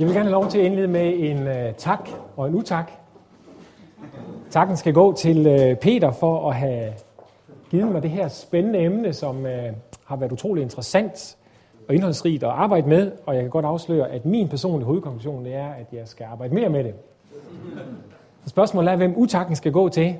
Jeg 0.00 0.08
vil 0.08 0.14
gerne 0.14 0.28
have 0.28 0.32
lov 0.32 0.48
til 0.48 0.58
at 0.58 0.64
indlede 0.64 0.88
med 0.88 1.12
en 1.18 1.46
uh, 1.46 1.74
tak 1.76 2.08
og 2.36 2.48
en 2.48 2.54
utak. 2.54 2.90
Takken 4.50 4.76
skal 4.76 4.94
gå 4.94 5.12
til 5.12 5.46
uh, 5.46 5.78
Peter 5.78 6.10
for 6.10 6.50
at 6.50 6.56
have 6.56 6.92
givet 7.70 7.92
mig 7.92 8.02
det 8.02 8.10
her 8.10 8.28
spændende 8.28 8.78
emne, 8.78 9.12
som 9.12 9.36
uh, 9.36 9.50
har 10.04 10.16
været 10.16 10.32
utrolig 10.32 10.62
interessant 10.62 11.36
og 11.88 11.94
indholdsrigt 11.94 12.42
at 12.42 12.48
arbejde 12.48 12.88
med, 12.88 13.12
og 13.26 13.34
jeg 13.34 13.42
kan 13.42 13.50
godt 13.50 13.64
afsløre, 13.64 14.10
at 14.10 14.26
min 14.26 14.48
personlige 14.48 14.86
hovedkonklusion 14.86 15.44
det 15.44 15.54
er, 15.54 15.68
at 15.68 15.86
jeg 15.92 16.08
skal 16.08 16.24
arbejde 16.24 16.54
mere 16.54 16.68
med 16.68 16.84
det. 16.84 16.94
Så 18.44 18.48
spørgsmålet 18.50 18.92
er, 18.92 18.96
hvem 18.96 19.14
utakken 19.16 19.56
skal 19.56 19.72
gå 19.72 19.88
til. 19.88 20.16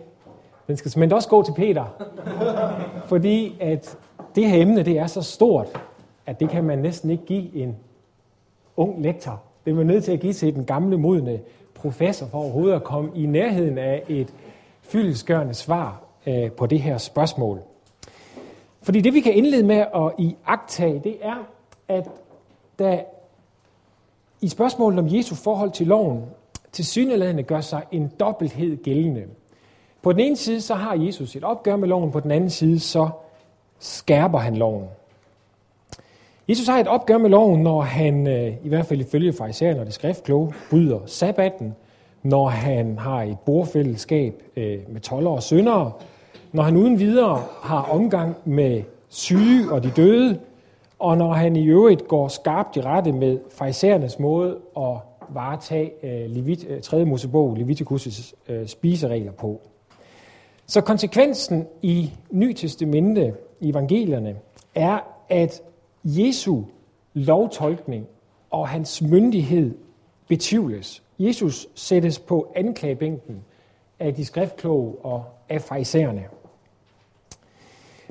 Den 0.66 0.76
skal 0.76 0.90
simpelthen 0.90 1.16
også 1.16 1.28
gå 1.28 1.42
til 1.42 1.52
Peter, 1.52 1.84
fordi 3.04 3.56
at 3.60 3.98
det 4.34 4.50
her 4.50 4.62
emne 4.62 4.82
det 4.82 4.98
er 4.98 5.06
så 5.06 5.22
stort, 5.22 5.66
at 6.26 6.40
det 6.40 6.48
kan 6.48 6.64
man 6.64 6.78
næsten 6.78 7.10
ikke 7.10 7.24
give 7.24 7.54
en 7.54 7.76
ung 8.76 9.02
lektor. 9.02 9.42
Det 9.64 9.70
er 9.70 9.74
man 9.74 9.86
nødt 9.86 10.04
til 10.04 10.12
at 10.12 10.20
give 10.20 10.32
til 10.32 10.54
den 10.54 10.64
gamle, 10.64 10.98
modne 10.98 11.40
professor 11.74 12.26
for 12.26 12.38
overhovedet 12.38 12.74
at 12.74 12.84
komme 12.84 13.10
i 13.14 13.26
nærheden 13.26 13.78
af 13.78 14.02
et 14.08 14.34
fyldesgørende 14.82 15.54
svar 15.54 16.02
øh, 16.26 16.52
på 16.52 16.66
det 16.66 16.80
her 16.80 16.98
spørgsmål. 16.98 17.60
Fordi 18.82 19.00
det 19.00 19.14
vi 19.14 19.20
kan 19.20 19.32
indlede 19.32 19.62
med 19.62 19.76
at 19.76 20.12
iagtage, 20.18 21.00
det 21.04 21.16
er, 21.22 21.46
at 21.88 22.08
da 22.78 23.04
i 24.40 24.48
spørgsmålet 24.48 24.98
om 24.98 25.14
Jesu 25.16 25.34
forhold 25.34 25.70
til 25.70 25.86
loven, 25.86 26.24
til 26.72 26.86
syneladende 26.86 27.42
gør 27.42 27.60
sig 27.60 27.82
en 27.92 28.12
dobbelthed 28.20 28.82
gældende. 28.82 29.24
På 30.02 30.12
den 30.12 30.20
ene 30.20 30.36
side, 30.36 30.60
så 30.60 30.74
har 30.74 30.94
Jesus 30.94 31.36
et 31.36 31.44
opgør 31.44 31.76
med 31.76 31.88
loven, 31.88 32.12
på 32.12 32.20
den 32.20 32.30
anden 32.30 32.50
side, 32.50 32.80
så 32.80 33.08
skærper 33.78 34.38
han 34.38 34.56
loven. 34.56 34.84
Jesus 36.50 36.66
har 36.66 36.78
et 36.78 36.88
opgør 36.88 37.18
med 37.18 37.30
loven, 37.30 37.62
når 37.62 37.80
han, 37.80 38.26
øh, 38.26 38.52
i 38.64 38.68
hvert 38.68 38.86
fald 38.86 39.00
ifølge 39.00 39.32
farisæerne 39.32 39.80
og 39.80 39.86
det 39.86 39.94
skriftkloge, 39.94 40.52
bryder 40.70 40.98
sabbatten, 41.06 41.74
når 42.22 42.48
han 42.48 42.98
har 42.98 43.22
et 43.22 43.38
bordfællesskab 43.46 44.42
øh, 44.56 44.78
med 44.88 45.00
toller 45.00 45.30
og 45.30 45.42
syndere, 45.42 45.92
når 46.52 46.62
han 46.62 46.76
uden 46.76 46.98
videre 46.98 47.42
har 47.62 47.82
omgang 47.82 48.36
med 48.44 48.82
syge 49.08 49.72
og 49.72 49.82
de 49.82 49.90
døde, 49.96 50.38
og 50.98 51.18
når 51.18 51.32
han 51.32 51.56
i 51.56 51.66
øvrigt 51.66 52.08
går 52.08 52.28
skarpt 52.28 52.76
i 52.76 52.80
rette 52.80 53.12
med 53.12 53.38
farisæernes 53.58 54.18
måde 54.18 54.56
at 54.76 54.96
varetage 55.28 55.90
øh, 56.02 56.30
Levit, 56.30 56.66
øh, 56.68 56.80
3. 56.80 57.04
Mosebog, 57.04 57.56
Leviticus' 57.58 58.34
spiseregler 58.66 59.32
på. 59.32 59.60
Så 60.66 60.80
konsekvensen 60.80 61.66
i 61.82 62.10
Ny 62.30 62.52
Testamente, 62.52 63.34
i 63.60 63.70
evangelierne, 63.70 64.36
er, 64.74 64.98
at 65.28 65.62
Jesu 66.04 66.62
lovtolkning 67.14 68.06
og 68.50 68.68
hans 68.68 69.02
myndighed 69.02 69.74
betvivles. 70.28 71.02
Jesus 71.18 71.68
sættes 71.74 72.18
på 72.18 72.52
anklagebænken 72.56 73.44
af 73.98 74.14
de 74.14 74.24
skriftkloge 74.24 74.94
og 75.02 75.24
af 75.48 75.62
farisæerne. 75.62 76.24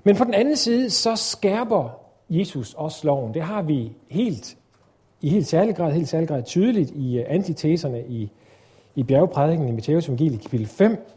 Men 0.04 0.16
på 0.16 0.24
den 0.24 0.34
anden 0.34 0.56
side, 0.56 0.90
så 0.90 1.16
skærper 1.16 1.90
Jesus 2.30 2.74
også 2.74 3.08
loven. 3.08 3.34
Det 3.34 3.42
har 3.42 3.62
vi 3.62 3.92
helt, 4.10 4.58
i 5.22 5.30
helt 5.30 5.48
særlig 5.48 5.76
grad, 5.76 5.92
helt 5.92 6.10
særlig 6.10 6.28
grad 6.28 6.44
tydeligt 6.44 6.92
i 6.92 7.18
øh, 7.18 7.26
antiteserne 7.28 8.08
i, 8.08 8.32
i 8.96 9.04
bjergprædiken 9.04 9.68
i 9.68 9.72
Matteus 9.72 10.08
evangelie 10.08 10.38
kapitel 10.38 10.68
5, 10.68 11.08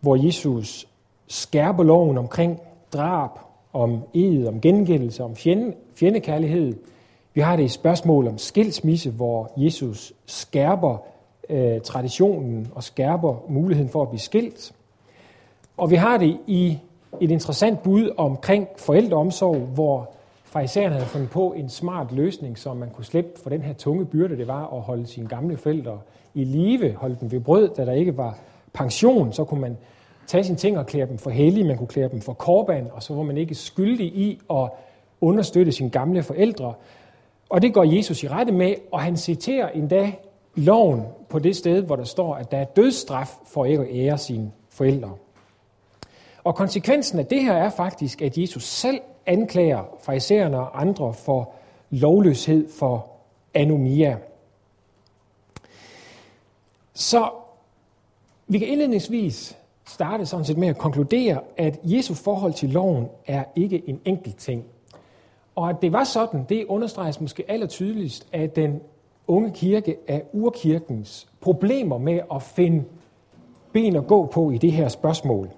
hvor 0.00 0.26
Jesus 0.26 0.88
skærper 1.26 1.82
loven 1.82 2.18
omkring 2.18 2.60
drab, 2.92 3.30
om 3.72 4.02
ed, 4.14 4.46
om 4.46 4.60
gengældelse, 4.60 5.24
om 5.24 5.36
fjende, 5.36 5.74
fjendekærlighed. 5.94 6.74
Vi 7.34 7.40
har 7.40 7.56
det 7.56 7.64
i 7.64 7.68
spørgsmål 7.68 8.28
om 8.28 8.38
skilsmisse, 8.38 9.10
hvor 9.10 9.52
Jesus 9.56 10.12
skærper 10.26 10.96
øh, 11.50 11.80
traditionen 11.80 12.68
og 12.74 12.82
skærper 12.82 13.44
muligheden 13.48 13.90
for 13.90 14.02
at 14.02 14.08
blive 14.08 14.20
skilt. 14.20 14.72
Og 15.76 15.90
vi 15.90 15.96
har 15.96 16.18
det 16.18 16.38
i 16.46 16.78
et 17.20 17.30
interessant 17.30 17.82
bud 17.82 18.10
omkring 18.16 18.68
forældreomsorg, 18.76 19.56
hvor 19.56 20.10
farisæerne 20.44 20.94
havde 20.94 21.06
fundet 21.06 21.30
på 21.30 21.52
en 21.52 21.68
smart 21.68 22.12
løsning, 22.12 22.58
så 22.58 22.74
man 22.74 22.90
kunne 22.90 23.04
slippe 23.04 23.30
for 23.42 23.50
den 23.50 23.62
her 23.62 23.72
tunge 23.72 24.06
byrde, 24.06 24.36
det 24.36 24.48
var 24.48 24.74
at 24.74 24.80
holde 24.80 25.06
sine 25.06 25.28
gamle 25.28 25.56
forældre 25.56 25.98
i 26.34 26.44
live, 26.44 26.92
holde 26.92 27.16
dem 27.20 27.32
ved 27.32 27.40
brød, 27.40 27.68
da 27.76 27.84
der 27.84 27.92
ikke 27.92 28.16
var 28.16 28.38
pension, 28.72 29.32
så 29.32 29.44
kunne 29.44 29.60
man 29.60 29.76
tage 30.30 30.44
sine 30.44 30.56
ting 30.56 30.78
og 30.78 30.86
klæde 30.86 31.06
dem 31.06 31.18
for 31.18 31.30
hellige, 31.30 31.64
man 31.64 31.76
kunne 31.76 31.86
klæde 31.86 32.08
dem 32.08 32.20
for 32.20 32.32
korban, 32.32 32.90
og 32.92 33.02
så 33.02 33.14
var 33.14 33.22
man 33.22 33.36
ikke 33.36 33.54
skyldig 33.54 34.06
i 34.06 34.40
at 34.50 34.70
understøtte 35.20 35.72
sine 35.72 35.90
gamle 35.90 36.22
forældre. 36.22 36.74
Og 37.48 37.62
det 37.62 37.74
går 37.74 37.84
Jesus 37.84 38.22
i 38.22 38.28
rette 38.28 38.52
med, 38.52 38.74
og 38.92 39.00
han 39.00 39.16
citerer 39.16 39.68
endda 39.68 40.12
loven 40.54 41.02
på 41.28 41.38
det 41.38 41.56
sted, 41.56 41.82
hvor 41.82 41.96
der 41.96 42.04
står, 42.04 42.34
at 42.34 42.50
der 42.50 42.58
er 42.58 42.64
dødsstraf 42.64 43.28
for 43.46 43.64
ikke 43.64 43.82
at 43.82 43.88
ære 43.92 44.18
sine 44.18 44.52
forældre. 44.68 45.10
Og 46.44 46.54
konsekvensen 46.54 47.18
af 47.18 47.26
det 47.26 47.42
her 47.42 47.54
er 47.54 47.70
faktisk, 47.70 48.22
at 48.22 48.38
Jesus 48.38 48.64
selv 48.64 49.00
anklager 49.26 49.82
farisæerne 50.02 50.58
og 50.58 50.80
andre 50.80 51.14
for 51.14 51.52
lovløshed 51.90 52.68
for 52.78 53.06
anomia. 53.54 54.18
Så 56.94 57.30
vi 58.48 58.58
kan 58.58 58.68
indledningsvis 58.68 59.59
starte 59.90 60.26
sådan 60.26 60.44
set 60.44 60.58
med 60.58 60.68
at 60.68 60.78
konkludere, 60.78 61.40
at 61.56 61.80
Jesu 61.84 62.14
forhold 62.14 62.52
til 62.52 62.70
loven 62.70 63.08
er 63.26 63.44
ikke 63.56 63.88
en 63.88 64.00
enkelt 64.04 64.36
ting. 64.36 64.64
Og 65.54 65.70
at 65.70 65.76
det 65.82 65.92
var 65.92 66.04
sådan, 66.04 66.44
det 66.48 66.64
understreges 66.68 67.20
måske 67.20 67.44
allertydeligst 67.48 68.26
af 68.32 68.50
den 68.50 68.80
unge 69.26 69.50
kirke 69.54 69.96
af 70.08 70.22
urkirkens 70.32 71.28
problemer 71.40 71.98
med 71.98 72.20
at 72.34 72.42
finde 72.42 72.84
ben 73.72 73.96
at 73.96 74.06
gå 74.06 74.26
på 74.26 74.50
i 74.50 74.58
det 74.58 74.72
her 74.72 74.88
spørgsmål. 74.88 75.50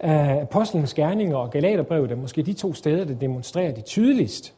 Apostlenes 0.00 0.94
gerninger 0.94 1.36
og 1.36 1.50
Galaterbrevet 1.50 2.10
er 2.10 2.16
måske 2.16 2.42
de 2.42 2.52
to 2.52 2.74
steder, 2.74 3.04
der 3.04 3.14
demonstrerer 3.14 3.72
det 3.72 3.84
tydeligst. 3.84 4.54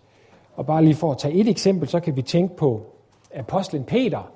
Og 0.57 0.67
bare 0.67 0.85
lige 0.85 0.95
for 0.95 1.11
at 1.11 1.19
tage 1.19 1.35
et 1.35 1.49
eksempel, 1.49 1.89
så 1.89 2.01
kan 2.01 2.17
vi 2.17 2.23
tænke 2.23 2.57
på 2.57 2.87
apostlen 3.35 3.85
Peter, 3.85 4.31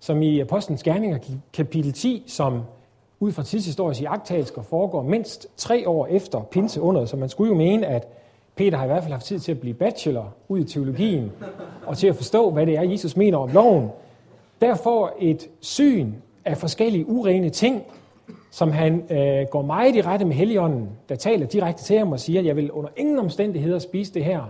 som 0.00 0.22
i 0.22 0.40
Apostlenes 0.40 0.82
gerninger 0.82 1.18
kapitel 1.52 1.92
10, 1.92 2.24
som 2.26 2.62
ud 3.22 3.32
fra 3.32 3.42
tidshistorisk 3.42 4.00
iagttagelser 4.00 4.62
foregår 4.62 5.02
mindst 5.02 5.46
tre 5.56 5.88
år 5.88 6.06
efter 6.06 6.40
pinse 6.42 6.80
under, 6.80 7.04
så 7.04 7.16
man 7.16 7.28
skulle 7.28 7.48
jo 7.48 7.54
mene, 7.54 7.86
at 7.86 8.08
Peter 8.56 8.78
har 8.78 8.84
i 8.84 8.86
hvert 8.86 9.02
fald 9.02 9.12
haft 9.12 9.24
tid 9.24 9.38
til 9.38 9.52
at 9.52 9.60
blive 9.60 9.74
bachelor 9.74 10.34
ud 10.48 10.60
i 10.60 10.64
teologien, 10.64 11.32
og 11.86 11.98
til 11.98 12.06
at 12.06 12.16
forstå, 12.16 12.50
hvad 12.50 12.66
det 12.66 12.76
er, 12.76 12.82
Jesus 12.82 13.16
mener 13.16 13.38
om 13.38 13.50
loven. 13.52 13.88
Der 14.60 14.74
får 14.74 15.16
et 15.20 15.48
syn 15.60 16.12
af 16.44 16.56
forskellige 16.56 17.08
urene 17.08 17.50
ting, 17.50 17.82
som 18.50 18.70
han 18.70 19.04
øh, 19.10 19.46
går 19.50 19.62
meget 19.62 19.96
i 19.96 20.02
rette 20.02 20.24
med 20.24 20.34
Helligånden, 20.34 20.88
der 21.08 21.14
taler 21.14 21.46
direkte 21.46 21.84
til 21.84 21.98
ham 21.98 22.12
og 22.12 22.20
siger, 22.20 22.40
at 22.40 22.46
jeg 22.46 22.56
vil 22.56 22.70
under 22.70 22.90
ingen 22.96 23.18
omstændigheder 23.18 23.78
spise 23.78 24.14
det 24.14 24.24
her. 24.24 24.42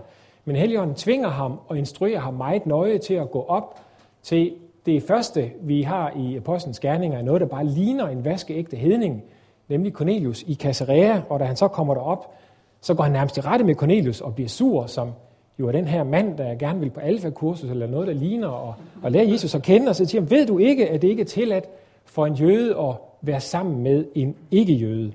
Men 0.45 0.55
Helligånden 0.55 0.95
tvinger 0.95 1.29
ham 1.29 1.59
og 1.67 1.77
instruerer 1.77 2.19
ham 2.19 2.33
meget 2.33 2.65
nøje 2.65 2.97
til 2.97 3.13
at 3.13 3.31
gå 3.31 3.45
op 3.47 3.79
til 4.23 4.53
det 4.85 5.03
første, 5.03 5.51
vi 5.61 5.81
har 5.81 6.13
i 6.15 6.35
Apostlenes 6.35 6.79
Gerninger, 6.79 7.17
er 7.17 7.21
noget, 7.21 7.41
der 7.41 7.47
bare 7.47 7.65
ligner 7.65 8.07
en 8.07 8.25
vaskeægte 8.25 8.77
hedning, 8.77 9.23
nemlig 9.67 9.93
Cornelius 9.93 10.41
i 10.41 10.55
Caesarea, 10.55 11.21
og 11.29 11.39
da 11.39 11.45
han 11.45 11.55
så 11.55 11.67
kommer 11.67 11.93
derop, 11.93 12.33
så 12.81 12.93
går 12.93 13.03
han 13.03 13.13
nærmest 13.13 13.37
i 13.37 13.41
rette 13.41 13.65
med 13.65 13.75
Cornelius 13.75 14.21
og 14.21 14.35
bliver 14.35 14.49
sur, 14.49 14.85
som 14.85 15.11
jo 15.59 15.67
er 15.67 15.71
den 15.71 15.87
her 15.87 16.03
mand, 16.03 16.37
der 16.37 16.55
gerne 16.55 16.79
vil 16.79 16.89
på 16.89 16.99
alfa-kursus 16.99 17.69
eller 17.69 17.87
noget, 17.87 18.07
der 18.07 18.13
ligner, 18.13 18.47
og, 18.47 18.75
og 19.03 19.11
lære 19.11 19.29
Jesus 19.29 19.55
at 19.55 19.63
kende, 19.63 19.89
og 19.89 19.95
så 19.95 20.05
siger 20.05 20.21
han, 20.21 20.31
ved 20.31 20.47
du 20.47 20.57
ikke, 20.57 20.89
at 20.89 21.01
det 21.01 21.07
ikke 21.07 21.21
er 21.21 21.25
tilladt 21.25 21.65
for 22.05 22.25
en 22.25 22.33
jøde 22.33 22.79
at 22.79 22.95
være 23.21 23.39
sammen 23.39 23.83
med 23.83 24.05
en 24.15 24.35
ikke-jøde? 24.51 25.13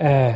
Uh, 0.00 0.34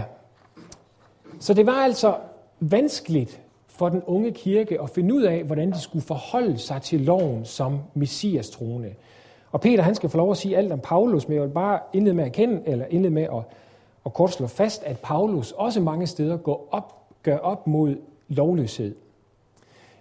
så 1.41 1.55
det 1.55 1.67
var 1.67 1.73
altså 1.73 2.15
vanskeligt 2.61 3.41
for 3.79 3.89
den 3.89 4.03
unge 4.07 4.33
kirke 4.33 4.83
at 4.83 4.91
finde 4.91 5.15
ud 5.15 5.23
af, 5.23 5.45
hvordan 5.45 5.71
de 5.71 5.81
skulle 5.81 6.05
forholde 6.05 6.59
sig 6.59 6.83
til 6.83 7.01
loven 7.01 7.45
som 7.45 7.79
messias 7.95 8.51
troende. 8.51 8.95
Og 9.53 9.61
Peter 9.61 9.83
han 9.83 9.95
skal 9.95 10.09
få 10.09 10.17
lov 10.17 10.31
at 10.31 10.37
sige 10.37 10.57
alt 10.57 10.73
om 10.73 10.81
Paulus, 10.81 11.29
men 11.29 11.35
jeg 11.35 11.43
vil 11.43 11.49
bare 11.49 11.79
indlede 11.93 12.15
med 12.15 12.25
at 12.25 12.33
kende, 12.33 12.63
eller 12.67 12.87
indlede 12.91 13.15
med 13.15 13.23
at, 13.23 13.43
at 14.07 14.13
kort 14.13 14.33
slå 14.33 14.47
fast, 14.47 14.83
at 14.83 14.99
Paulus 15.03 15.53
også 15.53 15.81
mange 15.81 16.07
steder 16.07 16.37
går 16.37 16.69
op, 16.71 16.95
gør 17.23 17.37
op 17.37 17.67
mod 17.67 17.97
lovløshed. 18.29 18.95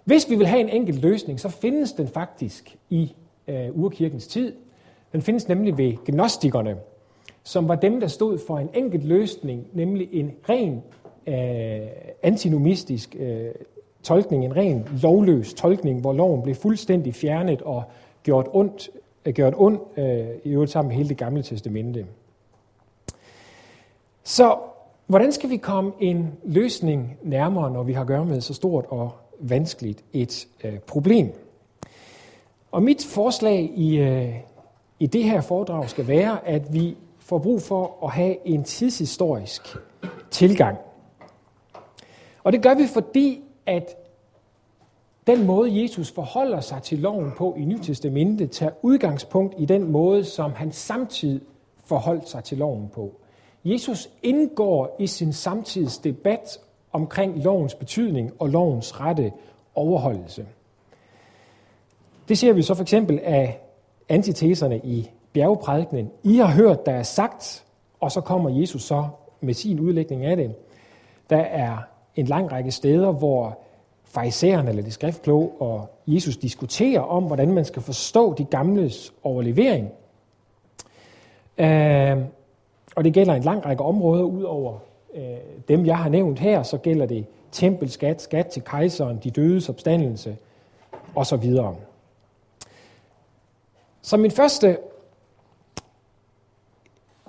Hvis 0.04 0.30
vi 0.30 0.34
vil 0.34 0.46
have 0.46 0.60
en 0.60 0.68
enkelt 0.68 1.02
løsning, 1.02 1.40
så 1.40 1.48
findes 1.48 1.92
den 1.92 2.08
faktisk 2.08 2.76
i 2.90 3.14
øh, 3.48 3.68
urkirkens 3.72 4.26
tid. 4.26 4.52
Den 5.12 5.22
findes 5.22 5.48
nemlig 5.48 5.78
ved 5.78 6.04
gnostikerne, 6.04 6.76
som 7.42 7.68
var 7.68 7.74
dem, 7.74 8.00
der 8.00 8.06
stod 8.06 8.38
for 8.46 8.58
en 8.58 8.70
enkelt 8.74 9.04
løsning, 9.04 9.66
nemlig 9.72 10.08
en 10.12 10.32
ren 10.48 10.82
øh, 11.28 11.88
antinomistisk 12.22 13.16
øh, 13.18 13.50
tolkning, 14.02 14.44
en 14.44 14.56
ren 14.56 14.88
lovløs 15.02 15.54
tolkning, 15.54 16.00
hvor 16.00 16.12
loven 16.12 16.42
blev 16.42 16.54
fuldstændig 16.54 17.14
fjernet 17.14 17.62
og 17.62 17.82
gjort 18.22 18.48
ondt, 18.52 18.90
øh, 19.24 19.34
gjort 19.34 19.54
ond 19.56 19.78
øh, 19.96 20.26
i 20.44 20.50
øvrigt 20.50 20.70
sammen 20.70 20.88
med 20.88 20.96
hele 20.96 21.08
det 21.08 21.16
gamle 21.16 21.42
testamente. 21.42 22.06
Så 24.24 24.56
hvordan 25.06 25.32
skal 25.32 25.50
vi 25.50 25.56
komme 25.56 25.92
en 26.00 26.32
løsning 26.44 27.18
nærmere, 27.22 27.70
når 27.70 27.82
vi 27.82 27.92
har 27.92 28.00
at 28.00 28.06
gøre 28.06 28.24
med 28.24 28.40
så 28.40 28.54
stort 28.54 28.84
og 28.88 29.10
vanskeligt 29.40 30.04
et 30.12 30.48
øh, 30.64 30.78
problem? 30.78 31.32
Og 32.72 32.82
mit 32.82 33.04
forslag 33.04 33.70
i, 33.74 33.98
øh, 33.98 34.34
i 34.98 35.06
det 35.06 35.24
her 35.24 35.40
foredrag 35.40 35.90
skal 35.90 36.08
være, 36.08 36.48
at 36.48 36.72
vi 36.72 36.96
får 37.18 37.38
brug 37.38 37.62
for 37.62 38.04
at 38.04 38.10
have 38.10 38.36
en 38.48 38.64
tidshistorisk 38.64 39.76
tilgang. 40.30 40.78
Og 42.42 42.52
det 42.52 42.62
gør 42.62 42.74
vi, 42.74 42.86
fordi 42.86 43.42
at 43.66 43.96
den 45.26 45.46
måde, 45.46 45.82
Jesus 45.82 46.12
forholder 46.12 46.60
sig 46.60 46.82
til 46.82 46.98
loven 46.98 47.32
på 47.36 47.54
i 47.58 47.64
Nytestamentet, 47.64 48.50
tager 48.50 48.72
udgangspunkt 48.82 49.54
i 49.58 49.64
den 49.64 49.92
måde, 49.92 50.24
som 50.24 50.52
han 50.52 50.72
samtidig 50.72 51.40
forholdt 51.84 52.28
sig 52.28 52.44
til 52.44 52.58
loven 52.58 52.88
på. 52.88 53.12
Jesus 53.64 54.10
indgår 54.22 54.96
i 54.98 55.06
sin 55.06 55.32
samtids 55.32 55.98
debat 55.98 56.58
omkring 56.92 57.42
lovens 57.42 57.74
betydning 57.74 58.32
og 58.38 58.48
lovens 58.48 59.00
rette 59.00 59.32
overholdelse. 59.74 60.46
Det 62.28 62.38
ser 62.38 62.52
vi 62.52 62.62
så 62.62 62.74
for 62.74 62.82
eksempel 62.82 63.20
af 63.22 63.60
antiteserne 64.08 64.80
i 64.84 65.10
bjergeprædikenen. 65.32 66.10
I 66.22 66.36
har 66.36 66.46
hørt, 66.46 66.86
der 66.86 66.92
er 66.92 67.02
sagt, 67.02 67.64
og 68.00 68.12
så 68.12 68.20
kommer 68.20 68.50
Jesus 68.50 68.82
så 68.82 69.08
med 69.40 69.54
sin 69.54 69.80
udlægning 69.80 70.24
af 70.24 70.36
det. 70.36 70.54
Der 71.30 71.36
er 71.36 71.78
en 72.20 72.26
lang 72.26 72.52
række 72.52 72.70
steder, 72.70 73.12
hvor 73.12 73.58
farisæerne 74.04 74.70
eller 74.70 74.82
de 74.82 74.90
skriftkloge 74.90 75.50
og 75.60 75.90
Jesus 76.06 76.36
diskuterer 76.36 77.00
om, 77.00 77.24
hvordan 77.24 77.52
man 77.52 77.64
skal 77.64 77.82
forstå 77.82 78.34
de 78.34 78.44
gamles 78.44 79.12
overlevering. 79.22 79.90
Uh, 81.58 82.24
og 82.96 83.04
det 83.04 83.12
gælder 83.14 83.34
en 83.34 83.42
lang 83.42 83.66
række 83.66 83.82
områder 83.82 84.24
ud 84.24 84.42
over 84.42 84.78
øh, 85.14 85.22
dem, 85.68 85.86
jeg 85.86 85.98
har 85.98 86.08
nævnt 86.08 86.38
her. 86.38 86.62
Så 86.62 86.78
gælder 86.78 87.06
det 87.06 87.26
tempelskat, 87.52 88.22
skat 88.22 88.46
til 88.46 88.62
kejseren, 88.62 89.20
de 89.24 89.30
dødes 89.30 89.68
opstandelse 89.68 90.36
osv. 91.14 91.56
Så 94.02 94.16
min 94.16 94.30
første 94.30 94.78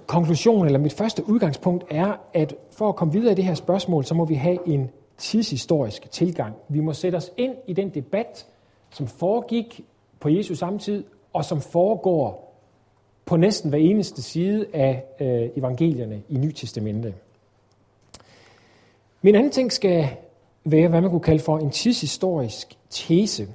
konklusion, 0.10 0.66
eller 0.66 0.80
mit 0.80 0.94
første 0.94 1.30
udgangspunkt 1.30 1.84
er, 1.90 2.14
at 2.34 2.56
for 2.72 2.90
at 2.90 2.96
komme 2.96 3.14
videre 3.14 3.32
i 3.32 3.36
det 3.36 3.46
her 3.46 3.54
spørgsmål, 3.54 4.06
så 4.06 4.14
må 4.14 4.26
vi 4.26 4.34
have 4.34 4.68
en 4.68 4.90
tidshistorisk 5.18 6.12
tilgang. 6.12 6.56
Vi 6.70 6.80
må 6.80 6.94
sætte 6.94 7.16
os 7.16 7.32
ind 7.38 7.56
i 7.68 7.74
den 7.74 7.90
debat, 7.90 8.48
som 8.90 9.08
foregik 9.08 9.86
på 10.20 10.30
Jesus 10.30 10.58
samtid, 10.58 11.04
og 11.34 11.46
som 11.46 11.62
foregår 11.62 12.56
på 13.26 13.38
næsten 13.38 13.70
hver 13.70 13.80
eneste 13.80 14.22
side 14.22 14.66
af 14.74 15.04
øh, 15.20 15.50
evangelierne 15.56 16.22
i 16.30 16.38
Nyt 16.38 16.56
Testamente. 16.56 17.14
Min 19.22 19.36
anden 19.36 19.52
ting 19.52 19.72
skal 19.72 20.10
være, 20.64 20.88
hvad 20.88 21.02
man 21.02 21.10
kunne 21.10 21.22
kalde 21.22 21.44
for 21.44 21.58
en 21.58 21.72
tidshistorisk 21.72 22.78
tese, 22.90 23.48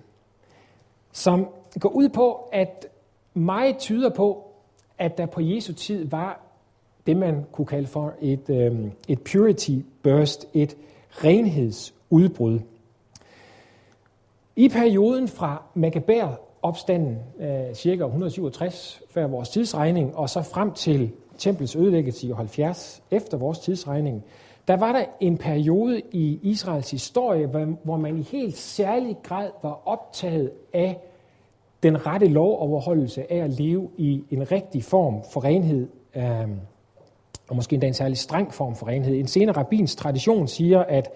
som 1.12 1.49
går 1.81 1.89
ud 1.89 2.09
på, 2.09 2.49
at 2.53 2.87
meget 3.35 3.79
tyder 3.79 4.11
på, 4.11 4.51
at 4.99 5.19
der 5.19 5.27
på 5.27 5.41
Jesu 5.41 5.73
tid 5.73 6.09
var 6.09 6.44
det, 7.06 7.17
man 7.17 7.45
kunne 7.53 7.67
kalde 7.67 7.87
for 7.87 8.15
et, 8.21 8.51
øh, 8.51 8.73
et 9.09 9.21
purity 9.33 9.79
burst, 10.03 10.47
et 10.55 10.77
renhedsudbrud. 11.11 12.61
I 14.56 14.69
perioden 14.69 15.29
fra 15.29 15.62
Maccabær-opstanden, 15.75 17.19
øh, 17.41 17.75
cirka 17.75 18.05
167 18.05 19.03
før 19.11 19.27
vores 19.27 19.49
tidsregning, 19.49 20.17
og 20.17 20.31
så 20.31 20.43
frem 20.43 20.73
til 20.73 21.11
templets 21.39 21.77
ødelæggelse 21.77 22.27
i 22.27 22.33
70 22.33 23.03
efter 23.11 23.37
vores 23.37 23.59
tidsregning, 23.59 24.25
der 24.69 24.77
var 24.77 24.93
der 24.93 25.05
en 25.21 25.39
periode 25.39 26.03
i 26.12 26.39
Israels 26.43 26.91
historie, 26.91 27.47
hvor 27.85 27.97
man 27.97 28.19
i 28.19 28.23
helt 28.23 28.56
særlig 28.56 29.17
grad 29.23 29.51
var 29.62 29.83
optaget 29.85 30.51
af 30.73 31.01
den 31.83 32.06
rette 32.06 32.27
lovoverholdelse 32.27 33.33
af 33.33 33.37
at 33.37 33.51
leve 33.51 33.91
i 33.97 34.25
en 34.31 34.53
rigtig 34.53 34.85
form 34.85 35.23
for 35.33 35.45
renhed, 35.45 35.89
øh, 36.17 36.49
og 37.55 37.56
måske 37.56 37.75
endda 37.75 37.87
en 37.87 37.95
særlig 37.95 38.19
streng 38.19 38.55
form 38.55 38.77
for 38.77 38.87
renhed. 38.87 39.15
En 39.15 39.27
senere 39.27 39.56
rabbins 39.56 39.97
tradition 39.97 40.49
siger, 40.49 40.81
at 40.83 41.11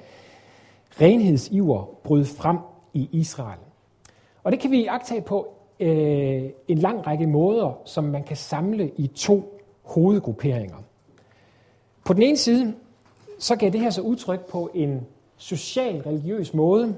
renhedsiver 1.01 1.85
brød 2.05 2.25
frem 2.25 2.59
i 2.95 3.09
Israel. 3.13 3.59
Og 4.43 4.53
det 4.53 4.61
kan 4.61 4.71
vi 4.71 4.87
agtage 4.87 5.21
på 5.21 5.49
øh, 5.81 6.45
en 6.69 6.79
lang 6.79 7.07
række 7.07 7.27
måder, 7.27 7.81
som 7.85 8.05
man 8.05 8.23
kan 8.23 8.37
samle 8.37 8.91
i 8.97 9.07
to 9.07 9.61
hovedgrupperinger. 9.83 10.77
På 12.05 12.13
den 12.13 12.23
ene 12.23 12.37
side, 12.37 12.75
så 13.39 13.57
gav 13.57 13.71
det 13.71 13.81
her 13.81 13.91
så 13.91 14.01
udtryk 14.01 14.47
på 14.51 14.71
en 14.75 15.07
social-religiøs 15.37 16.55
måde. 16.55 16.97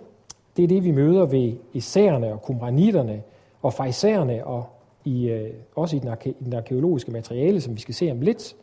Det 0.57 0.63
er 0.63 0.69
det, 0.69 0.85
vi 0.85 0.91
møder 0.91 1.27
ved 1.27 1.53
isærerne 1.73 2.33
og 2.33 2.43
kumranitterne 2.43 3.23
og 3.63 3.73
farisæerne 3.73 4.47
og 4.47 4.65
i, 5.05 5.29
øh, 5.29 5.51
også 5.75 5.97
i 5.97 5.99
den, 5.99 6.09
arke, 6.09 6.31
i 6.31 6.45
den 6.45 6.55
arkeologiske 6.55 7.11
materiale, 7.11 7.61
som 7.61 7.75
vi 7.75 7.81
skal 7.81 7.95
se 7.95 8.11
om 8.11 8.21
lidt 8.21 8.57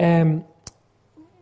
øhm, 0.00 0.42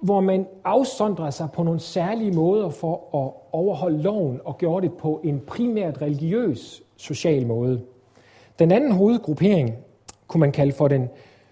hvor 0.01 0.21
man 0.21 0.47
afsondrede 0.65 1.33
sig 1.33 1.49
på 1.53 1.63
nogle 1.63 1.81
særlige 1.81 2.33
måder 2.33 2.69
for 2.69 2.95
at 2.95 3.33
overholde 3.53 4.03
loven 4.03 4.41
og 4.45 4.59
gjorde 4.59 4.89
det 4.89 4.97
på 4.97 5.21
en 5.25 5.41
primært 5.41 6.03
religiøs 6.03 6.83
social 6.97 7.47
måde. 7.47 7.81
Den 8.59 8.73
anden 8.73 8.93
hovedgruppering 8.93 9.75
kunne 10.27 10.41
man 10.41 10.53
kalde 10.53 10.73
for 10.73 10.89
den 10.89 11.09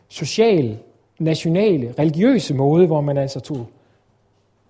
social, 0.08 0.78
nationale, 1.18 1.94
religiøse 1.98 2.54
måde, 2.54 2.86
hvor 2.86 3.00
man 3.00 3.18
altså 3.18 3.40
tog, 3.40 3.66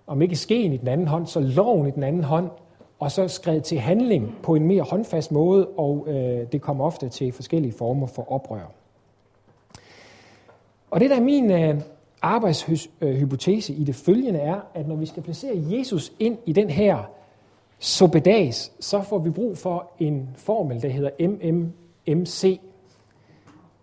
om 0.07 0.21
ikke 0.21 0.35
skeen 0.35 0.73
i 0.73 0.77
den 0.77 0.87
anden 0.87 1.07
hånd, 1.07 1.27
så 1.27 1.39
loven 1.39 1.87
i 1.87 1.91
den 1.91 2.03
anden 2.03 2.23
hånd, 2.23 2.49
og 2.99 3.11
så 3.11 3.27
skred 3.27 3.61
til 3.61 3.79
handling 3.79 4.35
på 4.43 4.55
en 4.55 4.67
mere 4.67 4.83
håndfast 4.83 5.31
måde, 5.31 5.67
og 5.67 6.05
øh, 6.07 6.51
det 6.51 6.61
kom 6.61 6.81
ofte 6.81 7.09
til 7.09 7.31
forskellige 7.31 7.73
former 7.73 8.07
for 8.07 8.31
oprør. 8.31 8.71
Og 10.91 10.99
det 10.99 11.09
der 11.09 11.15
er 11.15 11.21
min 11.21 11.51
øh, 11.51 11.81
arbejdshypotese 12.25 13.73
i 13.73 13.83
det 13.83 13.95
følgende 13.95 14.39
er, 14.39 14.59
at 14.73 14.87
når 14.87 14.95
vi 14.95 15.05
skal 15.05 15.23
placere 15.23 15.53
Jesus 15.55 16.13
ind 16.19 16.37
i 16.45 16.53
den 16.53 16.69
her 16.69 17.09
sobedas, 17.79 18.71
så 18.79 19.01
får 19.01 19.19
vi 19.19 19.29
brug 19.29 19.57
for 19.57 19.91
en 19.99 20.29
formel, 20.35 20.81
der 20.81 20.89
hedder 20.89 21.09
MMMC. 21.19 22.59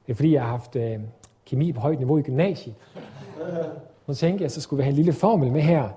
Det 0.06 0.12
er 0.12 0.14
fordi, 0.14 0.32
jeg 0.32 0.42
har 0.42 0.48
haft 0.48 0.76
øh, 0.76 0.98
kemi 1.46 1.72
på 1.72 1.80
højt 1.80 1.98
niveau 1.98 2.18
i 2.18 2.22
gymnasiet. 2.22 2.74
Nu 4.06 4.14
tænkte 4.14 4.42
jeg, 4.42 4.50
så 4.50 4.60
skulle 4.60 4.78
vi 4.78 4.84
have 4.84 4.90
en 4.90 4.96
lille 4.96 5.12
formel 5.12 5.52
med 5.52 5.60
her. 5.60 5.88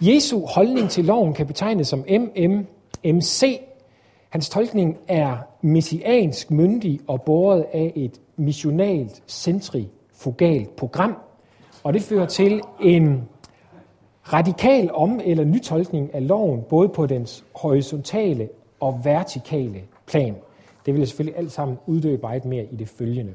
Jesu 0.00 0.46
holdning 0.46 0.90
til 0.90 1.04
loven 1.04 1.34
kan 1.34 1.46
betegnes 1.46 1.88
som 1.88 2.04
MMMC. 2.08 3.60
Hans 4.28 4.48
tolkning 4.48 4.98
er 5.08 5.36
messiansk 5.60 6.50
myndig 6.50 7.00
og 7.06 7.22
båret 7.22 7.66
af 7.72 7.92
et 7.96 8.20
missionalt 8.36 9.22
centrifugalt 9.26 10.76
program. 10.76 11.16
Og 11.82 11.92
det 11.92 12.02
fører 12.02 12.26
til 12.26 12.60
en 12.80 13.28
radikal 14.32 14.90
om- 14.92 15.20
eller 15.24 15.44
nytolkning 15.44 16.14
af 16.14 16.28
loven, 16.28 16.62
både 16.62 16.88
på 16.88 17.06
dens 17.06 17.44
horisontale 17.54 18.48
og 18.80 19.00
vertikale 19.04 19.82
plan. 20.06 20.36
Det 20.86 20.94
vil 20.94 21.00
jeg 21.00 21.08
selvfølgelig 21.08 21.38
alt 21.38 21.52
sammen 21.52 21.78
uddybe 21.86 22.22
meget 22.22 22.44
mere 22.44 22.64
i 22.64 22.76
det 22.76 22.88
følgende. 22.88 23.32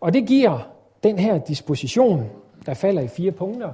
Og 0.00 0.14
det 0.14 0.26
giver 0.26 0.68
den 1.02 1.18
her 1.18 1.38
disposition, 1.38 2.24
der 2.66 2.74
falder 2.74 3.02
i 3.02 3.08
fire 3.08 3.30
punkter. 3.32 3.72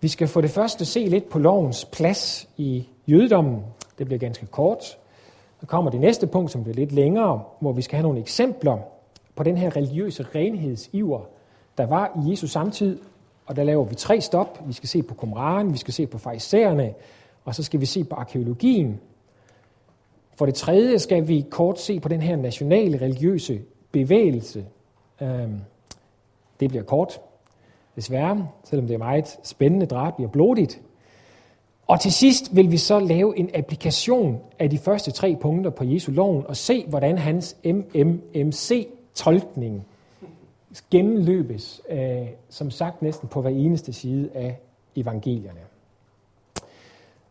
Vi 0.00 0.08
skal 0.08 0.28
for 0.28 0.40
det 0.40 0.50
første 0.50 0.84
se 0.84 1.06
lidt 1.06 1.28
på 1.28 1.38
lovens 1.38 1.84
plads 1.84 2.48
i 2.56 2.88
jødedommen. 3.06 3.62
Det 3.98 4.06
bliver 4.06 4.18
ganske 4.18 4.46
kort. 4.46 4.84
Så 5.60 5.66
kommer 5.66 5.90
det 5.90 6.00
næste 6.00 6.26
punkt, 6.26 6.50
som 6.50 6.62
bliver 6.62 6.76
lidt 6.76 6.92
længere, 6.92 7.42
hvor 7.60 7.72
vi 7.72 7.82
skal 7.82 7.96
have 7.96 8.02
nogle 8.02 8.20
eksempler 8.20 8.78
på 9.36 9.42
den 9.42 9.56
her 9.56 9.76
religiøse 9.76 10.26
renhedsiver, 10.34 11.20
der 11.78 11.86
var 11.86 12.20
i 12.26 12.30
Jesus 12.30 12.50
samtid, 12.50 12.98
og 13.46 13.56
der 13.56 13.64
laver 13.64 13.84
vi 13.84 13.94
tre 13.94 14.20
stop. 14.20 14.62
Vi 14.66 14.72
skal 14.72 14.88
se 14.88 15.02
på 15.02 15.14
Qumran, 15.14 15.72
vi 15.72 15.78
skal 15.78 15.94
se 15.94 16.06
på 16.06 16.18
farisæerne, 16.18 16.94
og 17.44 17.54
så 17.54 17.62
skal 17.62 17.80
vi 17.80 17.86
se 17.86 18.04
på 18.04 18.14
arkeologien. 18.14 19.00
For 20.36 20.46
det 20.46 20.54
tredje 20.54 20.98
skal 20.98 21.28
vi 21.28 21.44
kort 21.50 21.80
se 21.80 22.00
på 22.00 22.08
den 22.08 22.22
her 22.22 22.36
nationale 22.36 23.00
religiøse 23.00 23.60
bevægelse. 23.92 24.64
Øhm, 25.22 25.60
det 26.60 26.68
bliver 26.68 26.84
kort, 26.84 27.20
desværre, 27.96 28.48
selvom 28.64 28.86
det 28.86 28.94
er 28.94 28.98
meget 28.98 29.38
spændende, 29.42 29.86
drabeligt 29.86 30.26
og 30.26 30.32
blodigt. 30.32 30.80
Og 31.86 32.00
til 32.00 32.12
sidst 32.12 32.56
vil 32.56 32.70
vi 32.70 32.76
så 32.76 32.98
lave 32.98 33.38
en 33.38 33.50
applikation 33.54 34.40
af 34.58 34.70
de 34.70 34.78
første 34.78 35.10
tre 35.10 35.36
punkter 35.40 35.70
på 35.70 35.84
Jesu 35.84 36.12
loven 36.12 36.46
og 36.46 36.56
se, 36.56 36.84
hvordan 36.88 37.18
hans 37.18 37.56
MMMC-tolkning 37.64 39.86
gennemløbes, 40.90 41.82
øh, 41.88 42.26
som 42.48 42.70
sagt 42.70 43.02
næsten 43.02 43.28
på 43.28 43.40
hver 43.40 43.50
eneste 43.50 43.92
side 43.92 44.30
af 44.34 44.58
evangelierne. 44.96 45.60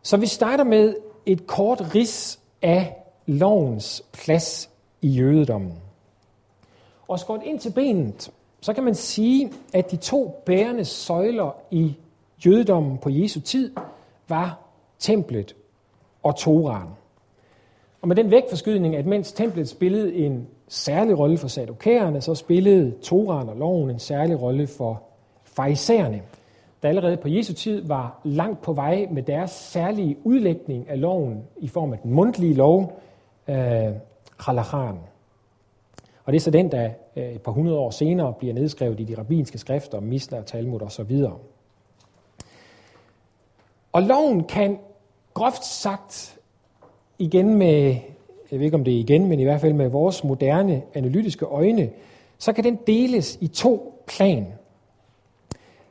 Så 0.02 0.16
vi 0.16 0.26
starter 0.26 0.64
med 0.64 0.94
et 1.26 1.46
kort 1.46 1.94
ris 1.94 2.40
af 2.62 2.96
lovens 3.26 4.04
plads 4.12 4.70
i 5.02 5.08
jødedommen. 5.08 5.74
Og 7.08 7.20
skåret 7.20 7.42
ind 7.44 7.58
til 7.58 7.72
benet, 7.72 8.30
så 8.60 8.72
kan 8.72 8.84
man 8.84 8.94
sige, 8.94 9.52
at 9.72 9.90
de 9.90 9.96
to 9.96 10.42
bærende 10.46 10.84
søjler 10.84 11.56
i 11.70 11.94
jødedommen 12.46 12.98
på 12.98 13.10
Jesu 13.10 13.40
tid 13.40 13.72
var 14.28 14.58
templet 14.98 15.56
og 16.22 16.36
Toraen. 16.36 16.88
Og 18.02 18.08
med 18.08 18.16
den 18.16 18.30
vægtforskydning, 18.30 18.96
at 18.96 19.06
mens 19.06 19.32
templet 19.32 19.68
spillede 19.68 20.14
en 20.14 20.48
særlig 20.68 21.18
rolle 21.18 21.38
for 21.38 21.48
sadokærerne, 21.48 22.20
så 22.20 22.34
spillede 22.34 22.94
Toran 23.02 23.48
og 23.48 23.56
loven 23.56 23.90
en 23.90 23.98
særlig 23.98 24.42
rolle 24.42 24.66
for 24.66 25.02
farisæerne, 25.44 26.22
der 26.82 26.88
allerede 26.88 27.16
på 27.16 27.28
Jesu 27.28 27.52
tid 27.52 27.86
var 27.86 28.20
langt 28.24 28.62
på 28.62 28.72
vej 28.72 29.06
med 29.10 29.22
deres 29.22 29.50
særlige 29.50 30.16
udlægning 30.24 30.88
af 30.88 31.00
loven 31.00 31.44
i 31.56 31.68
form 31.68 31.92
af 31.92 31.98
den 31.98 32.10
mundtlige 32.10 32.54
lov, 32.54 33.00
øh, 33.48 33.92
Khalachan. 34.38 34.98
Og 36.24 36.32
det 36.32 36.36
er 36.36 36.40
så 36.40 36.50
den, 36.50 36.72
der 36.72 36.90
øh, 37.16 37.32
et 37.32 37.42
par 37.42 37.52
hundrede 37.52 37.78
år 37.78 37.90
senere 37.90 38.32
bliver 38.32 38.54
nedskrevet 38.54 39.00
i 39.00 39.04
de 39.04 39.18
rabbinske 39.18 39.58
skrifter, 39.58 40.00
Misla 40.00 40.38
og 40.38 40.46
Talmud 40.46 41.04
videre. 41.04 41.36
Og 43.92 44.02
loven 44.02 44.44
kan 44.44 44.78
groft 45.34 45.64
sagt 45.64 46.38
igen 47.18 47.54
med, 47.54 47.96
jeg 48.50 48.58
ved 48.58 48.64
ikke 48.64 48.76
om 48.76 48.84
det 48.84 48.94
er 48.94 48.98
igen, 48.98 49.28
men 49.28 49.40
i 49.40 49.44
hvert 49.44 49.60
fald 49.60 49.72
med 49.72 49.88
vores 49.88 50.24
moderne 50.24 50.82
analytiske 50.94 51.44
øjne, 51.44 51.90
så 52.38 52.52
kan 52.52 52.64
den 52.64 52.78
deles 52.86 53.38
i 53.40 53.46
to 53.46 54.04
plan. 54.06 54.46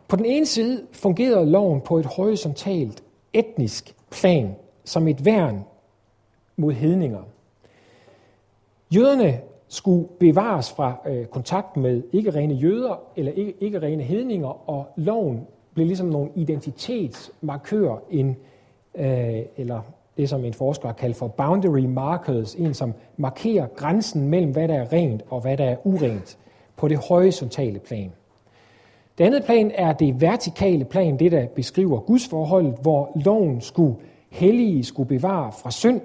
På 0.07 0.15
den 0.15 0.25
ene 0.25 0.45
side 0.45 0.83
fungerede 0.91 1.51
loven 1.51 1.81
på 1.81 1.97
et 1.97 2.05
horisontalt 2.05 3.03
etnisk 3.33 3.95
plan 4.11 4.55
som 4.85 5.07
et 5.07 5.25
værn 5.25 5.65
mod 6.57 6.73
hedninger. 6.73 7.21
Jøderne 8.95 9.39
skulle 9.67 10.07
bevares 10.19 10.71
fra 10.71 10.97
øh, 11.07 11.25
kontakt 11.25 11.77
med 11.77 12.03
ikke-rene 12.11 12.53
jøder 12.53 13.01
eller 13.15 13.31
ikke-rene 13.61 14.03
hedninger, 14.03 14.69
og 14.69 14.85
loven 14.95 15.47
blev 15.73 15.87
ligesom 15.87 16.07
nogle 16.07 16.29
identitetsmarkører, 16.35 17.97
en, 18.09 18.37
øh, 18.95 19.39
eller 19.57 19.81
det 20.17 20.29
som 20.29 20.45
en 20.45 20.53
forsker 20.53 20.87
har 20.87 20.93
kaldt 20.93 21.17
for 21.17 21.27
boundary 21.27 21.85
markers, 21.85 22.55
en 22.55 22.73
som 22.73 22.93
markerer 23.17 23.67
grænsen 23.67 24.29
mellem, 24.29 24.51
hvad 24.51 24.67
der 24.67 24.75
er 24.75 24.93
rent 24.93 25.21
og 25.29 25.41
hvad 25.41 25.57
der 25.57 25.65
er 25.65 25.75
urent 25.83 26.37
på 26.75 26.87
det 26.87 26.97
horisontale 26.97 27.79
plan. 27.79 28.11
Det 29.17 29.23
andet 29.23 29.43
plan 29.43 29.71
er 29.75 29.93
det 29.93 30.21
vertikale 30.21 30.85
plan, 30.85 31.19
det 31.19 31.31
der 31.31 31.47
beskriver 31.47 31.99
Guds 31.99 32.27
forhold, 32.27 32.81
hvor 32.81 33.11
loven 33.15 33.61
skulle 33.61 33.95
hellige, 34.29 34.83
skulle 34.83 35.09
bevare 35.09 35.51
fra 35.51 35.71
synd, 35.71 36.01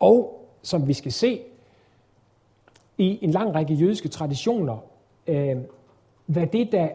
og 0.00 0.46
som 0.62 0.88
vi 0.88 0.92
skal 0.92 1.12
se 1.12 1.40
i 2.98 3.18
en 3.22 3.30
lang 3.30 3.54
række 3.54 3.74
jødiske 3.74 4.08
traditioner, 4.08 4.76
øh, 5.26 5.56
hvad 6.26 6.46
det, 6.46 6.72
der 6.72 6.88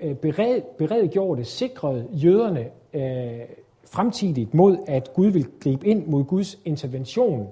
øh, 0.00 0.14
bered, 0.14 1.36
det, 1.36 1.46
sikrede 1.46 2.08
jøderne 2.12 2.66
øh, 2.92 3.40
fremtidigt 3.90 4.54
mod, 4.54 4.78
at 4.86 5.14
Gud 5.14 5.26
vil 5.26 5.46
gribe 5.60 5.86
ind 5.86 6.06
mod 6.06 6.24
Guds 6.24 6.58
intervention. 6.64 7.48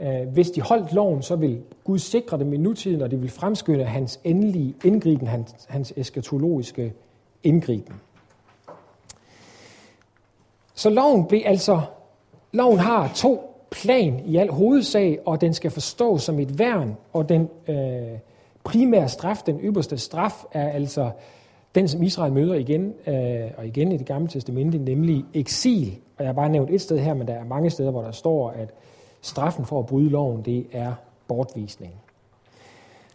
Øh, 0.00 0.28
hvis 0.28 0.50
de 0.50 0.60
holdt 0.60 0.92
loven, 0.92 1.22
så 1.22 1.36
vil 1.36 1.62
Gud 1.84 1.98
sikre 1.98 2.38
dem 2.38 2.52
i 2.52 2.56
nutiden, 2.56 3.02
og 3.02 3.10
det 3.10 3.22
vil 3.22 3.30
fremskynde 3.30 3.84
hans 3.84 4.20
endelige 4.24 4.74
indgriben, 4.84 5.26
hans, 5.26 5.54
hans 5.68 5.92
eskatologiske 5.96 6.92
indgriben. 7.42 7.94
Så 10.74 10.90
loven 10.90 11.26
blev 11.26 11.42
altså, 11.44 11.80
loven 12.52 12.78
har 12.78 13.12
to 13.14 13.50
plan 13.70 14.22
i 14.26 14.36
al 14.36 14.50
hovedsag, 14.50 15.18
og 15.26 15.40
den 15.40 15.54
skal 15.54 15.70
forstås 15.70 16.22
som 16.22 16.38
et 16.38 16.58
værn, 16.58 16.96
og 17.12 17.28
den 17.28 17.48
øh, 17.68 18.18
primære 18.64 19.08
straf, 19.08 19.42
den 19.46 19.60
ypperste 19.60 19.98
straf, 19.98 20.44
er 20.52 20.68
altså 20.68 21.10
den, 21.74 21.88
som 21.88 22.02
Israel 22.02 22.32
møder 22.32 22.54
igen 22.54 22.94
øh, 23.06 23.50
og 23.56 23.66
igen 23.66 23.92
i 23.92 23.96
det 23.96 24.06
gamle 24.06 24.28
testamente, 24.28 24.78
nemlig 24.78 25.24
eksil. 25.34 25.98
Og 26.16 26.24
jeg 26.24 26.28
har 26.28 26.32
bare 26.32 26.48
nævnt 26.48 26.70
et 26.70 26.80
sted 26.80 26.98
her, 26.98 27.14
men 27.14 27.26
der 27.26 27.34
er 27.34 27.44
mange 27.44 27.70
steder, 27.70 27.90
hvor 27.90 28.02
der 28.02 28.12
står, 28.12 28.50
at 28.50 28.74
straffen 29.20 29.64
for 29.64 29.78
at 29.78 29.86
bryde 29.86 30.10
loven, 30.10 30.42
det 30.42 30.66
er 30.72 30.92
bortvisning. 31.28 31.92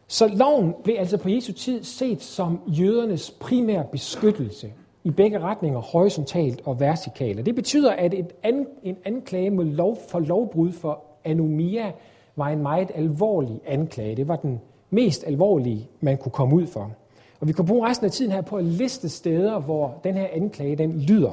Så 0.08 0.28
loven 0.28 0.74
blev 0.84 0.96
altså 1.00 1.18
på 1.18 1.30
Jesu 1.30 1.54
tid 1.54 1.84
set 1.84 2.22
som 2.22 2.60
jødernes 2.68 3.32
primære 3.32 3.86
beskyttelse 3.92 4.74
i 5.04 5.12
begge 5.12 5.40
retninger, 5.40 5.80
horisontalt 5.80 6.62
og 6.66 6.80
vertikalt. 6.80 7.40
Og 7.40 7.46
det 7.46 7.56
betyder, 7.56 7.92
at 7.92 8.14
et 8.14 8.34
an, 8.44 8.68
en 8.84 8.98
anklage 9.06 9.50
mod 9.50 9.66
lov 9.66 9.98
for 10.10 10.20
lovbrud 10.20 10.72
for 10.72 11.02
anomia 11.24 11.92
var 12.36 12.48
en 12.48 12.62
meget 12.62 12.92
alvorlig 12.96 13.62
anklage. 13.66 14.16
Det 14.16 14.28
var 14.28 14.36
den 14.36 14.62
mest 14.90 15.24
alvorlige, 15.28 15.88
man 16.00 16.18
kunne 16.18 16.32
komme 16.32 16.56
ud 16.56 16.68
for. 16.68 16.92
Og 17.40 17.48
vi 17.48 17.54
kan 17.54 17.66
bruge 17.66 17.90
resten 17.90 18.06
af 18.06 18.12
tiden 18.12 18.32
her 18.32 18.42
på 18.42 18.58
at 18.58 18.64
liste 18.64 19.10
steder, 19.10 19.60
hvor 19.60 20.00
den 20.04 20.16
her 20.16 20.28
anklage 20.32 20.76
den 20.76 21.02
lyder. 21.02 21.32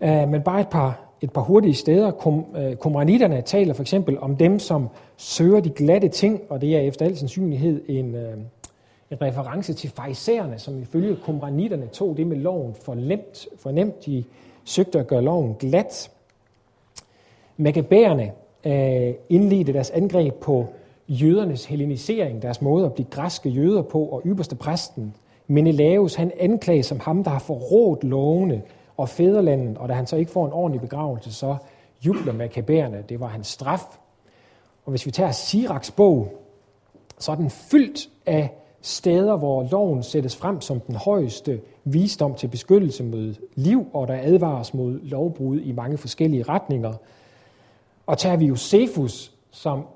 Uh, 0.00 0.28
men 0.28 0.42
bare 0.42 0.60
et 0.60 0.68
par, 0.68 1.00
et 1.20 1.32
par 1.32 1.40
hurtige 1.40 1.74
steder. 1.74 2.10
Kom, 2.10 2.44
uh, 2.54 2.64
øh, 2.64 2.76
komranitterne 2.76 3.42
taler 3.42 3.74
for 3.74 3.82
eksempel 3.82 4.18
om 4.18 4.36
dem, 4.36 4.58
som 4.58 4.88
søger 5.16 5.60
de 5.60 5.70
glatte 5.70 6.08
ting, 6.08 6.42
og 6.48 6.60
det 6.60 6.76
er 6.76 6.80
efter 6.80 7.06
al 7.06 7.16
sandsynlighed 7.16 7.82
en, 7.88 8.14
uh, 8.14 8.20
en 9.10 9.22
reference 9.22 9.74
til 9.74 9.90
fejserne, 9.90 10.58
som 10.58 10.82
ifølge 10.82 11.16
komranitterne 11.16 11.86
tog 11.86 12.16
det 12.16 12.26
med 12.26 12.36
loven 12.36 12.74
for 12.74 12.94
nemt. 12.94 13.46
For 13.58 13.70
nemt. 13.70 14.06
De 14.06 14.24
søgte 14.64 14.98
at 14.98 15.06
gøre 15.06 15.22
loven 15.22 15.54
glat. 15.54 16.10
Magabærerne 17.56 18.32
uh, 18.64 19.14
indledte 19.28 19.72
deres 19.72 19.90
angreb 19.90 20.34
på 20.34 20.66
jødernes 21.08 21.64
hellenisering, 21.64 22.42
deres 22.42 22.62
måde 22.62 22.86
at 22.86 22.92
blive 22.92 23.06
græske 23.10 23.48
jøder 23.48 23.82
på, 23.82 24.04
og 24.04 24.22
ypperste 24.26 24.56
præsten, 24.56 25.14
Menelaus, 25.46 26.14
han 26.14 26.32
anklages 26.40 26.86
som 26.86 27.00
ham, 27.00 27.24
der 27.24 27.30
har 27.30 27.38
forrådt 27.38 28.04
lovene 28.04 28.62
og 28.96 29.08
fædrelandet, 29.08 29.78
og 29.78 29.88
da 29.88 29.94
han 29.94 30.06
så 30.06 30.16
ikke 30.16 30.30
får 30.30 30.46
en 30.46 30.52
ordentlig 30.52 30.80
begravelse, 30.80 31.32
så 31.32 31.56
jubler 32.06 32.32
makabærerne. 32.32 33.04
Det 33.08 33.20
var 33.20 33.26
hans 33.26 33.46
straf. 33.46 33.84
Og 34.84 34.90
hvis 34.90 35.06
vi 35.06 35.10
tager 35.10 35.30
Siraks 35.30 35.90
bog, 35.90 36.28
så 37.18 37.32
er 37.32 37.36
den 37.36 37.50
fyldt 37.50 38.08
af 38.26 38.50
steder, 38.82 39.36
hvor 39.36 39.68
loven 39.70 40.02
sættes 40.02 40.36
frem 40.36 40.60
som 40.60 40.80
den 40.80 40.94
højeste 40.94 41.60
visdom 41.84 42.34
til 42.34 42.48
beskyttelse 42.48 43.04
mod 43.04 43.34
liv, 43.54 43.86
og 43.92 44.08
der 44.08 44.18
advares 44.22 44.74
mod 44.74 45.00
lovbrud 45.02 45.60
i 45.60 45.72
mange 45.72 45.98
forskellige 45.98 46.42
retninger. 46.42 46.92
Og 48.06 48.18
tager 48.18 48.36
vi 48.36 48.46
Josefus, 48.46 49.32
som 49.50 49.86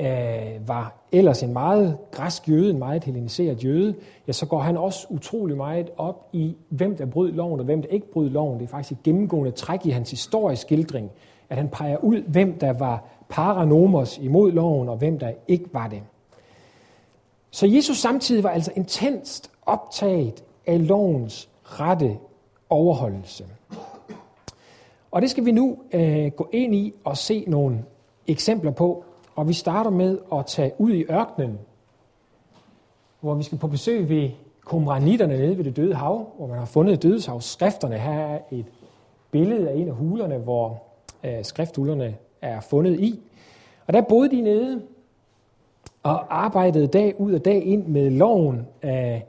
øh, 0.00 0.68
var 0.68 0.94
ellers 1.12 1.42
en 1.42 1.52
meget 1.52 1.98
græsk 2.10 2.48
jøde, 2.48 2.70
en 2.70 2.78
meget 2.78 3.04
helleniseret 3.04 3.64
jøde, 3.64 3.94
ja, 4.26 4.32
så 4.32 4.46
går 4.46 4.58
han 4.58 4.76
også 4.76 5.06
utrolig 5.10 5.56
meget 5.56 5.90
op 5.96 6.28
i, 6.32 6.56
hvem 6.68 6.96
der 6.96 7.06
brød 7.06 7.32
loven 7.32 7.60
og 7.60 7.66
hvem 7.66 7.82
der 7.82 7.88
ikke 7.88 8.12
brød 8.12 8.30
loven. 8.30 8.58
Det 8.58 8.64
er 8.64 8.70
faktisk 8.70 8.92
et 8.92 9.02
gennemgående 9.02 9.50
træk 9.50 9.86
i 9.86 9.90
hans 9.90 10.10
historiske 10.10 10.60
skildring, 10.60 11.10
at 11.50 11.56
han 11.56 11.68
peger 11.68 11.96
ud, 11.96 12.22
hvem 12.22 12.58
der 12.58 12.72
var 12.72 13.04
paranomos 13.28 14.18
imod 14.18 14.52
loven, 14.52 14.88
og 14.88 14.96
hvem 14.96 15.18
der 15.18 15.32
ikke 15.48 15.66
var 15.72 15.88
det. 15.88 16.02
Så 17.50 17.66
Jesus 17.66 17.96
samtidig 17.96 18.44
var 18.44 18.50
altså 18.50 18.72
intenst 18.76 19.50
optaget 19.66 20.44
af 20.66 20.88
lovens 20.88 21.48
rette 21.64 22.18
overholdelse. 22.70 23.44
Og 25.10 25.22
det 25.22 25.30
skal 25.30 25.44
vi 25.44 25.52
nu 25.52 25.78
øh, 25.92 26.30
gå 26.30 26.48
ind 26.52 26.74
i 26.74 26.94
og 27.04 27.16
se 27.16 27.44
nogle 27.46 27.84
eksempler 28.26 28.70
på, 28.70 29.04
og 29.40 29.48
vi 29.48 29.52
starter 29.52 29.90
med 29.90 30.18
at 30.32 30.46
tage 30.46 30.72
ud 30.78 30.90
i 30.90 31.04
ørkenen, 31.10 31.58
hvor 33.20 33.34
vi 33.34 33.42
skal 33.42 33.58
på 33.58 33.66
besøg 33.66 34.08
ved 34.08 34.30
komranitterne 34.64 35.38
nede 35.38 35.58
ved 35.58 35.64
det 35.64 35.76
døde 35.76 35.94
hav, 35.94 36.26
hvor 36.36 36.46
man 36.46 36.58
har 36.58 36.64
fundet 36.64 37.02
dødeshavsskrifterne. 37.02 37.98
Her 37.98 38.12
er 38.12 38.38
et 38.50 38.64
billede 39.30 39.70
af 39.70 39.74
en 39.76 39.88
af 39.88 39.94
hulerne, 39.94 40.38
hvor 40.38 40.82
øh, 41.24 41.44
skrifthullerne 41.44 42.16
er 42.42 42.60
fundet 42.60 43.00
i. 43.00 43.20
Og 43.86 43.92
der 43.92 44.00
boede 44.00 44.30
de 44.30 44.40
nede 44.40 44.82
og 46.02 46.44
arbejdede 46.44 46.86
dag 46.86 47.20
ud 47.20 47.32
og 47.34 47.44
dag 47.44 47.64
ind 47.64 47.86
med 47.86 48.10
loven. 48.10 48.66
Af 48.82 49.26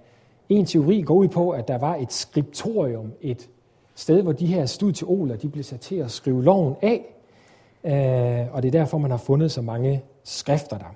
en 0.50 0.66
teori 0.66 1.02
går 1.02 1.16
ud 1.16 1.28
på, 1.28 1.50
at 1.50 1.68
der 1.68 1.78
var 1.78 1.96
et 1.96 2.14
skriptorium, 2.14 3.12
et 3.22 3.50
sted, 3.96 4.22
hvor 4.22 4.32
de 4.32 4.48
her 4.48 4.66
studioler 4.66 5.36
de 5.36 5.50
blev 5.50 5.64
sat 5.64 5.80
til 5.80 5.96
at 5.96 6.12
skrive 6.12 6.44
loven 6.44 6.76
af. 6.82 7.16
Øh, 7.84 8.54
og 8.54 8.64
det 8.64 8.68
er 8.68 8.80
derfor, 8.80 8.98
man 8.98 9.12
har 9.12 9.18
fundet 9.18 9.52
så 9.52 9.62
mange 9.62 10.04
skrifter 10.24 10.78
der. 10.78 10.96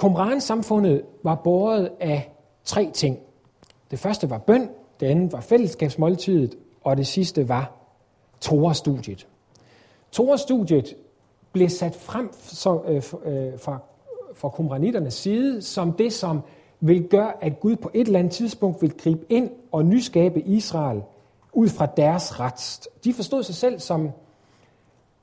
Qumran-samfundet 0.00 1.02
var 1.22 1.34
båret 1.34 1.90
af 2.00 2.32
tre 2.64 2.90
ting. 2.94 3.18
Det 3.90 3.98
første 3.98 4.30
var 4.30 4.38
bøn, 4.38 4.68
det 5.00 5.06
andet 5.06 5.32
var 5.32 5.40
fællesskabsmåltidet, 5.40 6.54
og 6.84 6.96
det 6.96 7.06
sidste 7.06 7.48
var 7.48 7.72
Torah-studiet. 8.40 9.26
Torah-studiet 10.12 10.96
blev 11.52 11.68
sat 11.68 11.94
frem 11.94 12.30
så, 12.32 12.82
øh, 12.86 12.96
øh, 13.24 13.58
fra, 13.58 13.78
fra 14.34 14.48
kumranitternes 14.48 15.14
side 15.14 15.62
som 15.62 15.92
det, 15.92 16.12
som 16.12 16.40
vil 16.80 17.08
gøre, 17.08 17.44
at 17.44 17.60
Gud 17.60 17.76
på 17.76 17.90
et 17.94 18.06
eller 18.06 18.18
andet 18.18 18.32
tidspunkt 18.32 18.82
vil 18.82 18.96
gribe 18.98 19.26
ind 19.28 19.50
og 19.72 19.84
nyskabe 19.84 20.40
Israel 20.40 21.02
ud 21.52 21.68
fra 21.68 21.86
deres 21.86 22.40
ret. 22.40 22.88
De 23.04 23.12
forstod 23.12 23.42
sig 23.42 23.54
selv 23.54 23.80
som 23.80 24.10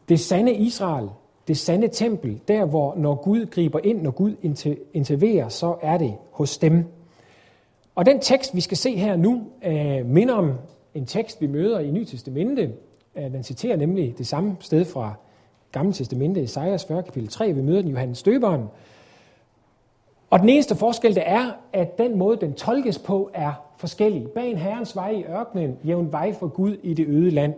det 0.09 0.19
sande 0.19 0.53
Israel, 0.53 1.09
det 1.47 1.57
sande 1.57 1.87
tempel, 1.87 2.41
der 2.47 2.65
hvor 2.65 2.95
når 2.95 3.15
Gud 3.15 3.45
griber 3.45 3.79
ind, 3.83 4.01
når 4.01 4.11
Gud 4.11 4.35
interverer, 4.93 5.49
så 5.49 5.75
er 5.81 5.97
det 5.97 6.13
hos 6.31 6.57
dem. 6.57 6.85
Og 7.95 8.05
den 8.05 8.19
tekst, 8.19 8.55
vi 8.55 8.61
skal 8.61 8.77
se 8.77 8.95
her 8.95 9.15
nu, 9.15 9.43
øh, 9.65 10.05
minder 10.05 10.33
om 10.33 10.53
en 10.93 11.05
tekst, 11.05 11.41
vi 11.41 11.47
møder 11.47 11.79
i 11.79 11.91
Ny 11.91 12.03
Testamente. 12.03 12.73
Øh, 13.15 13.23
den 13.23 13.43
citerer 13.43 13.75
nemlig 13.75 14.17
det 14.17 14.27
samme 14.27 14.57
sted 14.59 14.85
fra 14.85 15.13
Gamle 15.71 15.93
Testamente, 15.93 16.41
Esajas 16.41 16.85
40, 16.85 17.03
kapitel 17.03 17.29
3. 17.29 17.53
Vi 17.53 17.61
møder 17.61 17.81
den 17.81 17.91
Johannes 17.91 18.17
Støberen. 18.17 18.63
Og 20.29 20.39
den 20.39 20.49
eneste 20.49 20.75
forskel, 20.75 21.15
det 21.15 21.23
er, 21.25 21.51
at 21.73 21.97
den 21.97 22.17
måde, 22.17 22.37
den 22.37 22.53
tolkes 22.53 22.99
på, 22.99 23.29
er 23.33 23.53
forskellig. 23.77 24.27
Bag 24.27 24.51
en 24.51 24.57
herrens 24.57 24.95
vej 24.95 25.09
i 25.09 25.23
ørkenen, 25.23 25.77
jævn 25.85 26.11
vej 26.11 26.33
for 26.33 26.47
Gud 26.47 26.77
i 26.83 26.93
det 26.93 27.07
øde 27.07 27.29
land. 27.29 27.53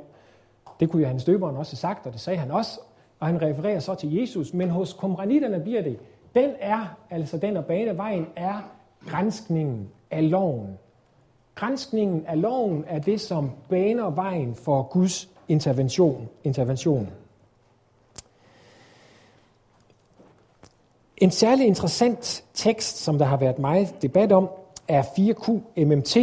Det 0.80 0.90
kunne 0.90 1.01
Johannes 1.01 1.24
Døberen 1.24 1.58
også 1.58 1.72
have 1.72 1.78
sagt, 1.78 2.08
og 2.08 2.13
det 2.13 2.22
sagde 2.22 2.40
han 2.40 2.51
også. 2.51 2.80
Og 3.20 3.28
han 3.28 3.42
refererer 3.42 3.80
så 3.80 3.96
til 3.96 4.13
Jesus. 4.13 4.54
Men 4.54 4.70
hos 4.70 4.94
komranitterne 4.94 5.60
bliver 5.60 5.82
det, 5.82 6.00
den 6.36 6.50
er, 6.60 6.98
altså 7.10 7.38
den 7.38 7.58
at 7.58 7.66
bane 7.66 7.98
vejen, 7.98 8.28
er 8.36 8.72
grænskningen 9.08 9.90
af 10.12 10.30
loven. 10.30 10.78
Grænskningen 11.56 12.25
af 12.25 12.42
loven 12.42 12.86
er 12.88 13.00
det, 13.00 13.22
som 13.22 13.51
baner 13.70 14.10
vejen 14.10 14.56
for 14.56 14.84
Guds 14.84 15.30
intervention. 15.48 16.30
intervention. 16.44 17.10
En 21.22 21.32
særlig 21.32 21.68
interessant 21.68 22.44
tekst, 22.54 22.98
som 22.98 23.18
der 23.18 23.25
har 23.25 23.38
været 23.38 23.60
meget 23.60 24.01
debat 24.01 24.32
om, 24.32 24.50
er 24.88 25.04
4Q 25.04 25.51
MMT, 25.86 26.18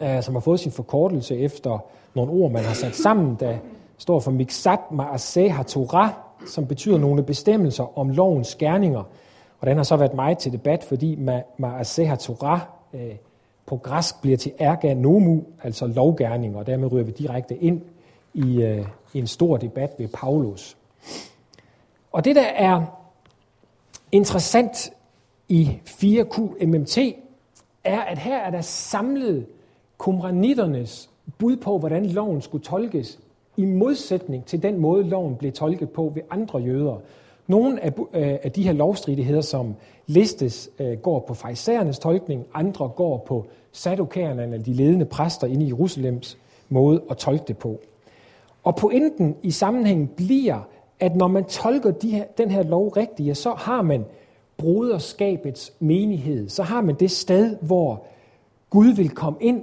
øh, 0.00 0.22
som 0.22 0.34
har 0.34 0.40
fået 0.40 0.60
sin 0.60 0.72
forkortelse 0.72 1.38
efter 1.38 1.78
nogle 2.14 2.32
ord, 2.32 2.50
man 2.50 2.64
har 2.64 2.74
sat 2.74 2.94
sammen, 2.94 3.36
der 3.40 3.56
står 3.98 4.20
for 4.20 4.30
Miksat 4.30 4.78
Maaseh 4.90 5.54
HaTorah, 5.54 6.10
som 6.46 6.66
betyder 6.66 6.98
nogle 6.98 7.22
bestemmelser 7.22 7.98
om 7.98 8.10
lovens 8.10 8.54
gerninger. 8.54 9.02
Og 9.60 9.66
den 9.66 9.76
har 9.76 9.84
så 9.84 9.96
været 9.96 10.14
meget 10.14 10.38
til 10.38 10.52
debat, 10.52 10.84
fordi 10.84 11.18
Maaseh 11.58 12.08
HaTorah 12.08 12.60
øh, 12.94 13.14
på 13.66 13.76
græsk 13.76 14.20
bliver 14.20 14.36
til 14.36 14.52
erga 14.58 14.94
nomu, 14.94 15.42
altså 15.62 15.86
lovgærninger, 15.86 16.58
og 16.58 16.66
dermed 16.66 16.92
ryger 16.92 17.04
vi 17.04 17.12
direkte 17.12 17.56
ind 17.56 17.80
i, 18.34 18.62
øh, 18.62 18.86
i 19.12 19.18
en 19.18 19.26
stor 19.26 19.56
debat 19.56 19.90
ved 19.98 20.08
Paulus. 20.08 20.76
Og 22.12 22.24
det, 22.24 22.36
der 22.36 22.46
er 22.56 22.82
interessant 24.16 24.90
i 25.48 25.70
4Q 25.86 26.66
MMT, 26.66 26.98
er, 27.84 28.00
at 28.00 28.18
her 28.18 28.36
er 28.36 28.50
der 28.50 28.60
samlet 28.60 29.46
kumranitternes 29.98 31.10
bud 31.38 31.56
på, 31.56 31.78
hvordan 31.78 32.06
loven 32.06 32.42
skulle 32.42 32.64
tolkes, 32.64 33.18
i 33.56 33.64
modsætning 33.64 34.44
til 34.44 34.62
den 34.62 34.78
måde, 34.78 35.04
loven 35.04 35.36
blev 35.36 35.52
tolket 35.52 35.90
på 35.90 36.12
ved 36.14 36.22
andre 36.30 36.58
jøder. 36.58 37.00
Nogle 37.46 37.84
af, 37.84 37.92
øh, 37.98 38.38
af 38.42 38.52
de 38.52 38.62
her 38.62 38.72
lovstridigheder, 38.72 39.40
som 39.40 39.74
listes, 40.06 40.70
øh, 40.78 40.98
går 40.98 41.24
på 41.28 41.34
fejserernes 41.34 41.98
tolkning, 41.98 42.46
andre 42.54 42.88
går 42.88 43.24
på 43.26 43.46
sadokærerne, 43.72 44.42
eller 44.42 44.58
de 44.58 44.72
ledende 44.72 45.04
præster 45.04 45.46
inde 45.46 45.64
i 45.64 45.68
Jerusalems 45.68 46.38
måde 46.68 47.02
at 47.10 47.16
tolke 47.16 47.44
det 47.48 47.58
på. 47.58 47.80
Og 48.64 48.76
pointen 48.76 49.36
i 49.42 49.50
sammenhængen 49.50 50.06
bliver, 50.06 50.68
at 51.00 51.16
når 51.16 51.28
man 51.28 51.44
tolker 51.44 51.90
de 51.90 52.10
her, 52.10 52.24
den 52.38 52.50
her 52.50 52.62
lov 52.62 52.88
rigtigt, 52.88 53.36
så 53.36 53.50
har 53.50 53.82
man 53.82 54.04
broderskabets 54.56 55.72
menighed. 55.80 56.48
Så 56.48 56.62
har 56.62 56.80
man 56.80 56.94
det 56.94 57.10
sted, 57.10 57.56
hvor 57.60 58.04
Gud 58.70 58.86
vil 58.86 59.10
komme 59.10 59.38
ind 59.40 59.62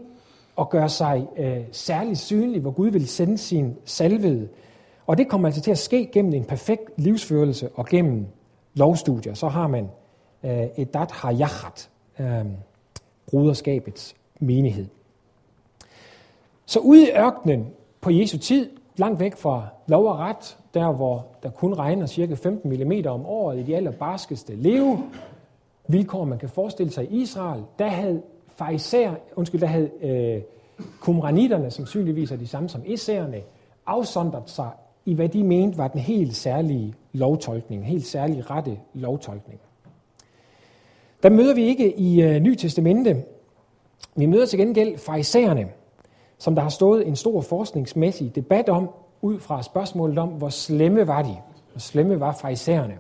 og 0.56 0.70
gøre 0.70 0.90
sig 0.90 1.28
øh, 1.38 1.62
særligt 1.72 2.20
synlig, 2.20 2.62
hvor 2.62 2.72
Gud 2.72 2.90
vil 2.90 3.08
sende 3.08 3.38
sin 3.38 3.76
salvede. 3.86 4.50
Og 5.08 5.18
det 5.18 5.28
kommer 5.28 5.48
altså 5.48 5.62
til 5.62 5.72
at 5.72 5.78
ske 5.78 6.10
gennem 6.14 6.34
en 6.34 6.46
perfekt 6.46 6.92
livsførelse 6.98 7.70
og 7.76 7.86
gennem 7.86 8.26
lovstudier. 8.74 9.34
Så 9.34 9.48
har 9.48 9.68
man 9.68 9.90
øh, 10.44 10.66
et 10.78 10.94
dat 10.94 11.12
hayachat, 11.12 11.90
øh, 12.20 12.46
broderskabets 13.28 14.16
menighed. 14.40 14.88
Så 16.66 16.80
ude 16.80 17.08
i 17.08 17.12
ørkenen 17.18 17.68
på 18.02 18.10
Jesu 18.12 18.38
tid, 18.38 18.70
langt 18.98 19.20
væk 19.20 19.38
fra 19.38 19.68
lov 19.88 20.06
og 20.06 20.20
ret, 20.20 20.58
der 20.74 20.92
hvor 20.92 21.26
der 21.44 21.50
kun 21.50 21.74
regner 21.74 22.06
cirka 22.06 22.34
15 22.34 22.72
mm 22.72 23.08
om 23.08 23.26
året 23.26 23.60
i 23.60 23.64
de 23.64 23.76
allerbarskeste 23.76 24.56
leve, 24.56 25.00
vilkår, 25.88 26.26
man 26.26 26.40
kan 26.40 26.50
forestille 26.50 26.92
sig 26.92 27.12
i 27.12 27.22
Israel, 27.22 27.64
der 27.80 27.88
havde 27.88 28.22
farisæer, 28.56 29.16
undskyld, 29.36 29.62
der 29.62 29.68
havde 29.68 29.90
øh, 30.02 30.42
kumranitterne, 31.00 31.72
som 31.72 31.86
synligvis 31.86 32.32
er 32.32 32.36
de 32.36 32.48
samme 32.48 32.70
som 32.70 32.82
isærerne, 32.86 33.42
afsondret 33.86 34.50
sig 34.50 34.70
i, 35.06 35.14
hvad 35.14 35.30
de 35.30 35.44
mente 35.44 35.78
var 35.78 35.88
den 35.88 36.02
helt 36.02 36.36
særlige 36.36 36.94
lovtolkning, 37.14 37.86
helt 37.86 38.06
særlig 38.06 38.50
rette 38.50 38.80
lovtolkning. 38.94 39.60
Der 41.24 41.30
møder 41.30 41.56
vi 41.56 41.64
ikke 41.64 42.00
i 42.00 42.22
øh, 42.22 42.40
Ny 42.40 42.56
Testamente. 42.56 43.24
Vi 44.16 44.26
møder 44.26 44.46
til 44.46 44.60
gengæld 44.60 44.98
farisæerne, 44.98 45.68
som 46.38 46.56
der 46.56 46.62
har 46.62 46.70
stået 46.70 47.08
en 47.08 47.16
stor 47.16 47.42
forskningsmæssig 47.42 48.36
debat 48.36 48.70
om, 48.70 48.90
ud 49.24 49.40
fra 49.40 49.64
spørgsmålet 49.64 50.18
om, 50.18 50.30
hvor 50.30 50.50
slemme 50.50 51.08
var 51.08 51.22
de? 51.22 51.36
Hvor 51.72 51.80
slemme 51.80 52.20
var 52.20 52.32
farisæerne? 52.32 52.94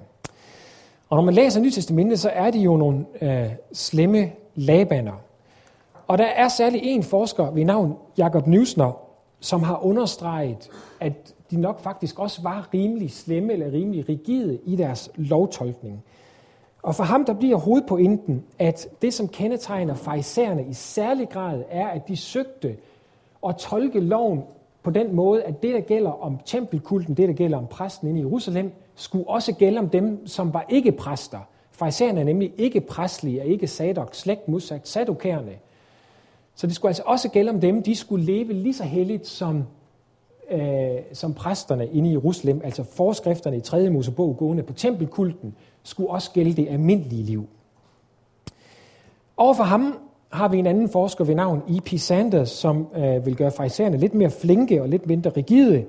Og 1.09 1.17
når 1.17 1.23
man 1.23 1.33
læser 1.33 1.61
Nyt 1.61 2.19
så 2.19 2.29
er 2.29 2.51
de 2.51 2.59
jo 2.59 2.77
nogle 2.77 3.05
øh, 3.21 3.49
slemme 3.73 4.31
labander. 4.55 5.13
Og 6.07 6.17
der 6.17 6.25
er 6.25 6.47
særlig 6.47 6.81
en 6.83 7.03
forsker 7.03 7.51
ved 7.51 7.65
navn 7.65 7.97
Jakob 8.17 8.47
Newsner, 8.47 8.99
som 9.39 9.63
har 9.63 9.85
understreget, 9.85 10.69
at 10.99 11.33
de 11.51 11.61
nok 11.61 11.79
faktisk 11.79 12.19
også 12.19 12.41
var 12.41 12.69
rimelig 12.73 13.11
slemme 13.11 13.53
eller 13.53 13.71
rimelig 13.71 14.09
rigide 14.09 14.59
i 14.65 14.75
deres 14.75 15.09
lovtolkning. 15.15 16.03
Og 16.83 16.95
for 16.95 17.03
ham 17.03 17.25
der 17.25 17.33
bliver 17.33 17.57
hovedpointen, 17.57 18.43
at 18.59 18.87
det 19.01 19.13
som 19.13 19.27
kendetegner 19.27 19.95
farisæerne 19.95 20.65
i 20.65 20.73
særlig 20.73 21.29
grad 21.29 21.63
er, 21.69 21.87
at 21.87 22.07
de 22.07 22.17
søgte 22.17 22.77
at 23.47 23.55
tolke 23.55 23.99
loven 23.99 24.43
på 24.83 24.91
den 24.91 25.15
måde, 25.15 25.43
at 25.43 25.63
det, 25.63 25.73
der 25.73 25.81
gælder 25.81 26.23
om 26.23 26.39
tempelkulten, 26.45 27.17
det, 27.17 27.27
der 27.27 27.33
gælder 27.33 27.57
om 27.57 27.67
præsten 27.67 28.07
inde 28.07 28.19
i 28.19 28.23
Jerusalem, 28.23 28.71
skulle 28.95 29.29
også 29.29 29.53
gælde 29.53 29.79
om 29.79 29.89
dem, 29.89 30.27
som 30.27 30.53
var 30.53 30.65
ikke 30.69 30.91
præster. 30.91 31.39
Farisæerne 31.71 32.19
er 32.19 32.23
nemlig 32.23 32.53
ikke 32.57 32.81
præstlige 32.81 33.41
og 33.41 33.47
ikke 33.47 33.67
sadok, 33.67 34.15
slægt 34.15 34.47
modsat 34.47 34.87
sadokærerne. 34.87 35.51
Så 36.55 36.67
det 36.67 36.75
skulle 36.75 36.89
altså 36.89 37.03
også 37.05 37.29
gælde 37.29 37.49
om 37.49 37.61
dem, 37.61 37.83
de 37.83 37.95
skulle 37.95 38.25
leve 38.25 38.53
lige 38.53 38.73
så 38.73 38.83
helligt 38.83 39.27
som, 39.27 39.63
øh, 40.51 40.97
som 41.13 41.33
præsterne 41.33 41.87
inde 41.87 42.09
i 42.09 42.11
Jerusalem. 42.11 42.61
Altså 42.63 42.83
forskrifterne 42.83 43.57
i 43.57 43.61
3. 43.61 43.89
Mosebog 43.89 44.37
gående 44.37 44.63
på 44.63 44.73
tempelkulten 44.73 45.55
skulle 45.83 46.09
også 46.09 46.31
gælde 46.31 46.53
det 46.53 46.67
almindelige 46.69 47.23
liv. 47.23 47.47
Overfor 49.37 49.63
ham 49.63 49.97
har 50.33 50.47
vi 50.47 50.59
en 50.59 50.67
anden 50.67 50.89
forsker 50.89 51.23
ved 51.25 51.35
navn 51.35 51.63
E.P. 51.69 51.99
Sanders, 51.99 52.49
som 52.49 52.87
øh, 52.95 53.25
vil 53.25 53.35
gøre 53.35 53.51
fraisererne 53.51 53.97
lidt 53.97 54.13
mere 54.13 54.29
flinke 54.29 54.81
og 54.81 54.89
lidt 54.89 55.07
mindre 55.07 55.29
rigide. 55.29 55.85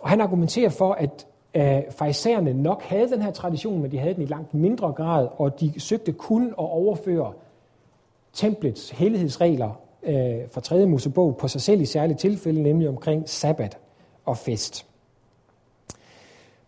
Og 0.00 0.08
han 0.08 0.20
argumenterer 0.20 0.68
for, 0.68 0.92
at 0.92 1.26
øh, 1.54 1.82
fraisererne 1.98 2.54
nok 2.54 2.82
havde 2.82 3.10
den 3.10 3.22
her 3.22 3.30
tradition, 3.30 3.82
men 3.82 3.90
de 3.90 3.98
havde 3.98 4.14
den 4.14 4.22
i 4.22 4.26
langt 4.26 4.54
mindre 4.54 4.92
grad, 4.92 5.28
og 5.36 5.60
de 5.60 5.80
søgte 5.80 6.12
kun 6.12 6.46
at 6.46 6.54
overføre 6.56 7.32
templets 8.32 8.90
hellighedsregler 8.90 9.70
øh, 10.02 10.36
fra 10.50 10.60
3. 10.60 10.86
Mosebog 10.86 11.36
på 11.36 11.48
sig 11.48 11.60
selv 11.60 11.80
i 11.80 11.84
særlige 11.84 12.16
tilfælde, 12.16 12.62
nemlig 12.62 12.88
omkring 12.88 13.28
sabbat 13.28 13.78
og 14.24 14.36
fest. 14.36 14.86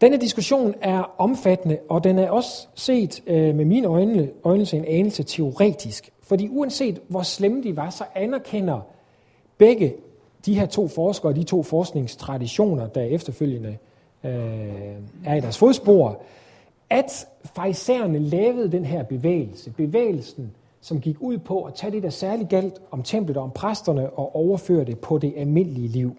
Denne 0.01 0.17
diskussion 0.17 0.75
er 0.81 1.15
omfattende, 1.19 1.79
og 1.89 2.05
den 2.05 2.19
er 2.19 2.31
også 2.31 2.69
set 2.75 3.23
øh, 3.27 3.55
med 3.55 3.65
mine 3.65 3.89
øjne, 3.89 4.31
øjne 4.45 4.67
en 4.73 4.85
anelse 4.85 5.23
teoretisk. 5.23 6.11
Fordi 6.27 6.49
uanset 6.49 7.01
hvor 7.09 7.23
slemme 7.23 7.63
de 7.63 7.77
var, 7.77 7.91
så 7.91 8.05
anerkender 8.15 8.81
begge 9.59 9.95
de 10.47 10.55
her 10.59 10.67
to 10.67 10.89
forskere, 10.89 11.33
de 11.33 11.43
to 11.43 11.63
forskningstraditioner, 11.63 12.87
der 12.87 13.03
efterfølgende 13.03 13.77
øh, 14.25 14.33
er 15.25 15.35
i 15.35 15.41
deres 15.41 15.59
fodspor, 15.59 16.23
at 16.91 17.27
fejserne 17.55 18.19
lavede 18.19 18.73
den 18.73 18.85
her 18.85 19.03
bevægelse. 19.03 19.71
Bevægelsen, 19.71 20.53
som 20.81 21.01
gik 21.01 21.17
ud 21.21 21.39
på 21.39 21.63
at 21.63 21.75
tage 21.75 21.91
det, 21.91 22.03
der 22.03 22.11
særligt 22.11 22.49
galt 22.49 22.81
om 22.91 23.03
templet 23.03 23.37
og 23.37 23.43
om 23.43 23.51
præsterne, 23.51 24.11
og 24.11 24.37
overføre 24.37 24.85
det 24.85 24.99
på 24.99 25.19
det 25.19 25.35
almindelige 25.37 25.89
liv. 25.89 26.17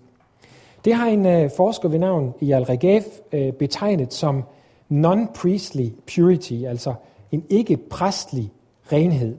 Det 0.86 0.94
har 0.94 1.08
en 1.08 1.26
øh, 1.26 1.50
forsker 1.58 1.90
ved 1.90 2.00
navn 2.00 2.34
Ial 2.42 2.64
Regev 2.64 3.04
øh, 3.32 3.54
betegnet 3.54 4.14
som 4.14 4.44
non-priestly 4.90 5.90
purity, 6.16 6.64
altså 6.68 6.94
en 7.32 7.46
ikke-præstlig 7.50 8.52
renhed 8.92 9.36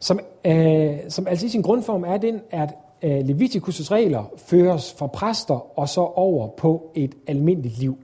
som, 0.00 0.20
øh, 0.44 0.96
som 1.08 1.26
altså 1.26 1.46
i 1.46 1.48
sin 1.48 1.62
grundform 1.62 2.04
er 2.04 2.16
den, 2.16 2.40
at 2.50 2.70
øh, 3.02 3.18
Leviticus' 3.18 3.90
regler 3.90 4.30
føres 4.36 4.94
fra 4.98 5.06
præster 5.06 5.78
og 5.78 5.88
så 5.88 6.00
over 6.00 6.48
på 6.48 6.90
et 6.94 7.14
almindeligt 7.26 7.78
liv. 7.78 7.98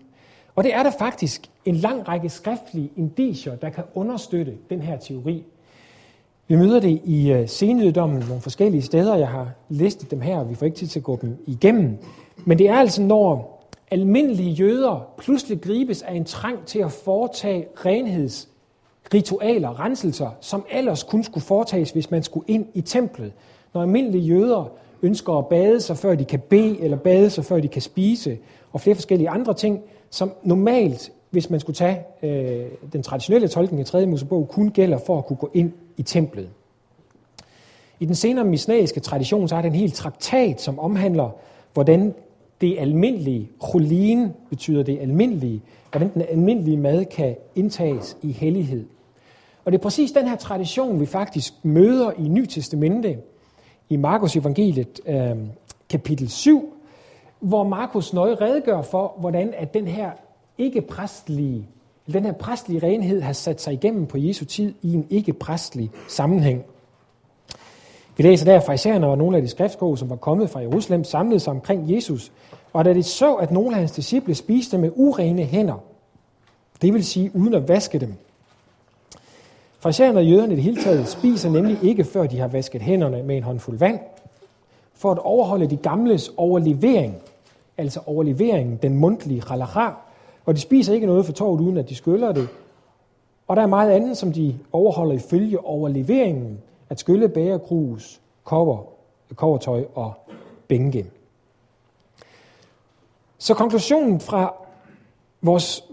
Og 0.55 0.65
det 0.65 0.75
er 0.75 0.83
der 0.83 0.91
faktisk 0.99 1.51
en 1.65 1.75
lang 1.75 2.09
række 2.09 2.29
skriftlige 2.29 2.91
indicier, 2.97 3.57
der 3.57 3.71
kan 3.71 3.85
understøtte 3.95 4.55
den 4.71 4.81
her 4.83 4.99
teori. 4.99 5.45
Vi 6.49 6.57
møder 6.57 6.81
det 6.81 7.01
i 7.05 7.33
øh, 7.33 7.49
senjødommen 7.49 8.19
nogle 8.19 8.41
forskellige 8.41 8.83
steder. 8.83 9.17
Jeg 9.17 9.29
har 9.29 9.51
listet 9.69 10.11
dem 10.11 10.21
her, 10.21 10.39
og 10.39 10.51
vi 10.51 10.55
får 10.55 10.67
ikke 10.67 10.79
tid 10.79 10.87
til 10.87 11.01
at 11.01 11.05
gå 11.05 11.19
dem 11.23 11.37
igennem. 11.47 11.99
Men 12.45 12.59
det 12.59 12.69
er 12.69 12.75
altså, 12.75 13.03
når 13.03 13.57
almindelige 13.91 14.51
jøder 14.51 15.09
pludselig 15.19 15.61
gribes 15.61 16.03
af 16.03 16.15
en 16.15 16.25
trang 16.25 16.67
til 16.67 16.79
at 16.79 16.93
foretage 16.93 17.67
renheds 17.77 18.49
ritualer, 19.14 19.81
renselser, 19.81 20.31
som 20.40 20.64
ellers 20.71 21.03
kun 21.03 21.25
skulle 21.25 21.45
foretages, 21.45 21.90
hvis 21.90 22.11
man 22.11 22.23
skulle 22.23 22.45
ind 22.49 22.66
i 22.75 22.81
templet. 22.81 23.33
Når 23.75 23.83
almindelige 23.83 24.25
jøder 24.25 24.73
ønsker 25.03 25.33
at 25.33 25.47
bade 25.47 25.81
sig, 25.81 25.97
før 25.97 26.14
de 26.14 26.25
kan 26.25 26.40
bede, 26.40 26.81
eller 26.81 26.97
bade 26.97 27.31
sig, 27.31 27.45
før 27.45 27.61
de 27.61 27.69
kan 27.69 27.83
spise, 27.83 28.38
og 28.73 28.81
flere 28.81 28.95
forskellige 28.95 29.31
andre 29.31 29.55
ting, 29.55 29.81
som 30.11 30.33
normalt, 30.42 31.12
hvis 31.31 31.51
man 31.51 31.61
skulle 31.61 31.77
tage 31.77 31.99
øh, 32.23 32.66
den 32.92 33.03
traditionelle 33.03 33.49
tolkning 33.49 33.81
af 33.81 33.87
3. 33.87 34.07
Mosebog, 34.07 34.49
kun 34.49 34.71
gælder 34.71 34.99
for 35.07 35.19
at 35.19 35.27
kunne 35.27 35.37
gå 35.37 35.51
ind 35.55 35.73
i 35.97 36.03
templet. 36.03 36.49
I 38.01 38.05
den 38.05 38.14
senere 38.14 38.45
misnaiske 38.45 39.01
tradition, 39.01 39.49
så 39.49 39.57
er 39.57 39.62
det 39.62 39.69
en 39.69 39.75
hel 39.75 39.90
traktat, 39.90 40.61
som 40.61 40.79
omhandler, 40.79 41.31
hvordan 41.73 42.14
det 42.61 42.79
almindelige, 42.79 43.51
cholin 43.69 44.29
betyder 44.51 44.83
det 44.83 44.99
almindelige, 45.01 45.62
hvordan 45.90 46.11
den 46.14 46.23
almindelige 46.23 46.77
mad 46.77 47.05
kan 47.05 47.37
indtages 47.55 48.16
i 48.23 48.33
hellighed. 48.33 48.85
Og 49.67 49.73
det 49.73 49.79
er 49.79 49.83
præcis 49.83 50.13
den 50.13 50.29
her 50.29 50.37
tradition, 50.37 51.01
vi 51.01 51.07
faktisk 51.07 51.55
møder 51.63 52.11
i 52.19 52.29
Ny 52.29 52.47
Testamente, 52.47 53.19
i 53.89 53.97
Markus 53.97 54.37
evangeliet 54.37 55.01
øh, 55.07 55.37
kapitel 55.89 56.31
7, 56.31 56.75
hvor 57.41 57.65
Markus 57.65 58.13
nøje 58.13 58.35
redegør 58.35 58.83
for, 58.83 59.15
hvordan 59.19 59.55
at 59.57 59.75
den 59.75 59.87
her 59.87 60.11
ikke 60.59 60.81
præstlige, 60.81 61.67
den 62.13 62.25
her 62.25 62.33
præstlige 62.33 62.87
renhed 62.87 63.21
har 63.21 63.33
sat 63.33 63.61
sig 63.61 63.73
igennem 63.73 64.07
på 64.07 64.19
Jesu 64.19 64.45
tid 64.45 64.75
i 64.83 64.95
en 64.95 65.07
ikke 65.11 65.33
præstlig 65.33 65.91
sammenhæng. 66.09 66.65
Vi 68.17 68.23
læser 68.23 68.45
der, 68.45 68.57
at 68.57 68.63
farisæerne 68.63 69.07
og 69.07 69.19
nogle 69.19 69.37
af 69.37 69.43
de 69.43 69.49
skriftskåre, 69.49 69.99
som 69.99 70.11
var 70.11 70.17
kommet 70.17 70.51
fra 70.51 70.61
Jerusalem, 70.61 71.05
samlede 71.05 71.41
sig 71.41 71.51
omkring 71.51 71.95
Jesus, 71.95 72.33
og 72.73 72.85
da 72.85 72.95
de 72.95 73.03
så, 73.03 73.35
at 73.35 73.51
nogle 73.51 73.71
af 73.71 73.79
hans 73.79 73.93
disciple 73.93 74.35
spiste 74.35 74.79
med 74.79 74.91
urene 74.95 75.45
hænder, 75.45 75.85
det 76.83 76.95
vil 76.95 77.05
sige 77.05 77.31
uden 77.35 77.55
at 77.55 77.69
vaske 77.69 77.99
dem. 77.99 78.15
Farisæerne 79.87 80.18
og 80.18 80.27
jøderne 80.27 80.53
i 80.53 80.57
det 80.57 80.64
hele 80.64 80.83
taget 80.83 81.09
spiser 81.09 81.51
nemlig 81.51 81.79
ikke, 81.83 82.05
før 82.05 82.27
de 82.27 82.38
har 82.38 82.49
vasket 82.49 82.83
hænderne 82.83 83.22
med 83.22 83.37
en 83.37 83.42
håndfuld 83.42 83.79
vand, 83.79 84.01
for 84.94 85.12
at 85.12 85.18
overholde 85.18 85.66
de 85.66 85.77
gamles 85.77 86.33
overlevering, 86.37 87.14
altså 87.79 88.01
overleveringen, 88.07 88.77
den 88.83 88.96
mundtlige 88.96 89.42
halakha, 89.49 89.90
og 90.44 90.55
de 90.55 90.61
spiser 90.61 90.94
ikke 90.94 91.07
noget 91.07 91.27
for 91.27 91.33
torvet, 91.33 91.61
uden 91.61 91.77
at 91.77 91.88
de 91.88 91.94
skyller 91.94 92.33
det. 92.33 92.49
Og 93.49 93.57
der 93.57 93.62
er 93.62 93.66
meget 93.66 93.90
andet, 93.90 94.16
som 94.16 94.33
de 94.33 94.59
overholder 94.72 95.14
ifølge 95.14 95.64
overleveringen, 95.64 96.59
at 96.90 97.01
skylle 97.01 97.29
bære, 97.29 97.59
krus, 97.59 98.20
cover, 98.44 98.79
kovertøj 99.35 99.85
og 99.94 100.12
bænke. 100.68 101.07
Så 103.38 103.55
konklusionen 103.55 104.20
fra 104.20 104.55
vores, 105.42 105.85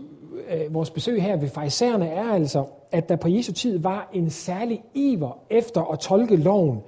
øh, 0.50 0.74
vores 0.74 0.90
besøg 0.90 1.24
her 1.24 1.36
ved 1.36 1.50
farisæerne 1.50 2.08
er 2.08 2.32
altså, 2.32 2.66
at 2.94 3.10
der 3.10 3.16
på 3.16 3.28
Jesu 3.28 3.54
tid 3.54 3.80
var 3.80 4.10
en 4.14 4.30
særlig 4.30 4.84
iver 4.94 5.38
efter 5.50 5.92
at 5.92 6.00
tolke 6.00 6.36
loven 6.36 6.80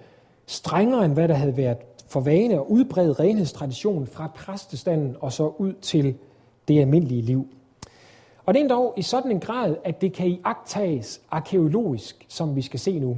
strengere 0.45 1.05
end 1.05 1.13
hvad 1.13 1.27
der 1.27 1.33
havde 1.33 1.57
været 1.57 1.77
for 2.07 2.19
vane 2.19 2.59
og 2.59 2.71
udbredt 2.71 3.19
renhedstraditionen 3.19 4.07
fra 4.07 4.31
præstestanden 4.35 5.15
og 5.19 5.31
så 5.33 5.53
ud 5.57 5.73
til 5.73 6.15
det 6.67 6.79
almindelige 6.79 7.21
liv. 7.21 7.47
Og 8.45 8.53
det 8.53 8.63
er 8.63 8.67
dog 8.67 8.93
i 8.97 9.01
sådan 9.01 9.31
en 9.31 9.39
grad, 9.39 9.75
at 9.83 10.01
det 10.01 10.13
kan 10.13 10.27
iagtages 10.27 11.21
arkeologisk, 11.31 12.25
som 12.29 12.55
vi 12.55 12.61
skal 12.61 12.79
se 12.79 12.99
nu. 12.99 13.17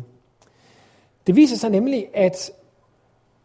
Det 1.28 1.36
viser 1.36 1.58
sig 1.58 1.70
nemlig, 1.70 2.08
at 2.14 2.52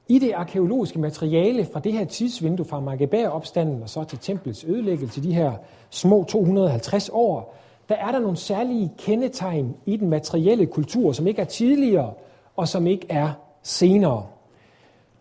i 0.08 0.18
det 0.18 0.32
arkeologiske 0.32 0.98
materiale 0.98 1.64
fra 1.72 1.80
det 1.80 1.92
her 1.92 2.04
tidsvindue 2.04 2.66
fra 2.66 2.80
Magabær-opstanden 2.80 3.82
og 3.82 3.88
så 3.88 4.04
til 4.04 4.18
templets 4.18 4.64
ødelæggelse, 4.64 5.22
de 5.22 5.34
her 5.34 5.52
små 5.90 6.24
250 6.24 7.10
år, 7.12 7.54
der 7.92 7.98
er 7.98 8.12
der 8.12 8.18
nogle 8.18 8.36
særlige 8.36 8.92
kendetegn 8.98 9.76
i 9.86 9.96
den 9.96 10.08
materielle 10.08 10.66
kultur, 10.66 11.12
som 11.12 11.26
ikke 11.26 11.40
er 11.40 11.46
tidligere 11.46 12.12
og 12.56 12.68
som 12.68 12.86
ikke 12.86 13.06
er 13.08 13.32
senere. 13.62 14.26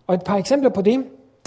Og 0.07 0.15
et 0.15 0.23
par 0.23 0.37
eksempler 0.37 0.69
på 0.69 0.81
det 0.81 1.05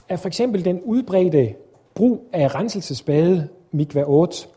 er 0.08 0.16
for 0.16 0.26
eksempel 0.26 0.64
den 0.64 0.82
udbredte 0.82 1.54
brug 1.94 2.28
af 2.32 2.54
renselsesbade 2.54 3.48
Mikva 3.72 4.04
8. 4.06 4.48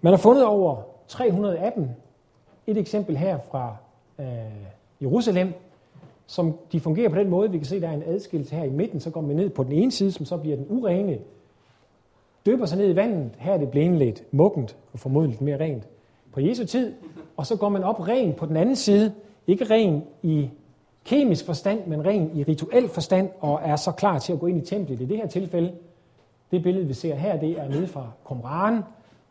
Man 0.00 0.12
har 0.12 0.18
fundet 0.18 0.44
over 0.44 0.76
300 1.08 1.58
af 1.58 1.72
dem. 1.72 1.88
Et 2.66 2.78
eksempel 2.78 3.16
her 3.16 3.38
fra 3.50 3.76
øh, 4.18 4.26
Jerusalem, 5.02 5.52
som 6.26 6.58
de 6.72 6.80
fungerer 6.80 7.08
på 7.08 7.16
den 7.16 7.28
måde, 7.28 7.50
vi 7.50 7.58
kan 7.58 7.66
se, 7.66 7.80
der 7.80 7.88
er 7.88 7.94
en 7.94 8.04
adskillelse 8.06 8.54
her 8.54 8.64
i 8.64 8.70
midten, 8.70 9.00
så 9.00 9.10
går 9.10 9.20
man 9.20 9.36
ned 9.36 9.50
på 9.50 9.64
den 9.64 9.72
ene 9.72 9.92
side, 9.92 10.12
som 10.12 10.26
så 10.26 10.36
bliver 10.36 10.56
den 10.56 10.66
urene, 10.68 11.18
døber 12.46 12.66
sig 12.66 12.78
ned 12.78 12.90
i 12.90 12.96
vandet, 12.96 13.30
her 13.38 13.52
er 13.52 13.58
det 13.58 13.68
blevet 13.68 14.22
muggent 14.30 14.76
og 14.92 14.98
formodentlig 14.98 15.42
mere 15.42 15.60
rent 15.60 15.88
på 16.32 16.40
Jesu 16.40 16.64
tid, 16.64 16.92
og 17.36 17.46
så 17.46 17.56
går 17.56 17.68
man 17.68 17.84
op 17.84 18.08
ren 18.08 18.32
på 18.32 18.46
den 18.46 18.56
anden 18.56 18.76
side, 18.76 19.12
ikke 19.46 19.64
ren 19.64 20.02
i 20.22 20.48
kemisk 21.04 21.46
forstand, 21.46 21.86
men 21.86 22.06
ren 22.06 22.30
i 22.34 22.42
rituel 22.42 22.88
forstand, 22.88 23.28
og 23.40 23.60
er 23.64 23.76
så 23.76 23.92
klar 23.92 24.18
til 24.18 24.32
at 24.32 24.40
gå 24.40 24.46
ind 24.46 24.62
i 24.62 24.66
templet. 24.66 25.00
I 25.00 25.04
det 25.04 25.16
her 25.16 25.26
tilfælde, 25.26 25.72
det 26.50 26.62
billede, 26.62 26.86
vi 26.86 26.94
ser 26.94 27.14
her, 27.14 27.40
det 27.40 27.50
er 27.50 27.68
nede 27.68 27.86
fra 27.86 28.10
Qumran, 28.28 28.82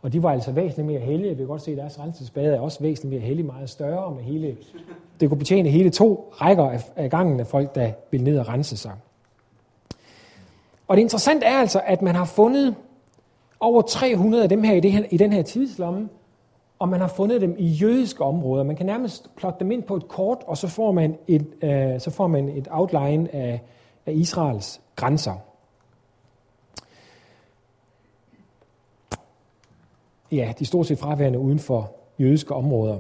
og 0.02 0.14
de 0.14 0.24
var 0.24 0.32
altså 0.32 0.52
væsentligt 0.52 0.88
mere 0.88 1.00
hellige. 1.00 1.30
Vi 1.30 1.38
kan 1.38 1.48
godt 1.48 1.62
se, 1.62 1.72
at 1.72 1.78
deres 1.78 2.00
renselsesbade 2.00 2.56
er 2.56 2.60
også 2.60 2.80
væsentligt 2.82 3.10
mere 3.10 3.28
hellige, 3.28 3.46
meget 3.46 3.70
større 3.70 4.16
med 4.16 4.24
hele, 4.24 4.58
det 5.20 5.30
kunne 5.30 5.38
betjene 5.38 5.70
hele 5.70 5.90
to 5.90 6.34
rækker 6.34 6.78
af, 6.96 7.10
gangen 7.10 7.40
af 7.40 7.48
folk, 7.48 7.76
der 7.76 7.92
vil 8.12 8.24
ned 8.24 8.40
og 8.40 8.48
rense 8.48 8.78
sig. 8.78 8.92
Og 10.88 10.98
det 10.98 11.02
interessante 11.02 11.46
er 11.46 11.58
altså, 11.58 11.82
at 11.86 12.02
man 12.02 12.16
har 12.16 12.26
fundet 12.26 12.76
over 13.60 13.82
300 13.82 14.44
af 14.44 14.50
dem 14.50 14.64
her 14.64 14.74
i, 14.74 14.80
det 14.80 14.92
her, 14.92 15.04
i 15.12 15.18
den 15.18 15.34
her 15.34 15.42
tidslomme, 15.42 16.10
og 16.80 16.90
man 16.90 17.00
har 17.00 17.08
fundet 17.08 17.42
dem 17.42 17.56
i 17.58 17.68
jødiske 17.68 18.24
områder. 18.24 18.64
Man 18.64 18.76
kan 18.76 18.86
nærmest 18.86 19.36
plotte 19.36 19.60
dem 19.60 19.72
ind 19.72 19.84
på 19.84 19.96
et 19.96 20.08
kort, 20.08 20.38
og 20.48 20.58
så 20.58 20.68
får 20.68 20.92
man 20.92 21.18
et, 21.28 21.48
øh, 21.62 22.00
så 22.00 22.12
får 22.12 22.28
man 22.28 22.50
et 22.50 22.68
outline 22.72 23.36
af, 23.36 23.62
af 24.06 24.14
Israels 24.14 24.82
grænser. 24.96 25.34
Ja, 30.32 30.54
de 30.60 30.66
stort 30.66 30.88
set 30.88 31.00
fraværende 31.00 31.40
uden 31.40 31.60
for 31.60 31.92
jødiske 32.20 32.56
områder. 32.56 33.00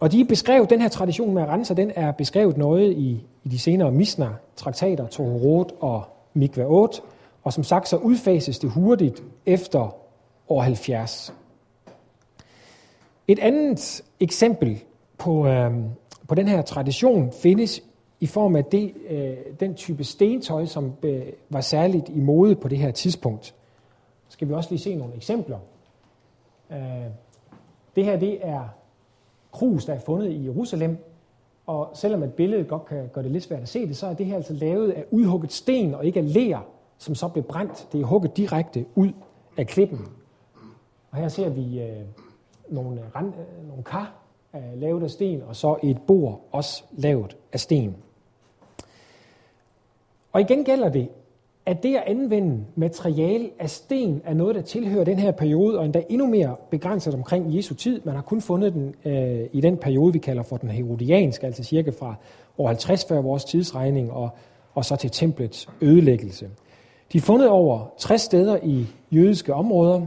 Og 0.00 0.12
de 0.12 0.24
beskrev, 0.24 0.66
den 0.66 0.80
her 0.80 0.88
tradition 0.88 1.34
med 1.34 1.42
at 1.42 1.48
rense, 1.48 1.74
den 1.74 1.92
er 1.96 2.12
beskrevet 2.12 2.56
noget 2.56 2.92
i, 2.92 3.26
i 3.44 3.48
de 3.48 3.58
senere 3.58 3.92
Misner-traktater, 3.92 5.06
Tohorot 5.06 5.72
og 5.80 6.02
Mikva 6.34 6.64
8, 6.64 7.00
og 7.42 7.52
som 7.52 7.64
sagt 7.64 7.88
så 7.88 7.96
udfases 7.96 8.58
det 8.58 8.70
hurtigt 8.70 9.22
efter 9.46 9.96
år 10.48 10.60
70. 10.60 11.34
Et 13.28 13.38
andet 13.38 14.02
eksempel 14.20 14.84
på, 15.18 15.46
øh, 15.46 15.72
på 16.28 16.34
den 16.34 16.48
her 16.48 16.62
tradition 16.62 17.32
findes 17.32 17.82
i 18.20 18.26
form 18.26 18.56
af 18.56 18.64
det, 18.64 18.92
øh, 19.08 19.36
den 19.60 19.74
type 19.74 20.04
stentøj, 20.04 20.66
som 20.66 20.92
øh, 21.02 21.22
var 21.50 21.60
særligt 21.60 22.08
i 22.08 22.20
mode 22.20 22.54
på 22.54 22.68
det 22.68 22.78
her 22.78 22.90
tidspunkt. 22.90 23.54
Skal 24.28 24.48
vi 24.48 24.52
også 24.52 24.70
lige 24.70 24.80
se 24.80 24.94
nogle 24.94 25.14
eksempler. 25.14 25.58
Øh, 26.70 26.78
det 27.96 28.04
her 28.04 28.16
det 28.16 28.38
er 28.42 28.68
krus, 29.52 29.84
der 29.84 29.94
er 29.94 29.98
fundet 30.00 30.30
i 30.30 30.44
Jerusalem, 30.44 30.96
og 31.66 31.90
selvom 31.94 32.22
et 32.22 32.32
billede 32.32 32.64
godt 32.64 32.84
kan 32.84 33.08
gøre 33.12 33.24
det 33.24 33.32
lidt 33.32 33.44
svært 33.44 33.62
at 33.62 33.68
se 33.68 33.88
det, 33.88 33.96
så 33.96 34.06
er 34.06 34.14
det 34.14 34.26
her 34.26 34.36
altså 34.36 34.52
lavet 34.52 34.90
af 34.90 35.04
udhugget 35.10 35.52
sten 35.52 35.94
og 35.94 36.06
ikke 36.06 36.20
af 36.20 36.34
ler, 36.34 36.58
som 36.98 37.14
så 37.14 37.28
blev 37.28 37.44
brændt. 37.44 37.88
Det 37.92 38.00
er 38.00 38.04
hugget 38.04 38.36
direkte 38.36 38.84
ud 38.94 39.10
af 39.56 39.66
klippen. 39.66 40.08
Og 41.10 41.18
her 41.18 41.28
ser 41.28 41.48
vi 41.48 41.80
øh, 41.80 41.96
nogle, 42.68 43.00
øh, 43.00 43.06
rand, 43.16 43.26
øh, 43.34 43.68
nogle 43.68 43.84
kar 43.84 44.14
øh, 44.54 44.80
lavet 44.80 45.02
af 45.02 45.10
sten, 45.10 45.42
og 45.42 45.56
så 45.56 45.76
et 45.82 45.98
bord 46.06 46.40
også 46.52 46.84
lavet 46.92 47.36
af 47.52 47.60
sten. 47.60 47.96
Og 50.32 50.40
igen 50.40 50.64
gælder 50.64 50.88
det, 50.88 51.08
at 51.66 51.82
det 51.82 51.96
at 51.96 52.02
anvende 52.06 52.64
materiale 52.74 53.50
af 53.58 53.70
sten 53.70 54.22
er 54.24 54.34
noget, 54.34 54.54
der 54.54 54.62
tilhører 54.62 55.04
den 55.04 55.18
her 55.18 55.30
periode, 55.30 55.78
og 55.78 55.84
endda 55.84 56.02
endnu 56.08 56.26
mere 56.26 56.56
begrænset 56.70 57.14
omkring 57.14 57.56
Jesu 57.56 57.74
tid. 57.74 58.00
Man 58.04 58.14
har 58.14 58.22
kun 58.22 58.40
fundet 58.40 58.72
den 58.72 58.94
øh, 59.04 59.46
i 59.52 59.60
den 59.60 59.76
periode, 59.76 60.12
vi 60.12 60.18
kalder 60.18 60.42
for 60.42 60.56
den 60.56 60.68
herodianske, 60.70 61.46
altså 61.46 61.64
cirka 61.64 61.90
fra 61.90 62.14
år 62.58 62.66
50 62.66 63.04
før 63.04 63.20
vores 63.20 63.44
tidsregning, 63.44 64.12
og, 64.12 64.30
og 64.74 64.84
så 64.84 64.96
til 64.96 65.10
templets 65.10 65.68
ødelæggelse. 65.80 66.48
De 67.12 67.18
er 67.18 67.22
fundet 67.22 67.48
over 67.48 67.86
60 67.98 68.20
steder 68.20 68.58
i 68.62 68.86
jødiske 69.10 69.54
områder. 69.54 70.06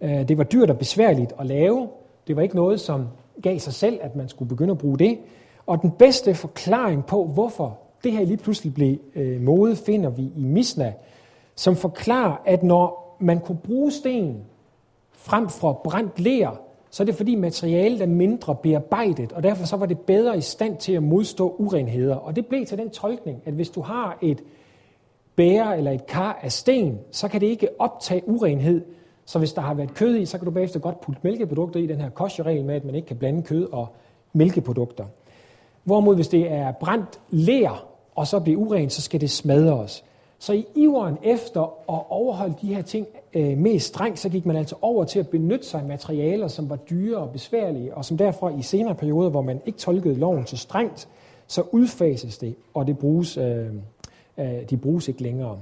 Øh, 0.00 0.28
det 0.28 0.38
var 0.38 0.44
dyrt 0.44 0.70
og 0.70 0.78
besværligt 0.78 1.32
at 1.40 1.46
lave. 1.46 1.88
Det 2.26 2.36
var 2.36 2.42
ikke 2.42 2.56
noget, 2.56 2.80
som 2.80 3.08
gav 3.42 3.58
sig 3.58 3.72
selv, 3.72 3.98
at 4.02 4.16
man 4.16 4.28
skulle 4.28 4.48
begynde 4.48 4.70
at 4.70 4.78
bruge 4.78 4.98
det. 4.98 5.18
Og 5.66 5.82
den 5.82 5.90
bedste 5.90 6.34
forklaring 6.34 7.06
på, 7.06 7.24
hvorfor 7.24 7.78
det 8.04 8.12
her 8.12 8.24
lige 8.24 8.36
pludselig 8.36 8.74
blev 8.74 8.96
øh, 9.14 9.40
mode, 9.40 9.76
finder 9.76 10.10
vi 10.10 10.22
i 10.36 10.44
Misna, 10.44 10.92
som 11.54 11.76
forklarer, 11.76 12.36
at 12.44 12.62
når 12.62 13.16
man 13.20 13.40
kunne 13.40 13.58
bruge 13.58 13.90
sten 13.92 14.44
frem 15.12 15.48
for 15.48 15.72
brændt 15.72 16.20
ler, 16.20 16.60
så 16.90 17.02
er 17.02 17.04
det 17.04 17.14
fordi 17.14 17.34
materialet 17.34 18.02
er 18.02 18.06
mindre 18.06 18.54
bearbejdet, 18.62 19.32
og 19.32 19.42
derfor 19.42 19.66
så 19.66 19.76
var 19.76 19.86
det 19.86 19.98
bedre 19.98 20.38
i 20.38 20.40
stand 20.40 20.76
til 20.76 20.92
at 20.92 21.02
modstå 21.02 21.56
urenheder. 21.58 22.16
Og 22.16 22.36
det 22.36 22.46
blev 22.46 22.66
til 22.66 22.78
den 22.78 22.90
tolkning, 22.90 23.42
at 23.44 23.52
hvis 23.52 23.70
du 23.70 23.80
har 23.80 24.18
et 24.22 24.42
bære 25.36 25.78
eller 25.78 25.90
et 25.90 26.06
kar 26.06 26.38
af 26.42 26.52
sten, 26.52 26.98
så 27.10 27.28
kan 27.28 27.40
det 27.40 27.46
ikke 27.46 27.68
optage 27.78 28.22
urenhed. 28.26 28.84
Så 29.24 29.38
hvis 29.38 29.52
der 29.52 29.62
har 29.62 29.74
været 29.74 29.94
kød 29.94 30.16
i, 30.16 30.26
så 30.26 30.38
kan 30.38 30.44
du 30.44 30.50
bagefter 30.50 30.80
godt 30.80 31.00
putte 31.00 31.20
mælkeprodukter 31.24 31.80
i 31.80 31.86
den 31.86 32.00
her 32.00 32.10
kosherregel 32.10 32.64
med, 32.64 32.74
at 32.74 32.84
man 32.84 32.94
ikke 32.94 33.08
kan 33.08 33.16
blande 33.16 33.42
kød 33.42 33.72
og 33.72 33.88
mælkeprodukter. 34.32 35.04
Hvorimod 35.84 36.14
hvis 36.14 36.28
det 36.28 36.52
er 36.52 36.72
brændt 36.72 37.20
ler, 37.30 37.86
og 38.14 38.26
så 38.26 38.40
bliver 38.40 38.60
urent, 38.60 38.92
så 38.92 39.02
skal 39.02 39.20
det 39.20 39.30
smadres. 39.30 40.04
Så 40.38 40.52
i 40.52 40.66
iveren 40.74 41.16
efter 41.22 41.62
at 41.62 42.02
overholde 42.08 42.54
de 42.62 42.74
her 42.74 42.82
ting 42.82 43.06
øh, 43.34 43.58
mest 43.58 43.86
strengt, 43.86 44.18
så 44.18 44.28
gik 44.28 44.46
man 44.46 44.56
altså 44.56 44.76
over 44.82 45.04
til 45.04 45.18
at 45.18 45.28
benytte 45.28 45.66
sig 45.66 45.80
af 45.80 45.86
materialer, 45.86 46.48
som 46.48 46.70
var 46.70 46.76
dyre 46.76 47.18
og 47.18 47.30
besværlige, 47.30 47.94
og 47.94 48.04
som 48.04 48.18
derfor 48.18 48.50
i 48.50 48.62
senere 48.62 48.94
perioder, 48.94 49.30
hvor 49.30 49.42
man 49.42 49.60
ikke 49.66 49.78
tolkede 49.78 50.14
loven 50.14 50.46
så 50.46 50.56
strengt, 50.56 51.08
så 51.46 51.62
udfases 51.72 52.38
det, 52.38 52.54
og 52.74 52.86
det 52.86 52.98
bruges, 52.98 53.36
øh, 53.36 53.46
øh, 53.46 53.72
Øh, 54.38 54.70
de 54.70 54.76
bruges 54.76 55.08
ikke 55.08 55.22
længere. 55.22 55.58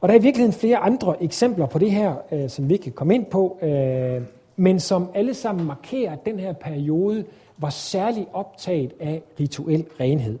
Og 0.00 0.08
der 0.08 0.14
er 0.14 0.18
i 0.18 0.22
virkeligheden 0.22 0.60
flere 0.60 0.76
andre 0.76 1.22
eksempler 1.22 1.66
på 1.66 1.78
det 1.78 1.90
her, 1.90 2.14
øh, 2.32 2.50
som 2.50 2.68
vi 2.68 2.76
kan 2.76 2.92
komme 2.92 3.14
ind 3.14 3.26
på, 3.26 3.58
øh, 3.62 4.22
men 4.56 4.80
som 4.80 5.10
alle 5.14 5.34
sammen 5.34 5.66
markerer, 5.66 6.12
at 6.12 6.26
den 6.26 6.38
her 6.38 6.52
periode 6.52 7.24
var 7.58 7.70
særlig 7.70 8.26
optaget 8.32 8.92
af 9.00 9.22
rituel 9.40 9.84
renhed. 10.00 10.38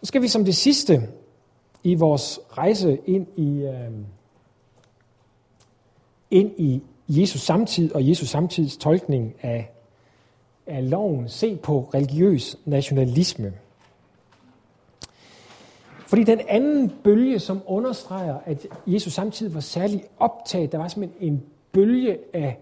Nu 0.00 0.06
skal 0.06 0.22
vi 0.22 0.28
som 0.28 0.44
det 0.44 0.56
sidste 0.56 1.02
i 1.84 1.94
vores 1.94 2.40
rejse 2.50 2.98
ind 3.06 3.26
i, 3.36 3.62
øh, 3.62 3.90
ind 6.30 6.50
i 6.56 6.82
Jesus 7.08 7.40
samtid 7.40 7.92
og 7.92 8.08
Jesus 8.08 8.28
samtids 8.28 8.76
tolkning 8.76 9.34
af, 9.42 9.70
af 10.66 10.90
loven 10.90 11.28
se 11.28 11.56
på 11.56 11.90
religiøs 11.94 12.56
nationalisme. 12.64 13.52
Fordi 16.06 16.24
den 16.24 16.40
anden 16.48 16.92
bølge, 17.04 17.38
som 17.38 17.62
understreger, 17.66 18.38
at 18.44 18.66
Jesus 18.86 19.12
samtidig 19.12 19.54
var 19.54 19.60
særlig 19.60 20.04
optaget, 20.18 20.72
der 20.72 20.78
var 20.78 20.88
simpelthen 20.88 21.32
en 21.32 21.42
bølge 21.72 22.18
af 22.32 22.58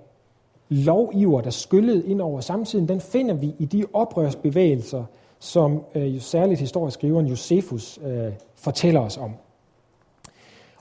loviver, 0.68 1.40
der 1.40 1.50
skyllede 1.50 2.06
ind 2.06 2.20
over 2.20 2.40
samtiden, 2.40 2.88
den 2.88 3.00
finder 3.00 3.34
vi 3.34 3.54
i 3.58 3.64
de 3.64 3.84
oprørsbevægelser, 3.92 5.04
som 5.38 5.82
øh, 5.94 6.14
jo 6.14 6.20
særligt 6.20 6.60
historieskriveren 6.60 7.26
Josefus 7.26 7.98
øh, 8.06 8.32
fortæller 8.56 9.00
os 9.00 9.16
om. 9.16 9.30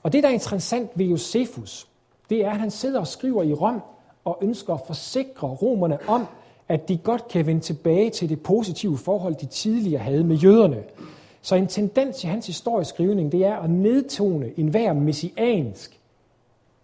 Og 0.03 0.13
det, 0.13 0.23
der 0.23 0.29
er 0.29 0.33
interessant 0.33 0.89
ved 0.95 1.05
Josefus, 1.05 1.87
det 2.29 2.45
er, 2.45 2.49
at 2.49 2.59
han 2.59 2.71
sidder 2.71 2.99
og 2.99 3.07
skriver 3.07 3.43
i 3.43 3.53
Rom 3.53 3.81
og 4.25 4.37
ønsker 4.41 4.73
at 4.73 4.81
forsikre 4.87 5.47
romerne 5.47 5.97
om, 6.07 6.25
at 6.67 6.89
de 6.89 6.97
godt 6.97 7.27
kan 7.27 7.45
vende 7.45 7.61
tilbage 7.61 8.09
til 8.09 8.29
det 8.29 8.43
positive 8.43 8.97
forhold, 8.97 9.35
de 9.35 9.45
tidligere 9.45 10.01
havde 10.01 10.23
med 10.23 10.35
jøderne. 10.35 10.83
Så 11.45 11.55
en 11.55 11.67
tendens 11.67 12.23
i 12.23 12.27
hans 12.27 12.47
historieskrivning, 12.47 13.31
det 13.31 13.45
er 13.45 13.55
at 13.55 13.69
nedtone 13.69 14.51
enhver 14.57 14.93
messiansk 14.93 15.99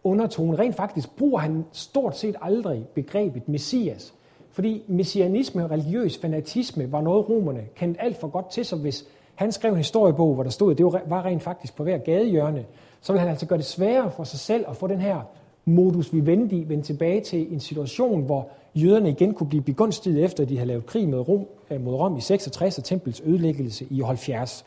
undertone. 0.03 0.59
Rent 0.59 0.75
faktisk 0.75 1.09
bruger 1.17 1.39
han 1.39 1.65
stort 1.71 2.17
set 2.17 2.35
aldrig 2.41 2.85
begrebet 2.93 3.49
messias. 3.49 4.13
Fordi 4.51 4.83
messianisme 4.87 5.63
og 5.63 5.71
religiøs 5.71 6.17
fanatisme 6.17 6.91
var 6.91 7.01
noget, 7.01 7.29
romerne 7.29 7.63
kendte 7.75 8.01
alt 8.01 8.17
for 8.17 8.27
godt 8.27 8.49
til, 8.49 8.65
så 8.65 8.75
hvis 8.75 9.05
han 9.35 9.51
skrev 9.51 9.71
en 9.71 9.77
historiebog, 9.77 10.33
hvor 10.33 10.43
der 10.43 10.49
stod, 10.49 10.71
at 10.71 10.77
det 10.77 10.85
var 10.85 11.25
rent 11.25 11.43
faktisk 11.43 11.75
på 11.75 11.83
hver 11.83 11.97
gadehjørne, 11.97 12.65
så 13.01 13.13
ville 13.13 13.19
han 13.19 13.29
altså 13.29 13.45
gøre 13.45 13.57
det 13.57 13.65
sværere 13.65 14.11
for 14.11 14.23
sig 14.23 14.39
selv 14.39 14.65
at 14.69 14.75
få 14.75 14.87
den 14.87 15.01
her 15.01 15.21
modus 15.65 16.13
vivendi 16.13 16.63
vende 16.67 16.83
tilbage 16.83 17.21
til 17.21 17.53
en 17.53 17.59
situation, 17.59 18.21
hvor 18.21 18.49
jøderne 18.75 19.09
igen 19.09 19.33
kunne 19.33 19.49
blive 19.49 19.63
begunstiget 19.63 20.23
efter, 20.23 20.43
at 20.43 20.49
de 20.49 20.57
havde 20.57 20.67
lavet 20.67 20.85
krig 20.85 21.09
mod 21.09 21.19
Rom, 21.19 21.45
øh, 21.71 21.81
mod 21.81 21.93
Rom 21.93 22.17
i 22.17 22.21
66 22.21 22.77
og 22.77 22.83
tempels 22.83 23.21
ødelæggelse 23.25 23.85
i 23.89 24.01
70. 24.01 24.65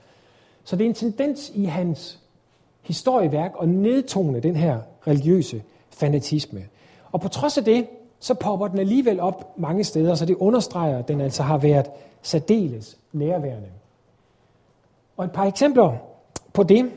Så 0.65 0.77
det 0.77 0.85
er 0.85 0.89
en 0.89 0.95
tendens 0.95 1.53
i 1.55 1.65
hans 1.65 2.19
historieværk 2.83 3.53
at 3.63 3.69
nedtone 3.69 4.41
den 4.41 4.57
her 4.57 4.79
religiøse 5.07 5.63
fanatisme. 5.91 6.65
Og 7.13 7.21
på 7.21 7.29
trods 7.29 7.59
af 7.59 7.65
det, 7.65 7.87
så 8.21 8.35
popper 8.35 8.69
den 8.69 8.79
alligevel 8.79 9.21
op 9.21 9.59
mange 9.59 9.85
steder, 9.85 10.15
så 10.15 10.27
det 10.27 10.37
understreger, 10.37 10.99
at 10.99 11.09
den 11.09 11.21
altså 11.21 11.43
har 11.43 11.59
været 11.59 11.87
særdeles 12.23 12.99
nærværende. 13.13 13.69
Og 15.17 15.25
et 15.25 15.33
par 15.33 15.45
eksempler 15.45 15.97
på 16.53 16.63
det 16.63 16.91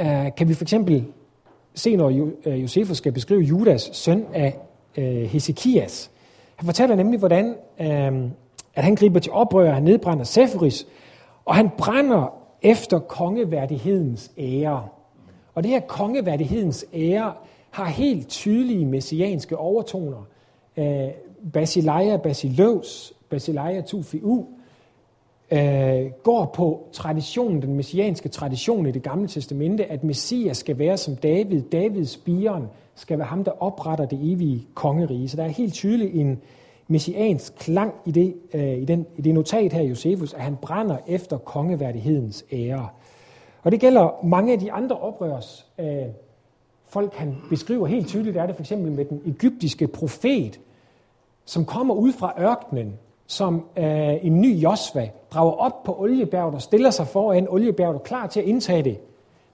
øh, 0.00 0.34
kan 0.36 0.48
vi 0.48 0.54
for 0.54 0.64
eksempel 0.64 1.04
se, 1.74 1.96
når 1.96 2.30
øh, 2.46 2.62
Josefus 2.62 2.96
skal 2.96 3.12
beskrive 3.12 3.40
Judas, 3.40 3.90
søn 3.92 4.26
af 4.32 4.58
øh, 4.96 5.22
Hesekias. 5.22 6.10
Han 6.56 6.66
fortæller 6.66 6.96
nemlig, 6.96 7.18
hvordan 7.18 7.54
øh, 7.80 8.30
at 8.74 8.84
han 8.84 8.94
griber 8.94 9.20
til 9.20 9.32
oprør, 9.32 9.72
han 9.72 9.82
nedbrænder 9.82 10.24
Seferis, 10.24 10.86
og 11.44 11.54
han 11.54 11.70
brænder 11.78 12.34
efter 12.62 12.98
kongeværdighedens 12.98 14.32
ære. 14.38 14.88
Og 15.54 15.62
det 15.62 15.70
her 15.70 15.80
kongeværdighedens 15.80 16.86
ære 16.94 17.32
har 17.70 17.84
helt 17.84 18.28
tydelige 18.28 18.86
messianske 18.86 19.56
overtoner. 19.56 20.26
Øh, 20.76 21.08
Basileia 21.52 22.16
Basileus, 22.16 23.12
Basileia 23.30 23.80
Tufiu, 23.80 24.46
øh, 25.52 26.10
går 26.22 26.52
på 26.54 26.88
traditionen, 26.92 27.62
den 27.62 27.74
messianske 27.74 28.28
tradition 28.28 28.86
i 28.86 28.90
det 28.90 29.02
gamle 29.02 29.28
testamente, 29.28 29.84
at 29.86 30.04
Messias 30.04 30.56
skal 30.56 30.78
være 30.78 30.96
som 30.96 31.16
David, 31.16 31.62
Davids 31.62 32.16
bieren 32.16 32.68
skal 32.94 33.18
være 33.18 33.26
ham, 33.26 33.44
der 33.44 33.62
opretter 33.62 34.04
det 34.04 34.18
evige 34.22 34.66
kongerige. 34.74 35.28
Så 35.28 35.36
der 35.36 35.44
er 35.44 35.48
helt 35.48 35.74
tydeligt 35.74 36.14
en 36.14 36.40
messiansk 36.88 37.54
klang 37.54 37.94
i 38.04 38.10
det, 38.10 38.34
øh, 38.54 38.78
i, 38.78 38.84
den, 38.84 39.06
i 39.16 39.22
det 39.22 39.34
notat 39.34 39.72
her, 39.72 39.82
Josefus, 39.82 40.34
at 40.34 40.40
han 40.40 40.56
brænder 40.56 40.96
efter 41.06 41.38
kongeværdighedens 41.38 42.44
ære. 42.52 42.88
Og 43.62 43.72
det 43.72 43.80
gælder 43.80 44.24
mange 44.24 44.52
af 44.52 44.58
de 44.58 44.72
andre 44.72 44.96
oprørs 44.96 45.66
øh, 45.78 45.86
folk, 46.88 47.14
han 47.14 47.36
beskriver 47.48 47.86
helt 47.86 48.08
tydeligt, 48.08 48.36
er 48.36 48.46
det 48.46 48.54
for 48.54 48.62
eksempel 48.62 48.92
med 48.92 49.04
den 49.04 49.22
egyptiske 49.26 49.86
profet, 49.86 50.60
som 51.44 51.64
kommer 51.64 51.94
ud 51.94 52.12
fra 52.12 52.34
ørkenen, 52.40 52.98
som 53.32 53.64
øh, 53.76 54.26
en 54.26 54.40
ny 54.40 54.62
Josva 54.62 55.08
drager 55.34 55.52
op 55.52 55.82
på 55.82 56.00
oliebjerget 56.00 56.54
og 56.54 56.62
stiller 56.62 56.90
sig 56.90 57.06
foran 57.06 57.48
oliebjerget 57.48 57.94
og 57.94 58.02
klar 58.02 58.26
til 58.26 58.40
at 58.40 58.46
indtage 58.46 58.82
det. 58.82 58.98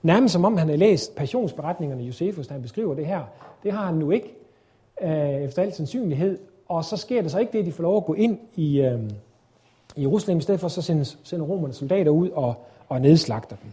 Nærmest 0.03 0.33
som 0.33 0.45
om 0.45 0.57
han 0.57 0.69
har 0.69 0.77
læst 0.77 1.17
passionsberetningerne 1.17 2.03
Josefus, 2.03 2.47
da 2.47 2.53
han 2.55 2.63
beskriver 2.63 2.95
det 2.95 3.07
her. 3.07 3.21
Det 3.63 3.73
har 3.73 3.87
han 3.87 3.95
nu 3.95 4.11
ikke, 4.11 4.35
øh, 5.03 5.31
efter 5.31 5.63
al 5.63 5.73
sandsynlighed. 5.73 6.39
Og 6.69 6.85
så 6.85 6.97
sker 6.97 7.23
det 7.23 7.31
så 7.31 7.39
ikke 7.39 7.53
det, 7.53 7.59
at 7.59 7.67
de 7.67 7.73
får 7.73 7.83
lov 7.83 7.97
at 7.97 8.05
gå 8.05 8.15
ind 8.15 8.39
i, 8.57 8.81
øh, 8.81 9.01
i 9.97 10.03
Jerusalem. 10.03 10.39
I 10.39 10.41
stedet 10.41 10.61
for 10.61 10.69
så 10.69 10.83
sender, 10.83 11.15
sender 11.23 11.47
romerne 11.47 11.75
soldater 11.75 12.11
ud 12.11 12.31
og, 12.31 12.55
og 12.89 13.01
nedslagter 13.01 13.57
dem. 13.63 13.71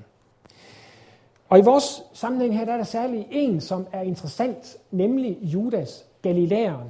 Og 1.50 1.60
i 1.60 1.62
vores 1.62 2.04
sammenhæng 2.14 2.58
her, 2.58 2.66
der 2.66 2.74
er 2.74 2.78
der 2.78 2.84
særlig 2.84 3.28
en, 3.32 3.62
som 3.62 3.88
er 3.92 4.02
interessant, 4.02 4.78
nemlig 4.92 5.38
Judas 5.42 6.06
Galilæeren, 6.22 6.90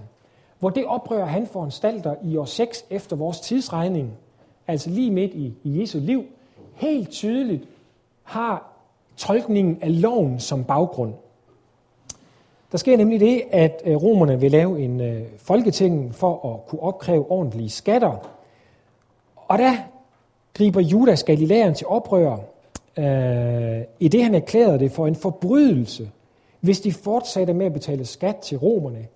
hvor 0.59 0.69
det 0.69 0.85
oprør, 0.85 1.25
han 1.25 1.47
foranstalter 1.47 2.15
i 2.23 2.37
år 2.37 2.45
6 2.45 2.85
efter 2.89 3.15
vores 3.15 3.39
tidsregning, 3.39 4.11
altså 4.67 4.89
lige 4.89 5.11
midt 5.11 5.33
i, 5.33 5.53
i 5.63 5.81
Jesu 5.81 5.99
liv, 5.99 6.23
helt 6.73 7.09
tydeligt 7.09 7.63
har 8.23 8.73
tolkningen 9.17 9.77
af 9.81 10.01
loven 10.01 10.39
som 10.39 10.63
baggrund. 10.63 11.13
Der 12.71 12.77
sker 12.77 12.97
nemlig 12.97 13.19
det, 13.19 13.41
at 13.51 13.81
øh, 13.85 13.95
romerne 13.95 14.39
vil 14.39 14.51
lave 14.51 14.79
en 14.79 15.01
øh, 15.01 15.21
folketing 15.37 16.15
for 16.15 16.53
at 16.53 16.67
kunne 16.67 16.81
opkræve 16.81 17.31
ordentlige 17.31 17.69
skatter. 17.69 18.29
Og 19.35 19.57
der 19.57 19.73
griber 20.53 20.81
Judas 20.81 21.23
Galilæeren 21.23 21.73
til 21.73 21.87
oprør, 21.87 22.37
øh, 22.97 23.81
i 23.99 24.07
det 24.07 24.23
han 24.23 24.35
erklærede 24.35 24.79
det 24.79 24.91
for 24.91 25.07
en 25.07 25.15
forbrydelse, 25.15 26.09
hvis 26.59 26.81
de 26.81 26.93
fortsatte 26.93 27.53
med 27.53 27.65
at 27.65 27.73
betale 27.73 28.05
skat 28.05 28.35
til 28.35 28.57
romerne, 28.57 29.07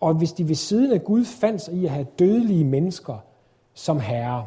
og 0.00 0.14
hvis 0.14 0.32
de 0.32 0.48
ved 0.48 0.54
siden 0.54 0.92
af 0.92 1.04
Gud 1.04 1.24
fandt 1.24 1.62
sig 1.62 1.74
i 1.74 1.84
at 1.84 1.90
have 1.90 2.06
dødelige 2.18 2.64
mennesker 2.64 3.14
som 3.74 4.00
herre. 4.00 4.46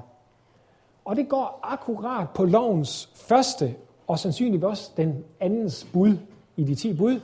Og 1.05 1.15
det 1.15 1.29
går 1.29 1.59
akkurat 1.63 2.29
på 2.29 2.45
lovens 2.45 3.09
første 3.15 3.75
og 4.07 4.19
sandsynligvis 4.19 4.63
også 4.63 4.91
den 4.97 5.23
andens 5.39 5.87
bud 5.93 6.17
i 6.57 6.63
de 6.63 6.75
ti 6.75 6.93
bud. 6.93 7.19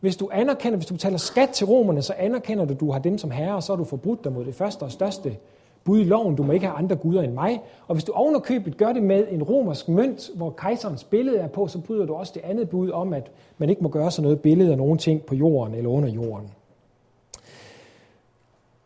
Hvis 0.00 0.16
du 0.16 0.28
anerkender, 0.32 0.76
hvis 0.76 0.86
du 0.86 0.94
betaler 0.94 1.18
skat 1.18 1.48
til 1.48 1.66
romerne, 1.66 2.02
så 2.02 2.14
anerkender 2.18 2.64
du, 2.64 2.74
at 2.74 2.80
du 2.80 2.90
har 2.90 2.98
dem 2.98 3.18
som 3.18 3.30
herre, 3.30 3.54
og 3.54 3.62
så 3.62 3.72
har 3.72 3.76
du 3.76 3.84
forbrudt 3.84 4.24
dig 4.24 4.32
mod 4.32 4.44
det 4.44 4.54
første 4.54 4.82
og 4.82 4.92
største 4.92 5.36
bud 5.84 6.00
i 6.00 6.04
loven. 6.04 6.36
Du 6.36 6.42
må 6.42 6.52
ikke 6.52 6.66
have 6.66 6.78
andre 6.78 6.96
guder 6.96 7.22
end 7.22 7.32
mig. 7.32 7.60
Og 7.86 7.94
hvis 7.94 8.04
du 8.04 8.12
ovenerkøbet 8.12 8.76
gør 8.76 8.92
det 8.92 9.02
med 9.02 9.26
en 9.30 9.42
romersk 9.42 9.88
mønt, 9.88 10.30
hvor 10.34 10.50
kejserens 10.50 11.04
billede 11.04 11.38
er 11.38 11.48
på, 11.48 11.68
så 11.68 11.80
bryder 11.80 12.06
du 12.06 12.14
også 12.14 12.32
det 12.34 12.42
andet 12.44 12.68
bud 12.68 12.90
om, 12.90 13.12
at 13.12 13.30
man 13.58 13.70
ikke 13.70 13.82
må 13.82 13.88
gøre 13.88 14.10
sådan 14.10 14.22
noget 14.22 14.40
billede 14.40 14.70
af 14.70 14.76
nogen 14.76 14.98
ting 14.98 15.22
på 15.22 15.34
jorden 15.34 15.74
eller 15.74 15.90
under 15.90 16.08
jorden. 16.08 16.50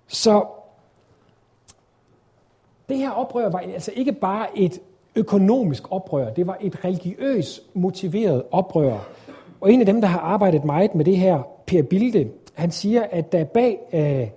Så 0.08 0.44
det 2.88 2.96
her 2.96 3.10
oprør 3.10 3.48
var 3.48 3.58
altså 3.58 3.92
ikke 3.94 4.12
bare 4.12 4.58
et 4.58 4.80
økonomisk 5.16 5.92
oprør, 5.92 6.32
det 6.32 6.46
var 6.46 6.58
et 6.60 6.84
religiøst 6.84 7.62
motiveret 7.74 8.42
oprør. 8.50 8.98
Og 9.60 9.72
en 9.72 9.80
af 9.80 9.86
dem, 9.86 10.00
der 10.00 10.08
har 10.08 10.20
arbejdet 10.20 10.64
meget 10.64 10.94
med 10.94 11.04
det 11.04 11.16
her, 11.16 11.42
Per 11.66 11.82
Bilde, 11.82 12.30
han 12.54 12.70
siger, 12.70 13.02
at 13.10 13.32
der 13.32 13.44
bag, 13.44 13.78
øh, 13.92 14.28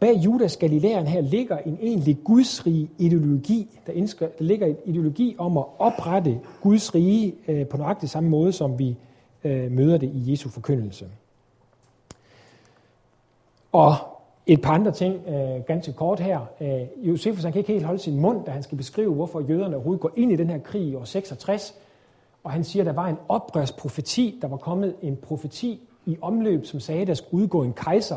bag 0.00 0.16
Judas 0.16 0.56
Galilæeren 0.56 1.06
her 1.06 1.20
ligger 1.20 1.58
en 1.58 1.78
egentlig 1.82 2.18
gudsrig 2.24 2.90
ideologi. 2.98 3.78
Der, 3.86 3.92
indsker, 3.92 4.26
der 4.38 4.44
ligger 4.44 4.66
en 4.66 4.76
ideologi 4.84 5.36
om 5.38 5.58
at 5.58 5.64
oprette 5.78 6.40
Guds 6.60 6.94
rige 6.94 7.34
øh, 7.48 7.66
på 7.66 7.76
nøjagtig 7.76 8.10
samme 8.10 8.28
måde, 8.28 8.52
som 8.52 8.78
vi 8.78 8.96
øh, 9.44 9.72
møder 9.72 9.98
det 9.98 10.10
i 10.14 10.30
Jesu 10.30 10.48
forkyndelse. 10.48 11.06
Og 13.72 13.94
et 14.48 14.62
par 14.62 14.72
andre 14.72 14.92
ting 14.92 15.28
øh, 15.28 15.62
ganske 15.66 15.92
kort 15.92 16.20
her. 16.20 16.40
Øh, 16.60 17.08
Josefus 17.08 17.42
han 17.42 17.52
kan 17.52 17.58
ikke 17.58 17.72
helt 17.72 17.84
holde 17.84 17.98
sin 17.98 18.20
mund, 18.20 18.44
da 18.44 18.50
han 18.50 18.62
skal 18.62 18.78
beskrive, 18.78 19.14
hvorfor 19.14 19.40
jøderne 19.40 19.76
overhovedet 19.76 20.00
går 20.00 20.10
ind 20.16 20.32
i 20.32 20.36
den 20.36 20.50
her 20.50 20.58
krig 20.58 20.82
i 20.82 20.94
år 20.94 21.04
66. 21.04 21.74
Og 22.44 22.50
han 22.50 22.64
siger, 22.64 22.82
at 22.82 22.86
der 22.86 22.92
var 22.92 23.06
en 23.06 23.16
oprørsprofeti, 23.28 24.38
der 24.42 24.48
var 24.48 24.56
kommet 24.56 24.94
en 25.02 25.16
profeti 25.16 25.80
i 26.06 26.16
omløb, 26.20 26.66
som 26.66 26.80
sagde, 26.80 27.00
at 27.00 27.06
der 27.06 27.14
skulle 27.14 27.42
udgå 27.42 27.62
en 27.62 27.72
kejser, 27.72 28.16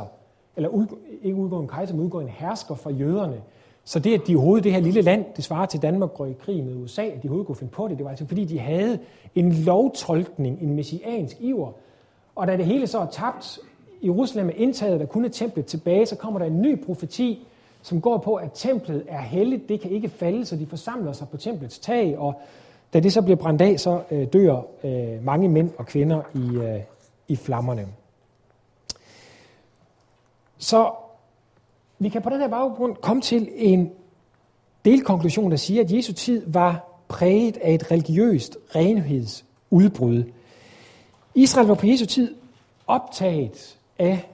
eller 0.55 0.69
ud, 0.69 0.85
ikke 1.21 1.37
udgå 1.37 1.59
en 1.59 1.67
kejser, 1.67 1.95
men 1.95 2.03
udgå 2.03 2.19
en 2.19 2.27
hersker 2.27 2.75
for 2.75 2.89
jøderne. 2.89 3.41
Så 3.83 3.99
det, 3.99 4.13
at 4.13 4.27
de 4.27 4.35
overhovedet 4.35 4.63
det 4.63 4.73
her 4.73 4.79
lille 4.79 5.01
land, 5.01 5.25
det 5.35 5.43
svarer 5.43 5.65
til 5.65 5.81
Danmark, 5.81 6.13
går 6.13 6.25
i 6.25 6.35
krig 6.39 6.63
med 6.63 6.75
USA, 6.75 7.01
at 7.01 7.13
de 7.23 7.27
overhovedet 7.27 7.47
kunne 7.47 7.55
finde 7.55 7.71
på 7.71 7.87
det, 7.87 7.97
det 7.97 8.03
var 8.03 8.09
altså 8.09 8.25
fordi, 8.27 8.45
de 8.45 8.59
havde 8.59 8.99
en 9.35 9.51
lovtolkning, 9.51 10.61
en 10.61 10.75
messiansk 10.75 11.37
iver. 11.39 11.71
Og 12.35 12.47
da 12.47 12.57
det 12.57 12.65
hele 12.65 12.87
så 12.87 12.99
er 12.99 13.05
tabt, 13.05 13.59
Jerusalem 14.03 14.49
er 14.49 14.53
indtaget, 14.53 14.99
der 14.99 15.05
kun 15.05 15.25
er 15.25 15.29
templet 15.29 15.65
tilbage, 15.65 16.05
så 16.05 16.15
kommer 16.15 16.39
der 16.39 16.45
en 16.45 16.61
ny 16.61 16.85
profeti, 16.85 17.47
som 17.81 18.01
går 18.01 18.17
på, 18.17 18.35
at 18.35 18.51
templet 18.53 19.03
er 19.07 19.21
helligt, 19.21 19.69
det 19.69 19.81
kan 19.81 19.91
ikke 19.91 20.09
falde, 20.09 20.45
så 20.45 20.55
de 20.55 20.65
forsamler 20.65 21.13
sig 21.13 21.29
på 21.29 21.37
templets 21.37 21.79
tag, 21.79 22.17
og 22.17 22.41
da 22.93 22.99
det 22.99 23.13
så 23.13 23.21
bliver 23.21 23.37
brændt 23.37 23.61
af, 23.61 23.79
så 23.79 24.01
øh, 24.11 24.27
dør 24.33 24.61
øh, 24.83 25.25
mange 25.25 25.49
mænd 25.49 25.71
og 25.77 25.85
kvinder 25.85 26.21
i, 26.35 26.57
øh, 26.57 26.81
i 27.27 27.35
flammerne. 27.35 27.87
Så 30.57 30.91
vi 31.99 32.09
kan 32.09 32.21
på 32.21 32.29
den 32.29 32.39
her 32.39 32.47
baggrund 32.47 32.95
komme 32.95 33.21
til 33.21 33.49
en 33.55 33.91
delkonklusion, 34.85 35.51
der 35.51 35.57
siger, 35.57 35.83
at 35.83 35.91
Jesu 35.91 36.13
tid 36.13 36.43
var 36.47 36.87
præget 37.07 37.57
af 37.57 37.73
et 37.73 37.91
religiøst 37.91 38.57
renhedsudbrud. 38.75 40.23
Israel 41.35 41.67
var 41.67 41.75
på 41.75 41.87
Jesu 41.87 42.05
tid 42.05 42.35
optaget 42.87 43.77
af 44.01 44.29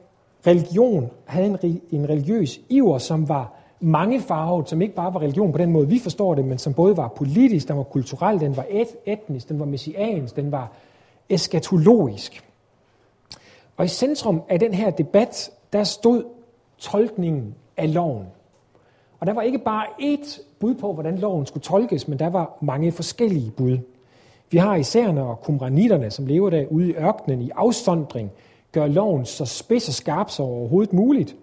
religion, 0.47 1.09
havde 1.25 1.57
en, 1.63 1.81
en 1.91 2.09
religiøs 2.09 2.59
iver, 2.69 2.97
som 2.97 3.29
var 3.29 3.53
mangefarvet, 3.79 4.69
som 4.69 4.81
ikke 4.81 4.95
bare 4.95 5.13
var 5.13 5.19
religion 5.19 5.51
på 5.51 5.57
den 5.57 5.71
måde, 5.71 5.89
vi 5.89 5.99
forstår 5.99 6.35
det, 6.35 6.45
men 6.45 6.57
som 6.57 6.73
både 6.73 6.97
var 6.97 7.07
politisk, 7.07 7.67
den 7.67 7.77
var 7.77 7.83
kulturel, 7.83 8.39
den 8.39 8.57
var 8.57 8.65
et, 8.69 8.87
etnisk, 9.05 9.49
den 9.49 9.59
var 9.59 9.65
messiansk, 9.65 10.35
den 10.35 10.51
var 10.51 10.71
eskatologisk. 11.29 12.43
Og 13.77 13.85
i 13.85 13.87
centrum 13.87 14.41
af 14.49 14.59
den 14.59 14.73
her 14.73 14.89
debat, 14.89 15.51
der 15.73 15.83
stod 15.83 16.23
tolkningen 16.77 17.55
af 17.77 17.93
loven. 17.93 18.25
Og 19.19 19.27
der 19.27 19.33
var 19.33 19.41
ikke 19.41 19.57
bare 19.59 19.85
ét 20.01 20.41
bud 20.59 20.75
på, 20.75 20.93
hvordan 20.93 21.17
loven 21.17 21.45
skulle 21.45 21.63
tolkes, 21.63 22.07
men 22.07 22.19
der 22.19 22.29
var 22.29 22.57
mange 22.61 22.91
forskellige 22.91 23.51
bud. 23.51 23.77
Vi 24.51 24.57
har 24.57 24.75
isærne 24.75 25.23
og 25.23 25.41
kumranitterne, 25.41 26.11
som 26.11 26.25
lever 26.25 26.49
der 26.49 26.65
ude 26.65 26.89
i 26.89 26.93
ørkenen 26.93 27.41
i 27.41 27.49
afsondring, 27.55 28.31
gøre 28.79 28.89
loven 28.89 29.25
så 29.25 29.45
spids 29.45 29.87
og 29.87 29.93
skarp 29.93 30.29
som 30.29 30.45
overhovedet 30.45 30.93
muligt. 30.93 31.35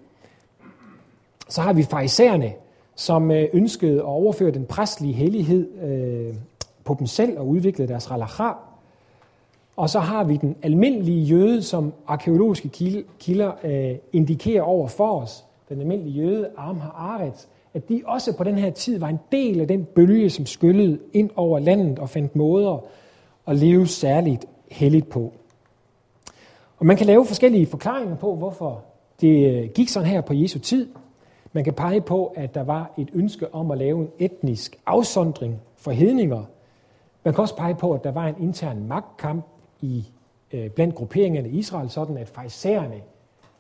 Så 1.48 1.60
har 1.60 1.72
vi 1.72 1.82
farisæerne, 1.82 2.52
som 2.94 3.30
øh, 3.30 3.48
ønskede 3.52 3.96
at 3.98 4.04
overføre 4.04 4.50
den 4.50 4.64
præstlige 4.64 5.14
hellighed 5.14 5.82
øh, 5.82 6.34
på 6.84 6.96
dem 6.98 7.06
selv 7.06 7.38
og 7.38 7.48
udvikle 7.48 7.88
deres 7.88 8.10
ralacha. 8.10 8.52
Og 9.76 9.90
så 9.90 10.00
har 10.00 10.24
vi 10.24 10.36
den 10.36 10.56
almindelige 10.62 11.22
jøde, 11.22 11.62
som 11.62 11.92
arkeologiske 12.06 12.68
kilder 13.18 13.52
øh, 13.64 13.96
indikerer 14.12 14.62
over 14.62 14.88
for 14.88 15.20
os, 15.20 15.44
den 15.68 15.80
almindelige 15.80 16.22
jøde, 16.22 16.50
Amha 16.56 16.88
Aret, 16.88 17.48
at 17.74 17.88
de 17.88 18.02
også 18.06 18.36
på 18.36 18.44
den 18.44 18.58
her 18.58 18.70
tid 18.70 18.98
var 18.98 19.08
en 19.08 19.20
del 19.32 19.60
af 19.60 19.68
den 19.68 19.84
bølge, 19.84 20.30
som 20.30 20.46
skyllede 20.46 20.98
ind 21.12 21.30
over 21.36 21.58
landet 21.58 21.98
og 21.98 22.10
fandt 22.10 22.36
måder 22.36 22.84
at 23.46 23.56
leve 23.56 23.86
særligt 23.86 24.46
helligt 24.70 25.08
på. 25.08 25.32
Og 26.78 26.86
man 26.86 26.96
kan 26.96 27.06
lave 27.06 27.26
forskellige 27.26 27.66
forklaringer 27.66 28.16
på, 28.16 28.34
hvorfor 28.34 28.82
det 29.20 29.50
øh, 29.50 29.70
gik 29.70 29.88
sådan 29.88 30.08
her 30.08 30.20
på 30.20 30.34
Jesu 30.34 30.58
tid. 30.58 30.88
Man 31.52 31.64
kan 31.64 31.72
pege 31.72 32.00
på, 32.00 32.32
at 32.36 32.54
der 32.54 32.64
var 32.64 32.92
et 32.98 33.08
ønske 33.14 33.54
om 33.54 33.70
at 33.70 33.78
lave 33.78 34.00
en 34.00 34.08
etnisk 34.18 34.76
afsondring 34.86 35.60
for 35.76 35.90
hedninger. 35.90 36.44
Man 37.24 37.34
kan 37.34 37.42
også 37.42 37.56
pege 37.56 37.74
på, 37.74 37.92
at 37.92 38.04
der 38.04 38.12
var 38.12 38.26
en 38.26 38.34
intern 38.40 38.88
magtkamp 38.88 39.44
i, 39.80 40.04
øh, 40.52 40.70
blandt 40.70 40.94
grupperingerne 40.94 41.48
i 41.48 41.58
Israel, 41.58 41.90
sådan 41.90 42.16
at 42.16 42.28
fejserne 42.28 43.00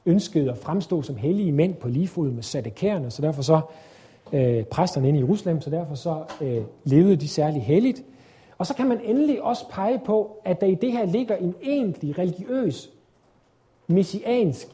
ønskede 0.06 0.50
at 0.50 0.58
fremstå 0.58 1.02
som 1.02 1.16
hellige 1.16 1.52
mænd 1.52 1.74
på 1.74 1.88
lige 1.88 2.08
fod 2.08 2.30
med 2.30 2.42
sadekærerne, 2.42 3.10
så 3.10 3.22
derfor 3.22 3.42
så 3.42 3.60
øh, 4.32 4.64
præsterne 4.64 5.08
inde 5.08 5.18
i 5.18 5.22
Jerusalem, 5.22 5.60
så 5.60 5.70
derfor 5.70 5.94
så 5.94 6.22
øh, 6.40 6.62
levede 6.84 7.16
de 7.16 7.28
særlig 7.28 7.62
helligt. 7.62 8.02
Og 8.58 8.66
så 8.66 8.74
kan 8.74 8.88
man 8.88 9.00
endelig 9.04 9.42
også 9.42 9.68
pege 9.70 10.00
på, 10.06 10.40
at 10.44 10.60
der 10.60 10.66
i 10.66 10.74
det 10.74 10.92
her 10.92 11.06
ligger 11.06 11.36
en 11.36 11.54
egentlig 11.62 12.18
religiøs, 12.18 12.90
messiansk, 13.86 14.68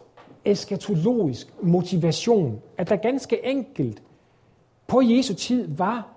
eskatologisk 0.44 1.54
motivation. 1.62 2.62
At 2.78 2.88
der 2.88 2.96
ganske 2.96 3.46
enkelt 3.46 4.02
på 4.86 5.00
Jesu 5.00 5.34
tid 5.34 5.76
var 5.76 6.08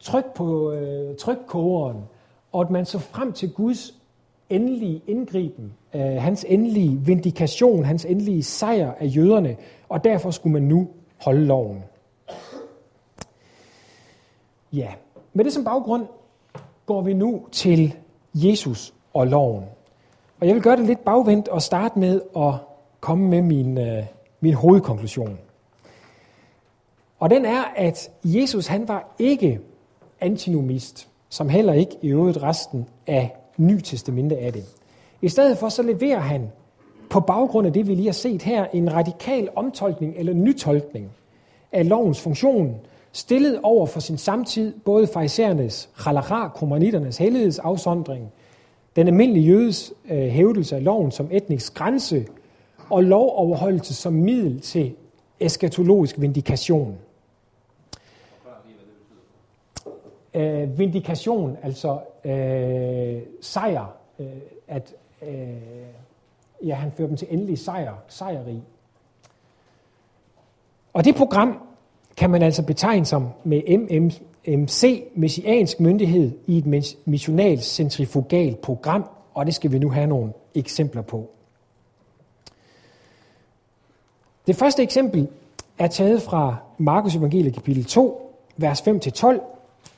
tryk 0.00 0.34
på 0.34 0.72
øh, 0.72 1.16
trykkogeren, 1.16 2.02
og 2.52 2.60
at 2.60 2.70
man 2.70 2.86
så 2.86 2.98
frem 2.98 3.32
til 3.32 3.52
Guds 3.52 3.94
endelige 4.50 5.02
indgriben, 5.06 5.72
øh, 5.94 6.00
hans 6.00 6.46
endelige 6.48 7.00
vindikation, 7.04 7.84
hans 7.84 8.04
endelige 8.04 8.42
sejr 8.42 8.94
af 8.94 9.06
jøderne, 9.16 9.56
og 9.88 10.04
derfor 10.04 10.30
skulle 10.30 10.52
man 10.52 10.62
nu 10.62 10.88
holde 11.24 11.46
loven. 11.46 11.82
Ja, 14.72 14.88
med 15.32 15.44
det 15.44 15.52
som 15.52 15.64
baggrund 15.64 16.06
går 16.86 17.02
vi 17.02 17.12
nu 17.12 17.46
til 17.52 17.94
Jesus 18.34 18.94
og 19.14 19.26
loven. 19.26 19.64
Og 20.40 20.46
jeg 20.46 20.54
vil 20.54 20.62
gøre 20.62 20.76
det 20.76 20.86
lidt 20.86 21.04
bagvendt 21.04 21.48
og 21.48 21.62
starte 21.62 21.98
med 21.98 22.20
at 22.36 22.54
komme 23.00 23.28
med 23.28 23.42
min, 23.42 23.78
øh, 23.78 24.04
min 24.40 24.54
hovedkonklusion. 24.54 25.38
Og 27.18 27.30
den 27.30 27.44
er, 27.44 27.62
at 27.76 28.10
Jesus 28.24 28.66
han 28.66 28.88
var 28.88 29.14
ikke 29.18 29.60
antinomist, 30.20 31.08
som 31.28 31.48
heller 31.48 31.72
ikke 31.72 31.96
i 32.02 32.08
øvrigt 32.08 32.42
resten 32.42 32.86
af 33.06 33.36
Ny 33.56 33.80
Testamente 33.80 34.34
det. 34.50 34.64
I 35.22 35.28
stedet 35.28 35.58
for 35.58 35.68
så 35.68 35.82
leverer 35.82 36.18
han 36.18 36.50
på 37.10 37.20
baggrund 37.20 37.66
af 37.66 37.72
det, 37.72 37.88
vi 37.88 37.94
lige 37.94 38.06
har 38.06 38.12
set 38.12 38.42
her, 38.42 38.66
en 38.72 38.94
radikal 38.94 39.48
omtolkning 39.56 40.14
eller 40.16 40.32
nytolkning 40.32 41.10
af 41.72 41.88
lovens 41.88 42.20
funktion, 42.20 42.76
stillet 43.12 43.60
over 43.62 43.86
for 43.86 44.00
sin 44.00 44.18
samtid, 44.18 44.72
både 44.84 45.06
farisæernes, 45.06 45.88
halakha, 45.96 46.48
kromanitternes 46.48 47.18
hellighedsafsondring, 47.18 48.32
den 48.98 49.08
almindelige 49.08 49.46
jødes 49.46 49.92
øh, 50.10 50.28
hævdelse 50.28 50.76
af 50.76 50.84
loven 50.84 51.10
som 51.10 51.28
etnisk 51.30 51.74
grænse, 51.74 52.26
og 52.90 53.04
lovoverholdelse 53.04 53.94
som 53.94 54.12
middel 54.12 54.60
til 54.60 54.94
eskatologisk 55.40 56.20
vindikation. 56.20 56.98
Øh, 60.34 60.78
vindikation, 60.78 61.56
altså 61.62 61.98
øh, 62.24 63.22
sejr, 63.40 63.96
øh, 64.18 64.26
at 64.68 64.94
øh, 65.22 65.48
ja, 66.64 66.74
han 66.74 66.92
fører 66.92 67.08
dem 67.08 67.16
til 67.16 67.28
endelig 67.30 67.58
sejr, 67.58 67.94
sejreri. 68.08 68.62
Og 70.92 71.04
det 71.04 71.14
program 71.14 71.58
kan 72.16 72.30
man 72.30 72.42
altså 72.42 72.66
betegne 72.66 73.06
som 73.06 73.28
med 73.44 73.62
MC, 74.48 75.04
messiansk 75.14 75.80
myndighed, 75.80 76.32
i 76.46 76.58
et 76.58 76.96
missionalt 77.04 77.64
centrifugalt 77.64 78.60
program, 78.60 79.04
og 79.34 79.46
det 79.46 79.54
skal 79.54 79.72
vi 79.72 79.78
nu 79.78 79.90
have 79.90 80.06
nogle 80.06 80.32
eksempler 80.54 81.02
på. 81.02 81.30
Det 84.46 84.56
første 84.56 84.82
eksempel 84.82 85.28
er 85.78 85.86
taget 85.86 86.22
fra 86.22 86.56
Markus 86.78 87.16
evangeliet 87.16 87.54
kapitel 87.54 87.84
2, 87.84 88.34
vers 88.56 88.80
5-12, 88.80 89.40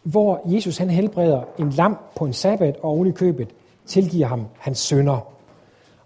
hvor 0.02 0.42
Jesus 0.44 0.78
han 0.78 0.90
helbreder 0.90 1.42
en 1.58 1.70
lam 1.70 1.96
på 2.16 2.24
en 2.24 2.32
sabbat, 2.32 2.76
og 2.76 2.90
oven 2.90 3.08
i 3.08 3.12
købet 3.12 3.48
tilgiver 3.86 4.26
ham 4.26 4.46
hans 4.58 4.78
sønder. 4.78 5.20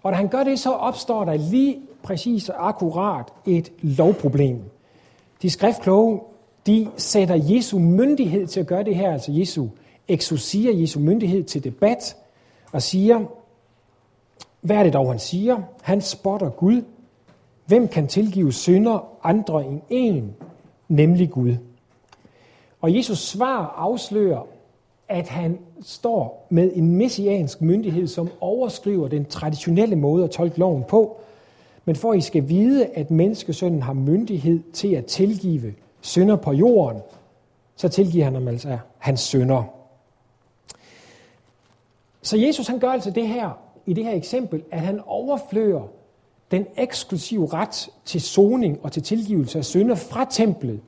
Og 0.03 0.11
da 0.11 0.17
han 0.17 0.27
gør 0.27 0.43
det, 0.43 0.59
så 0.59 0.71
opstår 0.71 1.25
der 1.25 1.33
lige 1.33 1.79
præcis 2.03 2.49
og 2.49 2.67
akkurat 2.67 3.25
et 3.45 3.71
lovproblem. 3.81 4.61
De 5.41 5.49
skriftkloge, 5.49 6.19
de 6.67 6.87
sætter 6.97 7.35
Jesu 7.35 7.79
myndighed 7.79 8.47
til 8.47 8.59
at 8.59 8.67
gøre 8.67 8.83
det 8.83 8.95
her, 8.95 9.11
altså 9.11 9.31
Jesu 9.31 9.67
eksorcier, 10.07 10.73
Jesu 10.73 10.99
myndighed 10.99 11.43
til 11.43 11.63
debat, 11.63 12.15
og 12.71 12.81
siger, 12.81 13.25
hvad 14.61 14.77
er 14.77 14.83
det 14.83 14.93
dog, 14.93 15.09
han 15.09 15.19
siger? 15.19 15.61
Han 15.81 16.01
spotter 16.01 16.49
Gud. 16.49 16.81
Hvem 17.65 17.87
kan 17.87 18.07
tilgive 18.07 18.53
synder 18.53 19.07
andre 19.23 19.65
end 19.65 19.81
en, 19.89 20.35
nemlig 20.87 21.29
Gud? 21.29 21.55
Og 22.81 22.95
Jesus 22.95 23.19
svar 23.19 23.75
afslører, 23.77 24.47
at 25.07 25.27
han 25.27 25.59
står 25.81 26.47
med 26.49 26.71
en 26.75 26.95
messiansk 26.95 27.61
myndighed, 27.61 28.07
som 28.07 28.29
overskriver 28.39 29.07
den 29.07 29.25
traditionelle 29.25 29.95
måde 29.95 30.23
at 30.23 30.31
tolke 30.31 30.59
loven 30.59 30.83
på, 30.87 31.17
men 31.85 31.95
for 31.95 32.11
at 32.11 32.17
I 32.17 32.21
skal 32.21 32.49
vide, 32.49 32.85
at 32.85 33.11
menneskesønnen 33.11 33.81
har 33.81 33.93
myndighed 33.93 34.59
til 34.73 34.95
at 34.95 35.05
tilgive 35.05 35.73
synder 36.05 36.35
på 36.35 36.51
jorden, 36.51 37.01
så 37.75 37.89
tilgiver 37.89 38.23
han 38.23 38.33
ham 38.33 38.47
altså 38.47 38.77
hans 38.97 39.19
synder. 39.19 39.63
Så 42.21 42.37
Jesus 42.37 42.67
han 42.67 42.79
gør 42.79 42.89
altså 42.89 43.11
det 43.11 43.27
her, 43.27 43.49
i 43.85 43.93
det 43.93 44.03
her 44.03 44.11
eksempel, 44.11 44.63
at 44.71 44.79
han 44.79 45.01
overflører 45.05 45.87
den 46.51 46.65
eksklusive 46.77 47.47
ret 47.53 47.89
til 48.05 48.21
soning 48.21 48.79
og 48.83 48.91
til 48.91 49.03
tilgivelse 49.03 49.57
af 49.57 49.65
synder 49.65 49.95
fra 49.95 50.25
templet 50.29 50.81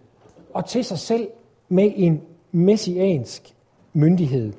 og 0.53 0.65
til 0.65 0.84
sig 0.84 0.99
selv 0.99 1.28
med 1.70 1.91
en 1.95 2.22
messiansk 2.51 3.53
myndighed. 3.93 4.53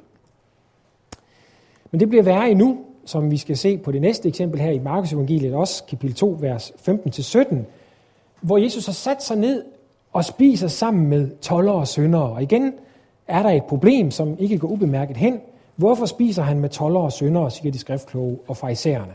Men 1.90 2.00
det 2.00 2.08
bliver 2.08 2.22
værre 2.22 2.50
endnu, 2.50 2.84
som 3.04 3.30
vi 3.30 3.36
skal 3.36 3.56
se 3.56 3.78
på 3.78 3.92
det 3.92 4.00
næste 4.00 4.28
eksempel 4.28 4.60
her 4.60 4.70
i 4.70 4.78
Markus 4.78 5.12
evangeliet, 5.12 5.54
også 5.54 5.84
kapitel 5.84 6.16
2, 6.16 6.36
vers 6.40 6.70
15-17, 6.70 7.56
hvor 8.40 8.58
Jesus 8.58 8.86
har 8.86 8.92
sat 8.92 9.22
sig 9.22 9.36
ned 9.36 9.64
og 10.12 10.24
spiser 10.24 10.68
sammen 10.68 11.06
med 11.06 11.30
toller 11.40 11.72
og 11.72 11.88
syndere. 11.88 12.30
Og 12.30 12.42
igen 12.42 12.72
er 13.26 13.42
der 13.42 13.50
et 13.50 13.64
problem, 13.64 14.10
som 14.10 14.36
ikke 14.38 14.58
går 14.58 14.68
ubemærket 14.68 15.16
hen. 15.16 15.40
Hvorfor 15.76 16.06
spiser 16.06 16.42
han 16.42 16.58
med 16.58 16.68
toller 16.68 17.00
og 17.00 17.12
syndere, 17.12 17.50
siger 17.50 17.72
de 17.72 17.78
skriftkloge 17.78 18.38
og 18.48 18.56
farisæerne? 18.56 19.12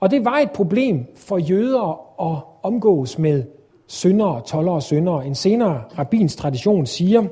Og 0.00 0.10
det 0.10 0.24
var 0.24 0.38
et 0.38 0.50
problem 0.50 1.06
for 1.16 1.38
jøder 1.38 2.00
at 2.20 2.38
omgås 2.62 3.18
med 3.18 3.44
syndere, 3.86 4.40
toller 4.40 4.72
og 4.72 4.82
syndere. 4.82 5.26
En 5.26 5.34
senere 5.34 5.82
rabbins 5.98 6.36
tradition 6.36 6.86
siger, 6.86 7.24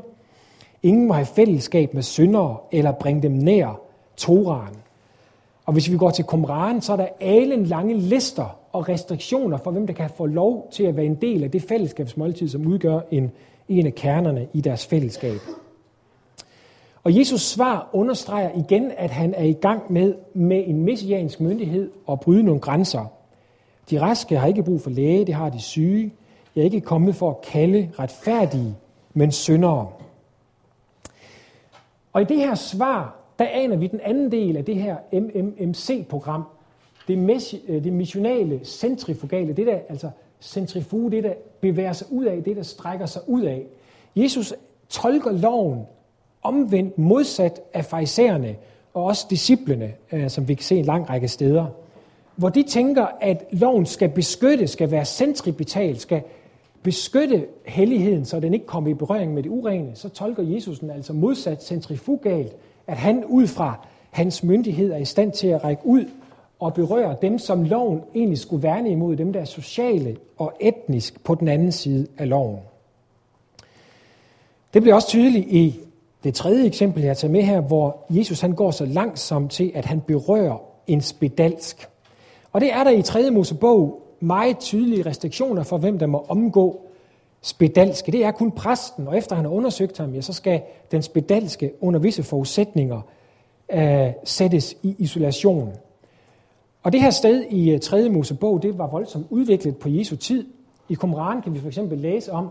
ingen 0.83 1.09
må 1.09 1.15
have 1.15 1.27
fællesskab 1.27 1.95
med 1.95 2.03
syndere 2.03 2.57
eller 2.73 2.93
bringe 2.93 3.23
dem 3.23 3.33
nær 3.33 3.81
Toraen. 4.17 4.77
Og 5.67 5.73
hvis 5.73 5.91
vi 5.91 5.97
går 5.97 6.11
til 6.11 6.25
Qumran, 6.25 6.81
så 6.81 6.93
er 6.93 6.97
der 6.97 7.09
alle 7.21 7.65
lange 7.65 7.95
lister 7.95 8.57
og 8.73 8.89
restriktioner 8.89 9.59
for, 9.59 9.71
hvem 9.71 9.87
der 9.87 9.95
kan 9.95 10.11
få 10.17 10.27
lov 10.27 10.69
til 10.73 10.85
at 10.85 10.97
være 10.97 11.07
en 11.07 11.15
del 11.15 11.45
af 11.45 11.51
det 11.51 11.63
fællesskabsmåltid, 11.63 12.49
som 12.49 12.67
udgør 12.67 13.01
en, 13.11 13.31
en 13.69 13.87
af 13.87 13.95
kernerne 13.95 14.49
i 14.53 14.61
deres 14.61 14.87
fællesskab. 14.87 15.39
Og 17.05 17.19
Jesus 17.19 17.41
svar 17.41 17.89
understreger 17.93 18.51
igen, 18.59 18.93
at 18.97 19.11
han 19.11 19.35
er 19.35 19.45
i 19.45 19.53
gang 19.53 19.93
med 19.93 20.15
med 20.35 20.65
en 20.67 20.85
messiansk 20.85 21.41
myndighed 21.41 21.91
at 22.11 22.21
bryde 22.21 22.43
nogle 22.43 22.61
grænser. 22.61 23.07
De 23.91 24.01
raske 24.01 24.39
har 24.39 24.47
ikke 24.47 24.63
brug 24.63 24.81
for 24.81 24.91
læge, 24.91 25.25
det 25.27 25.35
har 25.35 25.49
de 25.49 25.61
syge. 25.61 26.13
Jeg 26.57 26.61
er 26.61 26.65
ikke 26.65 26.81
kommet 26.81 27.15
for 27.15 27.31
at 27.31 27.41
kalde 27.41 27.91
retfærdige, 27.99 28.75
men 29.15 29.33
syndere. 29.33 29.89
Og 32.13 32.23
i 32.23 32.25
det 32.25 32.37
her 32.37 32.55
svar, 32.55 33.17
der 33.39 33.47
aner 33.53 33.77
vi 33.77 33.87
den 33.87 34.01
anden 34.05 34.33
del 34.33 34.57
af 34.57 34.65
det 34.65 34.77
her 34.77 34.97
MMMC-program, 35.13 36.45
det, 37.11 37.19
mes, 37.19 37.55
øh, 37.69 37.85
det 37.85 37.93
missionale 37.93 38.61
centrifugale, 38.65 39.53
det 39.53 39.67
der, 39.67 39.79
altså 39.89 40.11
centrifuge, 40.41 41.11
det 41.11 41.25
der 41.25 41.33
bevæger 41.61 41.93
sig 41.93 42.07
ud 42.11 42.25
af, 42.25 42.43
det 42.45 42.57
der 42.57 42.63
strækker 42.63 43.07
sig 43.07 43.23
ud 43.27 43.43
af. 43.43 43.67
Jesus 44.17 44.55
tolker 44.89 45.33
loven 45.33 45.81
omvendt 46.43 46.99
modsat 46.99 47.61
af 47.75 47.85
farisæerne 47.85 48.57
og 48.95 49.05
også 49.05 49.27
disciplene, 49.31 49.93
øh, 50.13 50.31
som 50.31 50.49
vi 50.49 50.55
kan 50.55 50.65
se 50.65 50.77
en 50.77 50.85
lang 50.85 51.11
række 51.11 51.29
steder, 51.29 51.67
hvor 52.37 52.49
de 52.49 52.63
tænker, 52.63 53.07
at 53.21 53.45
loven 53.53 53.87
skal 53.87 54.09
beskytte, 54.09 54.67
skal 54.67 54.91
være 54.91 55.05
centripetal, 55.05 55.99
skal 55.99 56.23
beskytte 56.83 57.47
helligheden, 57.67 58.25
så 58.25 58.41
den 58.41 58.55
ikke 58.55 58.67
kommer 58.67 58.91
i 58.91 58.95
berøring 58.95 59.35
med 59.35 59.43
det 59.43 59.51
urene, 59.51 59.91
så 59.95 60.09
tolker 60.09 60.43
Jesus 60.43 60.79
den 60.79 60.91
altså 60.91 61.13
modsat 61.13 61.65
centrifugalt, 61.65 62.57
at 62.87 62.97
han 62.97 63.25
ud 63.25 63.47
fra 63.47 63.87
hans 64.11 64.43
myndighed 64.43 64.93
er 64.93 64.97
i 64.97 65.05
stand 65.05 65.33
til 65.33 65.47
at 65.47 65.65
række 65.65 65.83
ud 65.87 66.05
og 66.61 66.75
berører 66.75 67.15
dem, 67.15 67.39
som 67.39 67.65
loven 67.65 68.01
egentlig 68.15 68.39
skulle 68.39 68.63
værne 68.63 68.91
imod, 68.91 69.17
dem 69.17 69.33
der 69.33 69.41
er 69.41 69.45
sociale 69.45 70.17
og 70.39 70.53
etnisk 70.61 71.25
på 71.25 71.35
den 71.35 71.49
anden 71.49 71.73
side 71.73 72.07
af 72.19 72.29
loven. 72.29 72.59
Det 74.75 74.83
bliver 74.83 74.95
også 74.95 75.09
tydeligt 75.09 75.47
i 75.49 75.81
det 76.25 76.35
tredje 76.35 76.67
eksempel, 76.67 77.03
jeg 77.03 77.17
tager 77.17 77.33
med 77.33 77.43
her, 77.43 77.61
hvor 77.61 78.05
Jesus 78.11 78.41
han 78.41 78.53
går 78.53 78.71
så 78.71 78.85
langsomt 78.85 79.51
til, 79.53 79.73
at 79.75 79.85
han 79.85 80.01
berører 80.01 80.63
en 80.87 81.01
spedalsk. 81.01 81.89
Og 82.53 82.61
det 82.61 82.73
er 82.73 82.85
der 82.85 82.91
i 82.91 83.03
3. 83.03 83.31
Mosebog 83.31 84.03
meget 84.21 84.59
tydelige 84.59 85.07
restriktioner 85.07 85.63
for, 85.63 85.79
hvem 85.79 85.99
der 85.99 86.07
må 86.07 86.25
omgå 86.29 86.81
spedalske. 87.43 88.13
Det 88.13 88.25
er 88.25 88.31
kun 88.31 88.51
præsten, 88.51 89.09
og 89.09 89.19
efter 89.19 89.37
han 89.37 89.45
har 89.45 89.53
undersøgt 89.53 89.99
ham, 89.99 90.15
ja, 90.15 90.21
så 90.21 90.33
skal 90.33 90.63
den 90.93 91.03
spedalske 91.03 91.73
under 91.81 92.01
visse 92.01 92.23
forudsætninger 92.23 93.01
øh, 93.73 94.11
sættes 94.25 94.77
i 94.83 94.95
isolation. 94.99 95.73
Og 96.83 96.93
det 96.93 97.01
her 97.01 97.11
sted 97.11 97.45
i 97.51 97.71
øh, 97.71 97.81
3. 97.81 98.09
Mosebog, 98.09 98.63
det 98.63 98.79
var 98.79 98.87
voldsomt 98.87 99.27
udviklet 99.31 99.77
på 99.77 99.89
Jesu 99.89 100.17
tid. 100.17 100.47
I 100.89 100.95
Qumran 100.95 101.43
kan 101.43 101.55
vi 101.55 101.59
for 101.59 101.67
eksempel 101.67 101.99
læse 101.99 102.33
om, 102.33 102.49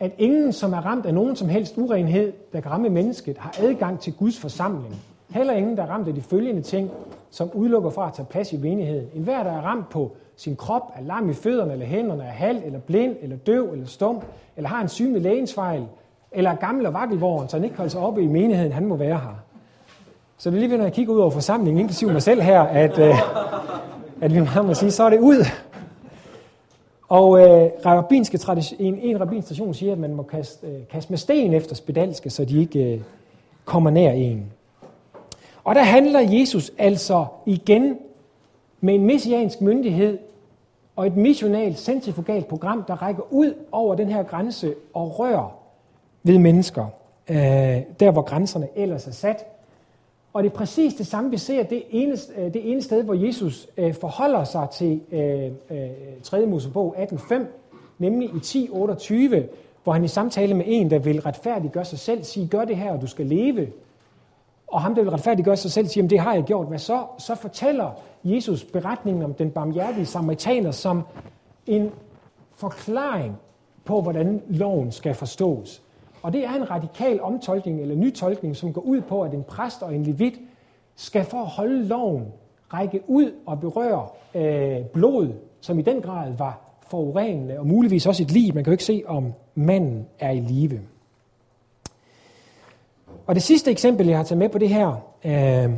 at 0.00 0.12
ingen, 0.18 0.52
som 0.52 0.72
er 0.72 0.80
ramt 0.80 1.06
af 1.06 1.14
nogen 1.14 1.36
som 1.36 1.48
helst 1.48 1.78
urenhed, 1.78 2.32
der 2.52 2.60
kan 2.60 2.70
ramme 2.70 2.88
mennesket, 2.88 3.38
har 3.38 3.54
adgang 3.58 4.00
til 4.00 4.12
Guds 4.12 4.38
forsamling. 4.38 4.96
Heller 5.30 5.52
ingen, 5.52 5.76
der 5.76 5.82
er 5.82 5.86
ramt 5.86 6.08
af 6.08 6.14
de 6.14 6.22
følgende 6.22 6.62
ting, 6.62 6.90
som 7.30 7.50
udelukker 7.54 7.90
fra 7.90 8.06
at 8.06 8.12
tage 8.12 8.26
plads 8.26 8.52
i 8.52 8.56
menigheden. 8.56 9.08
En 9.14 9.22
hver, 9.22 9.42
der 9.42 9.50
er 9.50 9.60
ramt 9.60 9.88
på 9.88 10.12
sin 10.36 10.56
krop, 10.56 10.92
er 10.96 11.02
lam 11.02 11.30
i 11.30 11.34
fødderne 11.34 11.72
eller 11.72 11.86
hænderne, 11.86 12.22
er 12.22 12.30
halv 12.30 12.62
eller 12.64 12.78
blind 12.78 13.16
eller 13.20 13.36
døv 13.36 13.72
eller 13.72 13.86
stum, 13.86 14.20
eller 14.56 14.68
har 14.68 14.82
en 14.82 14.88
synlig 14.88 15.22
lægensfejl, 15.22 15.84
eller 16.32 16.50
er 16.50 16.56
gammel 16.56 16.86
og 16.86 16.92
vakkelvåren, 16.92 17.48
så 17.48 17.56
han 17.56 17.64
ikke 17.64 17.76
holder 17.76 17.90
sig 17.90 18.00
oppe 18.00 18.22
i 18.22 18.26
menigheden, 18.26 18.72
han 18.72 18.86
må 18.86 18.96
være 18.96 19.18
her. 19.18 19.51
Så 20.42 20.50
det 20.50 20.56
er 20.56 20.60
lige 20.60 20.70
ved, 20.70 20.76
når 20.76 20.84
jeg 20.84 20.92
kigger 20.92 21.14
ud 21.14 21.18
over 21.18 21.30
forsamlingen, 21.30 21.80
inklusive 21.80 22.12
mig 22.12 22.22
selv 22.22 22.40
her, 22.40 22.60
at, 22.60 22.98
øh, 22.98 23.14
at 24.20 24.34
vi 24.34 24.40
må 24.40 24.74
sige, 24.74 24.90
så 24.90 25.04
er 25.04 25.10
det 25.10 25.18
ud. 25.18 25.44
Og 27.08 27.40
øh, 27.40 27.70
rabbinske 27.86 28.38
tradition, 28.38 28.80
en, 28.80 28.98
en 28.98 29.20
rabbinsk 29.20 29.48
tradition 29.48 29.74
siger, 29.74 29.92
at 29.92 29.98
man 29.98 30.14
må 30.14 30.22
kaste, 30.22 30.66
øh, 30.66 30.88
kaste 30.90 31.12
med 31.12 31.18
sten 31.18 31.54
efter 31.54 31.74
spedalske, 31.74 32.30
så 32.30 32.44
de 32.44 32.60
ikke 32.60 32.94
øh, 32.94 33.00
kommer 33.64 33.90
nær 33.90 34.10
en. 34.10 34.52
Og 35.64 35.74
der 35.74 35.82
handler 35.82 36.20
Jesus 36.20 36.72
altså 36.78 37.26
igen 37.46 37.98
med 38.80 38.94
en 38.94 39.06
messiansk 39.06 39.60
myndighed 39.60 40.18
og 40.96 41.06
et 41.06 41.16
missionalt 41.16 41.78
centrifugalt 41.78 42.46
program, 42.46 42.84
der 42.88 43.02
rækker 43.02 43.22
ud 43.30 43.54
over 43.72 43.94
den 43.94 44.08
her 44.08 44.22
grænse 44.22 44.74
og 44.94 45.18
rører 45.18 45.56
ved 46.22 46.38
mennesker, 46.38 46.86
øh, 47.28 47.36
der 48.00 48.10
hvor 48.10 48.22
grænserne 48.22 48.68
ellers 48.76 49.06
er 49.06 49.12
sat. 49.12 49.51
Og 50.32 50.42
det 50.42 50.50
er 50.50 50.54
præcis 50.54 50.94
det 50.94 51.06
samme, 51.06 51.30
vi 51.30 51.38
ser 51.38 51.62
det 51.62 51.82
ene, 51.90 52.16
øh, 52.36 52.54
det 52.54 52.70
ene 52.70 52.82
sted, 52.82 53.04
hvor 53.04 53.14
Jesus 53.14 53.68
øh, 53.76 53.94
forholder 53.94 54.44
sig 54.44 54.68
til 54.72 55.00
øh, 55.12 55.50
øh, 55.70 55.88
3. 56.22 56.46
Mosebog 56.46 56.96
18.5, 56.98 57.34
nemlig 57.98 58.28
i 58.28 58.68
10.28, 58.68 59.36
hvor 59.84 59.92
han 59.92 60.04
i 60.04 60.08
samtale 60.08 60.54
med 60.54 60.64
en, 60.68 60.90
der 60.90 60.98
vil 60.98 61.20
retfærdiggøre 61.20 61.84
sig 61.84 61.98
selv, 61.98 62.24
siger, 62.24 62.48
gør 62.48 62.64
det 62.64 62.76
her, 62.76 62.92
og 62.92 63.00
du 63.00 63.06
skal 63.06 63.26
leve. 63.26 63.68
Og 64.66 64.82
ham, 64.82 64.94
der 64.94 65.02
vil 65.02 65.10
retfærdiggøre 65.10 65.56
sig 65.56 65.70
selv, 65.70 65.86
siger, 65.86 66.08
det 66.08 66.18
har 66.18 66.34
jeg 66.34 66.42
gjort. 66.42 66.66
Hvad 66.66 66.78
så? 66.78 67.04
Så 67.18 67.34
fortæller 67.34 67.90
Jesus 68.24 68.64
beretningen 68.64 69.22
om 69.22 69.34
den 69.34 69.50
barmhjertige 69.50 70.06
samaritaner 70.06 70.70
som 70.70 71.02
en 71.66 71.90
forklaring 72.54 73.36
på, 73.84 74.00
hvordan 74.00 74.42
loven 74.48 74.92
skal 74.92 75.14
forstås. 75.14 75.82
Og 76.22 76.32
det 76.32 76.44
er 76.44 76.54
en 76.54 76.70
radikal 76.70 77.20
omtolkning 77.20 77.80
eller 77.80 77.94
nytolkning, 77.94 78.56
som 78.56 78.72
går 78.72 78.80
ud 78.80 79.00
på, 79.00 79.22
at 79.22 79.34
en 79.34 79.44
præst 79.44 79.82
og 79.82 79.94
en 79.94 80.02
levit 80.02 80.40
skal 80.96 81.24
for 81.24 81.38
at 81.38 81.46
holde 81.46 81.84
loven 81.84 82.26
række 82.72 83.00
ud 83.06 83.32
og 83.46 83.60
berøre 83.60 84.08
øh, 84.34 84.84
blod, 84.84 85.32
som 85.60 85.78
i 85.78 85.82
den 85.82 86.02
grad 86.02 86.32
var 86.36 86.60
forurenende, 86.86 87.58
og 87.58 87.66
muligvis 87.66 88.06
også 88.06 88.22
et 88.22 88.30
liv. 88.30 88.54
Man 88.54 88.64
kan 88.64 88.70
jo 88.70 88.74
ikke 88.74 88.84
se, 88.84 89.02
om 89.06 89.32
manden 89.54 90.06
er 90.18 90.30
i 90.30 90.40
live. 90.40 90.80
Og 93.26 93.34
det 93.34 93.42
sidste 93.42 93.70
eksempel, 93.70 94.06
jeg 94.06 94.16
har 94.16 94.24
taget 94.24 94.38
med 94.38 94.48
på 94.48 94.58
det 94.58 94.68
her, 94.68 94.94
øh, 95.24 95.70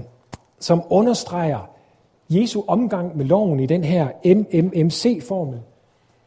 som 0.59 0.83
understreger 0.91 1.71
Jesu 2.31 2.63
omgang 2.67 3.17
med 3.17 3.25
loven 3.25 3.61
i 3.61 3.67
den 3.67 3.85
her 3.85 4.09
MMMC-formel, 4.25 5.61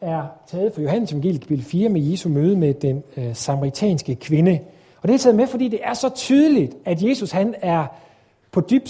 er 0.00 0.22
taget 0.46 0.74
fra 0.74 0.82
Johannes 0.82 1.12
Evangeliet 1.12 1.40
kapitel 1.40 1.64
4 1.64 1.88
med 1.88 2.00
Jesu 2.00 2.28
møde 2.28 2.56
med 2.56 2.74
den 2.74 3.02
øh, 3.16 3.34
samaritanske 3.34 4.14
kvinde. 4.14 4.60
Og 5.02 5.08
det 5.08 5.14
er 5.14 5.18
taget 5.18 5.36
med, 5.36 5.46
fordi 5.46 5.68
det 5.68 5.80
er 5.82 5.94
så 5.94 6.08
tydeligt, 6.08 6.76
at 6.84 7.02
Jesus 7.02 7.30
han 7.30 7.54
er 7.62 7.86
på 8.52 8.60
dyb, 8.60 8.82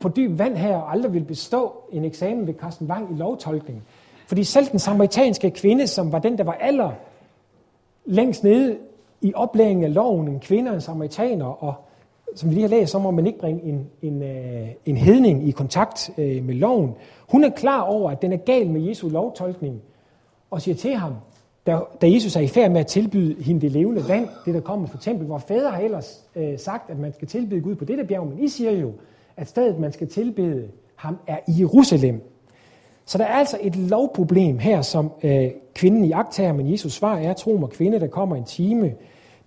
på 0.00 0.08
dyb 0.08 0.38
vand 0.38 0.56
her 0.56 0.76
og 0.76 0.92
aldrig 0.92 1.12
vil 1.12 1.24
bestå 1.24 1.72
en 1.92 2.04
eksamen 2.04 2.46
ved 2.46 2.54
Carsten 2.54 2.86
Wang 2.86 3.12
i 3.12 3.18
lovtolkning. 3.18 3.82
Fordi 4.26 4.44
selv 4.44 4.66
den 4.66 4.78
samaritanske 4.78 5.50
kvinde, 5.50 5.86
som 5.86 6.12
var 6.12 6.18
den, 6.18 6.38
der 6.38 6.44
var 6.44 6.56
aller 6.60 6.90
længst 8.04 8.44
nede 8.44 8.76
i 9.20 9.32
oplæringen 9.34 9.84
af 9.84 9.94
loven, 9.94 10.28
en 10.28 10.40
kvinde 10.40 10.70
og 10.70 10.74
en 10.74 10.80
samaritaner, 10.80 11.64
og 11.64 11.74
som 12.34 12.50
vi 12.50 12.54
lige 12.54 12.62
har 12.62 12.68
læst, 12.68 12.92
så 12.92 12.98
må 12.98 13.10
man 13.10 13.26
ikke 13.26 13.38
bringe 13.38 13.62
en, 13.62 13.86
en, 14.02 14.22
øh, 14.22 14.68
en 14.86 14.96
hedning 14.96 15.48
i 15.48 15.50
kontakt 15.50 16.10
øh, 16.18 16.44
med 16.44 16.54
loven. 16.54 16.94
Hun 17.28 17.44
er 17.44 17.50
klar 17.50 17.80
over, 17.80 18.10
at 18.10 18.22
den 18.22 18.32
er 18.32 18.36
gal 18.36 18.70
med 18.70 18.80
Jesu 18.80 19.08
lovtolkning, 19.08 19.82
og 20.50 20.62
siger 20.62 20.74
til 20.74 20.94
ham, 20.94 21.12
da, 21.66 21.78
da 22.00 22.12
Jesus 22.12 22.36
er 22.36 22.40
i 22.40 22.46
færd 22.46 22.70
med 22.70 22.80
at 22.80 22.86
tilbyde 22.86 23.42
hende 23.42 23.60
det 23.60 23.72
levende 23.72 24.08
vand, 24.08 24.28
det 24.44 24.54
der 24.54 24.60
kommer 24.60 24.86
fra 24.86 24.98
templet, 24.98 25.26
hvor 25.26 25.38
fader 25.38 25.70
har 25.70 25.80
ellers 25.80 26.24
øh, 26.36 26.58
sagt, 26.58 26.90
at 26.90 26.98
man 26.98 27.12
skal 27.12 27.28
tilbede 27.28 27.60
Gud 27.60 27.74
på 27.74 27.84
dette 27.84 28.04
bjerg, 28.04 28.26
men 28.26 28.38
I 28.38 28.48
siger 28.48 28.70
jo, 28.70 28.92
at 29.36 29.48
stedet, 29.48 29.78
man 29.78 29.92
skal 29.92 30.08
tilbede 30.08 30.68
ham, 30.96 31.18
er 31.26 31.38
i 31.48 31.60
Jerusalem. 31.60 32.20
Så 33.04 33.18
der 33.18 33.24
er 33.24 33.34
altså 33.34 33.58
et 33.62 33.76
lovproblem 33.76 34.58
her, 34.58 34.82
som 34.82 35.12
øh, 35.22 35.50
kvinden 35.74 36.04
i 36.04 36.12
agtager, 36.12 36.52
men 36.52 36.72
Jesus 36.72 36.92
svar 36.92 37.16
er, 37.16 37.32
tro 37.32 37.56
mig 37.56 37.68
kvinde, 37.68 38.00
der 38.00 38.06
kommer 38.06 38.36
en 38.36 38.44
time, 38.44 38.94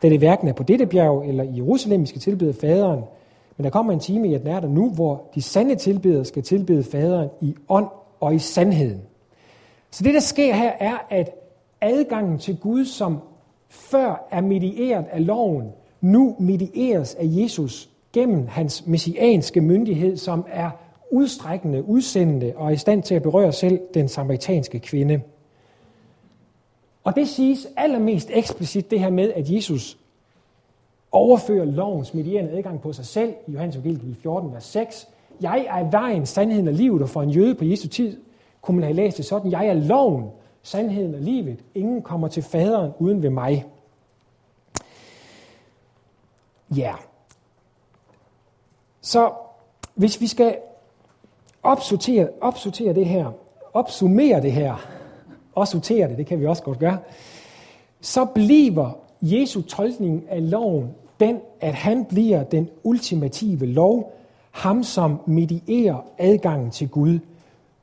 da 0.01 0.09
det 0.09 0.17
hverken 0.17 0.47
er 0.47 0.53
på 0.53 0.63
dette 0.63 0.85
bjerg 0.85 1.23
eller 1.27 1.43
i 1.43 1.55
Jerusalem, 1.55 2.01
vi 2.01 2.05
skal 2.05 2.21
tilbede 2.21 2.53
faderen, 2.53 3.03
men 3.57 3.63
der 3.63 3.69
kommer 3.69 3.93
en 3.93 3.99
time 3.99 4.29
i, 4.29 4.33
at 4.33 4.41
den 4.41 4.49
er 4.49 4.59
der 4.59 4.67
nu, 4.67 4.89
hvor 4.89 5.23
de 5.35 5.41
sande 5.41 5.75
tilbedere 5.75 6.25
skal 6.25 6.43
tilbede 6.43 6.83
faderen 6.83 7.29
i 7.41 7.55
ånd 7.69 7.87
og 8.19 8.35
i 8.35 8.39
sandheden. 8.39 9.01
Så 9.91 10.03
det, 10.03 10.13
der 10.13 10.19
sker 10.19 10.53
her, 10.53 10.71
er, 10.79 10.97
at 11.09 11.29
adgangen 11.81 12.39
til 12.39 12.57
Gud, 12.57 12.85
som 12.85 13.19
før 13.69 14.27
er 14.31 14.41
medieret 14.41 15.05
af 15.11 15.25
loven, 15.25 15.71
nu 16.01 16.35
medieres 16.39 17.15
af 17.15 17.23
Jesus 17.25 17.89
gennem 18.13 18.47
hans 18.47 18.87
messianske 18.87 19.61
myndighed, 19.61 20.17
som 20.17 20.45
er 20.49 20.69
udstrækkende, 21.11 21.83
udsendende 21.83 22.53
og 22.55 22.67
er 22.67 22.71
i 22.71 22.77
stand 22.77 23.03
til 23.03 23.15
at 23.15 23.23
berøre 23.23 23.51
selv 23.51 23.79
den 23.93 24.07
samaritanske 24.07 24.79
kvinde. 24.79 25.21
Og 27.03 27.15
det 27.15 27.27
siges 27.27 27.67
allermest 27.77 28.29
eksplicit 28.33 28.91
det 28.91 28.99
her 28.99 29.09
med, 29.09 29.33
at 29.33 29.49
Jesus 29.49 29.97
overfører 31.11 31.65
lovens 31.65 32.13
medierende 32.13 32.51
adgang 32.51 32.81
på 32.81 32.93
sig 32.93 33.05
selv 33.05 33.33
i 33.47 33.51
Johannes 33.51 33.75
evangeliet 33.75 34.17
14, 34.21 34.53
vers 34.53 34.63
6. 34.63 35.07
Jeg 35.41 35.65
er 35.69 35.89
vejen, 35.89 36.25
sandheden 36.25 36.67
og 36.67 36.73
livet, 36.73 37.01
og 37.01 37.09
for 37.09 37.21
en 37.21 37.29
jøde 37.29 37.55
på 37.55 37.65
Jesu 37.65 37.87
tid 37.87 38.17
kunne 38.61 38.75
man 38.75 38.83
have 38.83 38.95
læst 38.95 39.17
det 39.17 39.25
sådan. 39.25 39.51
Jeg 39.51 39.67
er 39.67 39.73
loven, 39.73 40.29
sandheden 40.63 41.15
og 41.15 41.21
livet. 41.21 41.63
Ingen 41.75 42.01
kommer 42.01 42.27
til 42.27 42.43
faderen 42.43 42.91
uden 42.99 43.23
ved 43.23 43.29
mig. 43.29 43.65
Ja. 46.75 46.93
Så 49.01 49.31
hvis 49.95 50.21
vi 50.21 50.27
skal 50.27 50.57
opsortere, 51.63 52.29
opsortere 52.41 52.93
det 52.93 53.05
her, 53.05 53.31
opsummere 53.73 54.41
det 54.41 54.51
her, 54.51 54.87
og 55.55 55.67
sortere 55.67 56.09
det, 56.09 56.17
det 56.17 56.25
kan 56.25 56.39
vi 56.39 56.45
også 56.45 56.63
godt 56.63 56.79
gøre, 56.79 56.97
så 58.01 58.25
bliver 58.25 58.91
Jesu 59.21 59.61
tolkning 59.61 60.25
af 60.29 60.49
loven 60.49 60.89
den, 61.19 61.39
at 61.61 61.73
han 61.73 62.05
bliver 62.05 62.43
den 62.43 62.69
ultimative 62.83 63.65
lov, 63.65 64.13
ham 64.51 64.83
som 64.83 65.21
medierer 65.25 66.05
adgangen 66.17 66.71
til 66.71 66.89
Gud. 66.89 67.19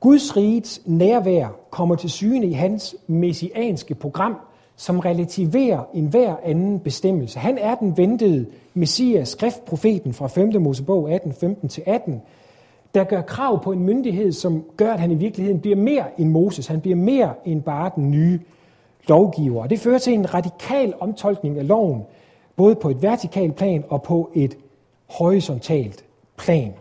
Guds 0.00 0.36
rigets 0.36 0.82
nærvær 0.86 1.48
kommer 1.70 1.94
til 1.94 2.10
syne 2.10 2.46
i 2.46 2.52
hans 2.52 2.96
messianske 3.06 3.94
program, 3.94 4.36
som 4.76 4.98
relativerer 4.98 5.84
enhver 5.94 6.36
anden 6.44 6.80
bestemmelse. 6.80 7.38
Han 7.38 7.58
er 7.58 7.74
den 7.74 7.96
ventede 7.96 8.46
Messias, 8.74 9.28
skriftprofeten 9.28 10.14
fra 10.14 10.26
5. 10.26 10.62
Mosebog 10.62 11.10
18, 11.10 11.32
15-18, 11.32 12.12
der 12.94 13.04
gør 13.04 13.22
krav 13.22 13.62
på 13.62 13.72
en 13.72 13.82
myndighed, 13.82 14.32
som 14.32 14.64
gør, 14.76 14.92
at 14.92 15.00
han 15.00 15.10
i 15.10 15.14
virkeligheden 15.14 15.60
bliver 15.60 15.76
mere 15.76 16.20
end 16.20 16.30
Moses. 16.30 16.66
Han 16.66 16.80
bliver 16.80 16.96
mere 16.96 17.34
end 17.44 17.62
bare 17.62 17.90
den 17.96 18.10
nye 18.10 18.40
lovgiver. 19.08 19.66
Det 19.66 19.80
fører 19.80 19.98
til 19.98 20.12
en 20.12 20.34
radikal 20.34 20.94
omtolkning 21.00 21.58
af 21.58 21.68
loven, 21.68 22.02
både 22.56 22.74
på 22.74 22.90
et 22.90 23.02
vertikalt 23.02 23.54
plan 23.54 23.84
og 23.88 24.02
på 24.02 24.30
et 24.34 24.56
horisontalt 25.10 26.04
plan. 26.36 26.74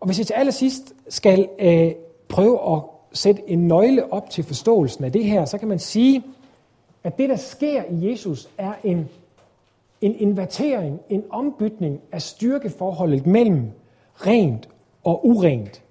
Og 0.00 0.06
hvis 0.06 0.18
jeg 0.18 0.26
til 0.26 0.34
allersidst 0.34 0.94
skal 1.08 1.48
øh, 1.58 1.92
prøve 2.28 2.76
at 2.76 2.82
sætte 3.12 3.50
en 3.50 3.68
nøgle 3.68 4.12
op 4.12 4.30
til 4.30 4.44
forståelsen 4.44 5.04
af 5.04 5.12
det 5.12 5.24
her, 5.24 5.44
så 5.44 5.58
kan 5.58 5.68
man 5.68 5.78
sige, 5.78 6.22
at 7.04 7.18
det, 7.18 7.28
der 7.28 7.36
sker 7.36 7.82
i 7.90 8.10
Jesus, 8.10 8.48
er 8.58 8.72
en, 8.84 9.08
en 10.00 10.14
invertering, 10.18 11.00
en 11.10 11.24
ombytning 11.30 12.00
af 12.12 12.22
styrkeforholdet 12.22 13.26
mellem 13.26 13.70
rent 14.14 14.68
og 15.04 15.26
urent. 15.26 15.82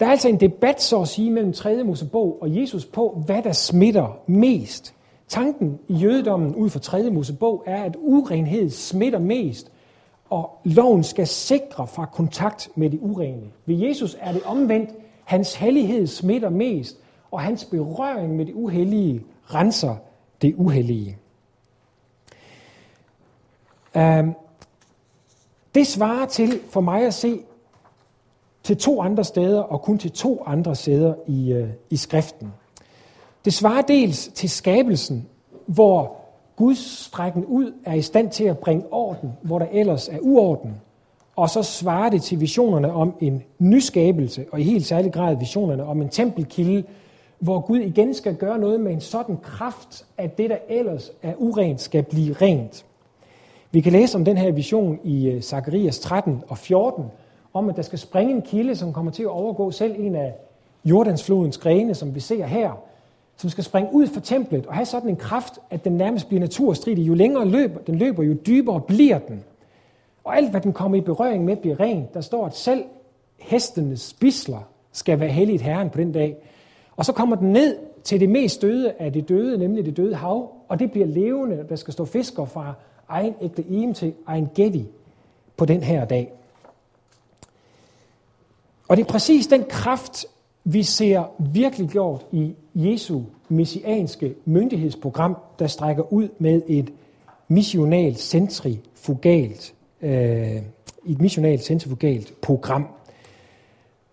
Der 0.00 0.06
er 0.06 0.10
altså 0.10 0.28
en 0.28 0.40
debat, 0.40 0.82
så 0.82 1.00
at 1.00 1.08
sige, 1.08 1.30
mellem 1.30 1.52
3. 1.52 1.82
Mosebog 1.84 2.38
og 2.40 2.56
Jesus 2.56 2.84
på, 2.84 3.22
hvad 3.26 3.42
der 3.42 3.52
smitter 3.52 4.18
mest. 4.26 4.94
Tanken 5.28 5.78
i 5.88 5.94
jødedommen 5.94 6.54
ud 6.54 6.70
fra 6.70 6.80
3. 6.80 7.10
Mosebog 7.10 7.62
er, 7.66 7.82
at 7.82 7.96
urenhed 7.98 8.70
smitter 8.70 9.18
mest, 9.18 9.72
og 10.30 10.60
loven 10.64 11.04
skal 11.04 11.26
sikre 11.26 11.86
fra 11.86 12.06
kontakt 12.06 12.68
med 12.74 12.90
det 12.90 12.98
urene. 13.02 13.50
Ved 13.66 13.76
Jesus 13.76 14.16
er 14.20 14.32
det 14.32 14.42
omvendt. 14.42 14.90
Hans 15.24 15.54
hellighed 15.54 16.06
smitter 16.06 16.48
mest, 16.48 16.96
og 17.30 17.40
hans 17.40 17.64
berøring 17.64 18.36
med 18.36 18.46
det 18.46 18.54
uhellige 18.54 19.24
renser 19.54 19.96
det 20.42 20.54
uhellige. 20.56 21.18
Øhm, 23.96 24.34
det 25.74 25.86
svarer 25.86 26.26
til, 26.26 26.60
for 26.70 26.80
mig 26.80 27.06
at 27.06 27.14
se, 27.14 27.40
til 28.62 28.76
to 28.76 29.02
andre 29.02 29.24
steder, 29.24 29.60
og 29.60 29.82
kun 29.82 29.98
til 29.98 30.10
to 30.10 30.42
andre 30.46 30.74
steder 30.74 31.14
i, 31.26 31.52
øh, 31.52 31.68
i 31.90 31.96
skriften. 31.96 32.52
Det 33.44 33.54
svarer 33.54 33.82
dels 33.82 34.28
til 34.28 34.50
skabelsen, 34.50 35.28
hvor 35.66 36.16
Guds 36.56 37.04
strækken 37.04 37.44
ud 37.44 37.72
er 37.84 37.94
i 37.94 38.02
stand 38.02 38.30
til 38.30 38.44
at 38.44 38.58
bringe 38.58 38.84
orden, 38.90 39.32
hvor 39.42 39.58
der 39.58 39.66
ellers 39.72 40.08
er 40.08 40.18
uorden. 40.20 40.74
Og 41.36 41.50
så 41.50 41.62
svarer 41.62 42.10
det 42.10 42.22
til 42.22 42.40
visionerne 42.40 42.92
om 42.92 43.14
en 43.20 43.42
nyskabelse, 43.58 44.44
og 44.52 44.60
i 44.60 44.62
helt 44.62 44.86
særlig 44.86 45.12
grad 45.12 45.36
visionerne 45.36 45.84
om 45.84 46.02
en 46.02 46.08
tempelkilde, 46.08 46.84
hvor 47.38 47.60
Gud 47.60 47.78
igen 47.78 48.14
skal 48.14 48.34
gøre 48.34 48.58
noget 48.58 48.80
med 48.80 48.92
en 48.92 49.00
sådan 49.00 49.36
kraft, 49.36 50.06
at 50.18 50.38
det, 50.38 50.50
der 50.50 50.56
ellers 50.68 51.12
er 51.22 51.34
urent, 51.36 51.80
skal 51.80 52.02
blive 52.02 52.32
rent. 52.34 52.84
Vi 53.70 53.80
kan 53.80 53.92
læse 53.92 54.18
om 54.18 54.24
den 54.24 54.36
her 54.36 54.52
vision 54.52 54.98
i 55.04 55.28
øh, 55.28 55.42
Zakarias 55.42 55.98
13 55.98 56.42
og 56.48 56.58
14, 56.58 57.04
om 57.54 57.68
at 57.68 57.76
der 57.76 57.82
skal 57.82 57.98
springe 57.98 58.34
en 58.34 58.42
kilde, 58.42 58.76
som 58.76 58.92
kommer 58.92 59.12
til 59.12 59.22
at 59.22 59.28
overgå 59.28 59.70
selv 59.70 59.94
en 59.98 60.14
af 60.14 60.34
Jordansflodens 60.84 61.58
grene, 61.58 61.94
som 61.94 62.14
vi 62.14 62.20
ser 62.20 62.46
her, 62.46 62.70
som 63.36 63.50
skal 63.50 63.64
springe 63.64 63.90
ud 63.92 64.06
fra 64.06 64.20
templet 64.20 64.66
og 64.66 64.74
have 64.74 64.86
sådan 64.86 65.10
en 65.10 65.16
kraft, 65.16 65.58
at 65.70 65.84
den 65.84 65.92
nærmest 65.92 66.28
bliver 66.28 66.40
naturstridig. 66.40 67.06
Jo 67.06 67.14
længere 67.14 67.48
løber, 67.48 67.80
den 67.80 67.94
løber, 67.94 68.22
jo 68.22 68.34
dybere 68.46 68.80
bliver 68.80 69.18
den. 69.18 69.44
Og 70.24 70.36
alt, 70.36 70.50
hvad 70.50 70.60
den 70.60 70.72
kommer 70.72 70.98
i 70.98 71.00
berøring 71.00 71.44
med, 71.44 71.56
bliver 71.56 71.80
rent. 71.80 72.14
Der 72.14 72.20
står, 72.20 72.46
at 72.46 72.56
selv 72.56 72.84
hestenes 73.38 74.00
spisler 74.00 74.68
skal 74.92 75.20
være 75.20 75.28
helligt 75.28 75.62
herren 75.62 75.90
på 75.90 75.98
den 75.98 76.12
dag. 76.12 76.36
Og 76.96 77.04
så 77.04 77.12
kommer 77.12 77.36
den 77.36 77.52
ned 77.52 77.76
til 78.04 78.20
det 78.20 78.28
mest 78.28 78.62
døde 78.62 78.92
af 78.98 79.12
det 79.12 79.28
døde, 79.28 79.58
nemlig 79.58 79.86
det 79.86 79.96
døde 79.96 80.14
hav, 80.14 80.52
og 80.68 80.78
det 80.78 80.92
bliver 80.92 81.06
levende. 81.06 81.66
Der 81.68 81.76
skal 81.76 81.92
stå 81.92 82.04
fisker 82.04 82.44
fra 82.44 82.74
egen 83.08 83.34
ægte 83.40 83.62
im 83.62 83.94
til 83.94 84.14
egen 84.26 84.48
gedi 84.54 84.86
på 85.56 85.64
den 85.64 85.82
her 85.82 86.04
dag. 86.04 86.32
Og 88.88 88.96
det 88.96 89.02
er 89.02 89.06
præcis 89.06 89.46
den 89.46 89.64
kraft, 89.68 90.26
vi 90.64 90.82
ser 90.82 91.24
virkelig 91.38 91.88
gjort 91.88 92.26
i 92.32 92.54
Jesu 92.76 93.20
messianske 93.48 94.34
myndighedsprogram, 94.44 95.36
der 95.58 95.66
strækker 95.66 96.12
ud 96.12 96.28
med 96.38 96.62
et 96.68 96.92
missionalt 97.48 98.18
centrifugalt, 98.18 99.74
øh, 100.02 100.56
et 101.06 101.20
missionalt 101.20 101.64
centrifugalt 101.64 102.40
program. 102.42 102.86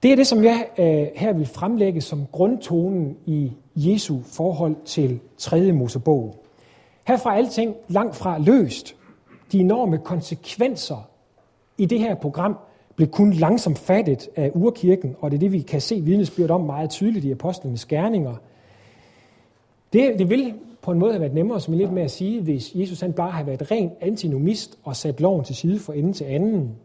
Det 0.03 0.11
er 0.11 0.16
det, 0.16 0.28
som 0.28 0.43
jeg 0.43 0.66
øh, 0.78 1.07
her 1.16 1.34
vil 1.34 1.45
fremlægge 1.45 2.01
som 2.01 2.26
grundtonen 2.32 3.18
i 3.26 3.51
Jesu 3.76 4.20
forhold 4.24 4.76
til 4.86 5.20
3. 5.38 5.72
Mosebog. 5.72 6.43
Herfra 7.07 7.34
er 7.34 7.38
alting 7.38 7.76
langt 7.88 8.16
fra 8.16 8.38
løst. 8.38 8.95
De 9.51 9.59
enorme 9.59 9.97
konsekvenser 9.97 11.09
i 11.78 11.86
det 11.86 11.99
her 11.99 12.16
program 12.16 12.57
blev 12.95 13.07
kun 13.07 13.34
langsomt 13.34 13.80
fattet 13.80 14.30
af 14.36 14.51
urkirken, 14.53 15.16
og 15.20 15.32
det 15.32 15.38
er 15.38 15.39
det, 15.39 15.51
vi 15.51 15.59
kan 15.59 15.82
se 15.82 16.01
vidnesbyrd 16.01 16.49
om 16.49 16.61
meget 16.61 16.89
tydeligt 16.89 17.26
i 17.26 17.32
apostlenes 17.32 17.86
gerninger. 17.86 18.36
Det, 19.94 20.20
det 20.20 20.30
ville 20.30 20.56
på 20.82 20.91
en 20.91 21.00
måde 21.00 21.12
have 21.12 21.22
været 21.22 21.34
nemmere, 21.34 21.62
som 21.62 21.74
lidt 21.74 21.94
med 21.94 22.04
at 22.04 22.12
sige, 22.12 22.41
hvis 22.41 22.76
Jesus 22.76 23.02
han 23.02 23.14
bare 23.14 23.32
havde 23.32 23.48
været 23.48 23.72
ren 23.72 23.91
antinomist 24.02 24.78
og 24.84 24.96
sat 24.96 25.22
loven 25.22 25.44
til 25.44 25.56
side 25.56 25.80
fra 25.80 25.96
ende 25.96 26.14
til 26.14 26.24
anden. 26.24 26.76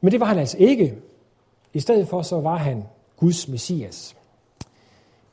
Men 0.00 0.12
det 0.12 0.20
var 0.20 0.26
han 0.26 0.38
altså 0.38 0.58
ikke. 0.58 0.94
I 1.72 1.80
stedet 1.80 2.08
for 2.08 2.22
så 2.22 2.40
var 2.40 2.56
han 2.56 2.84
Guds 3.16 3.48
messias. 3.48 4.16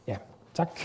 Ja, 0.07 0.15
tak. 0.53 0.79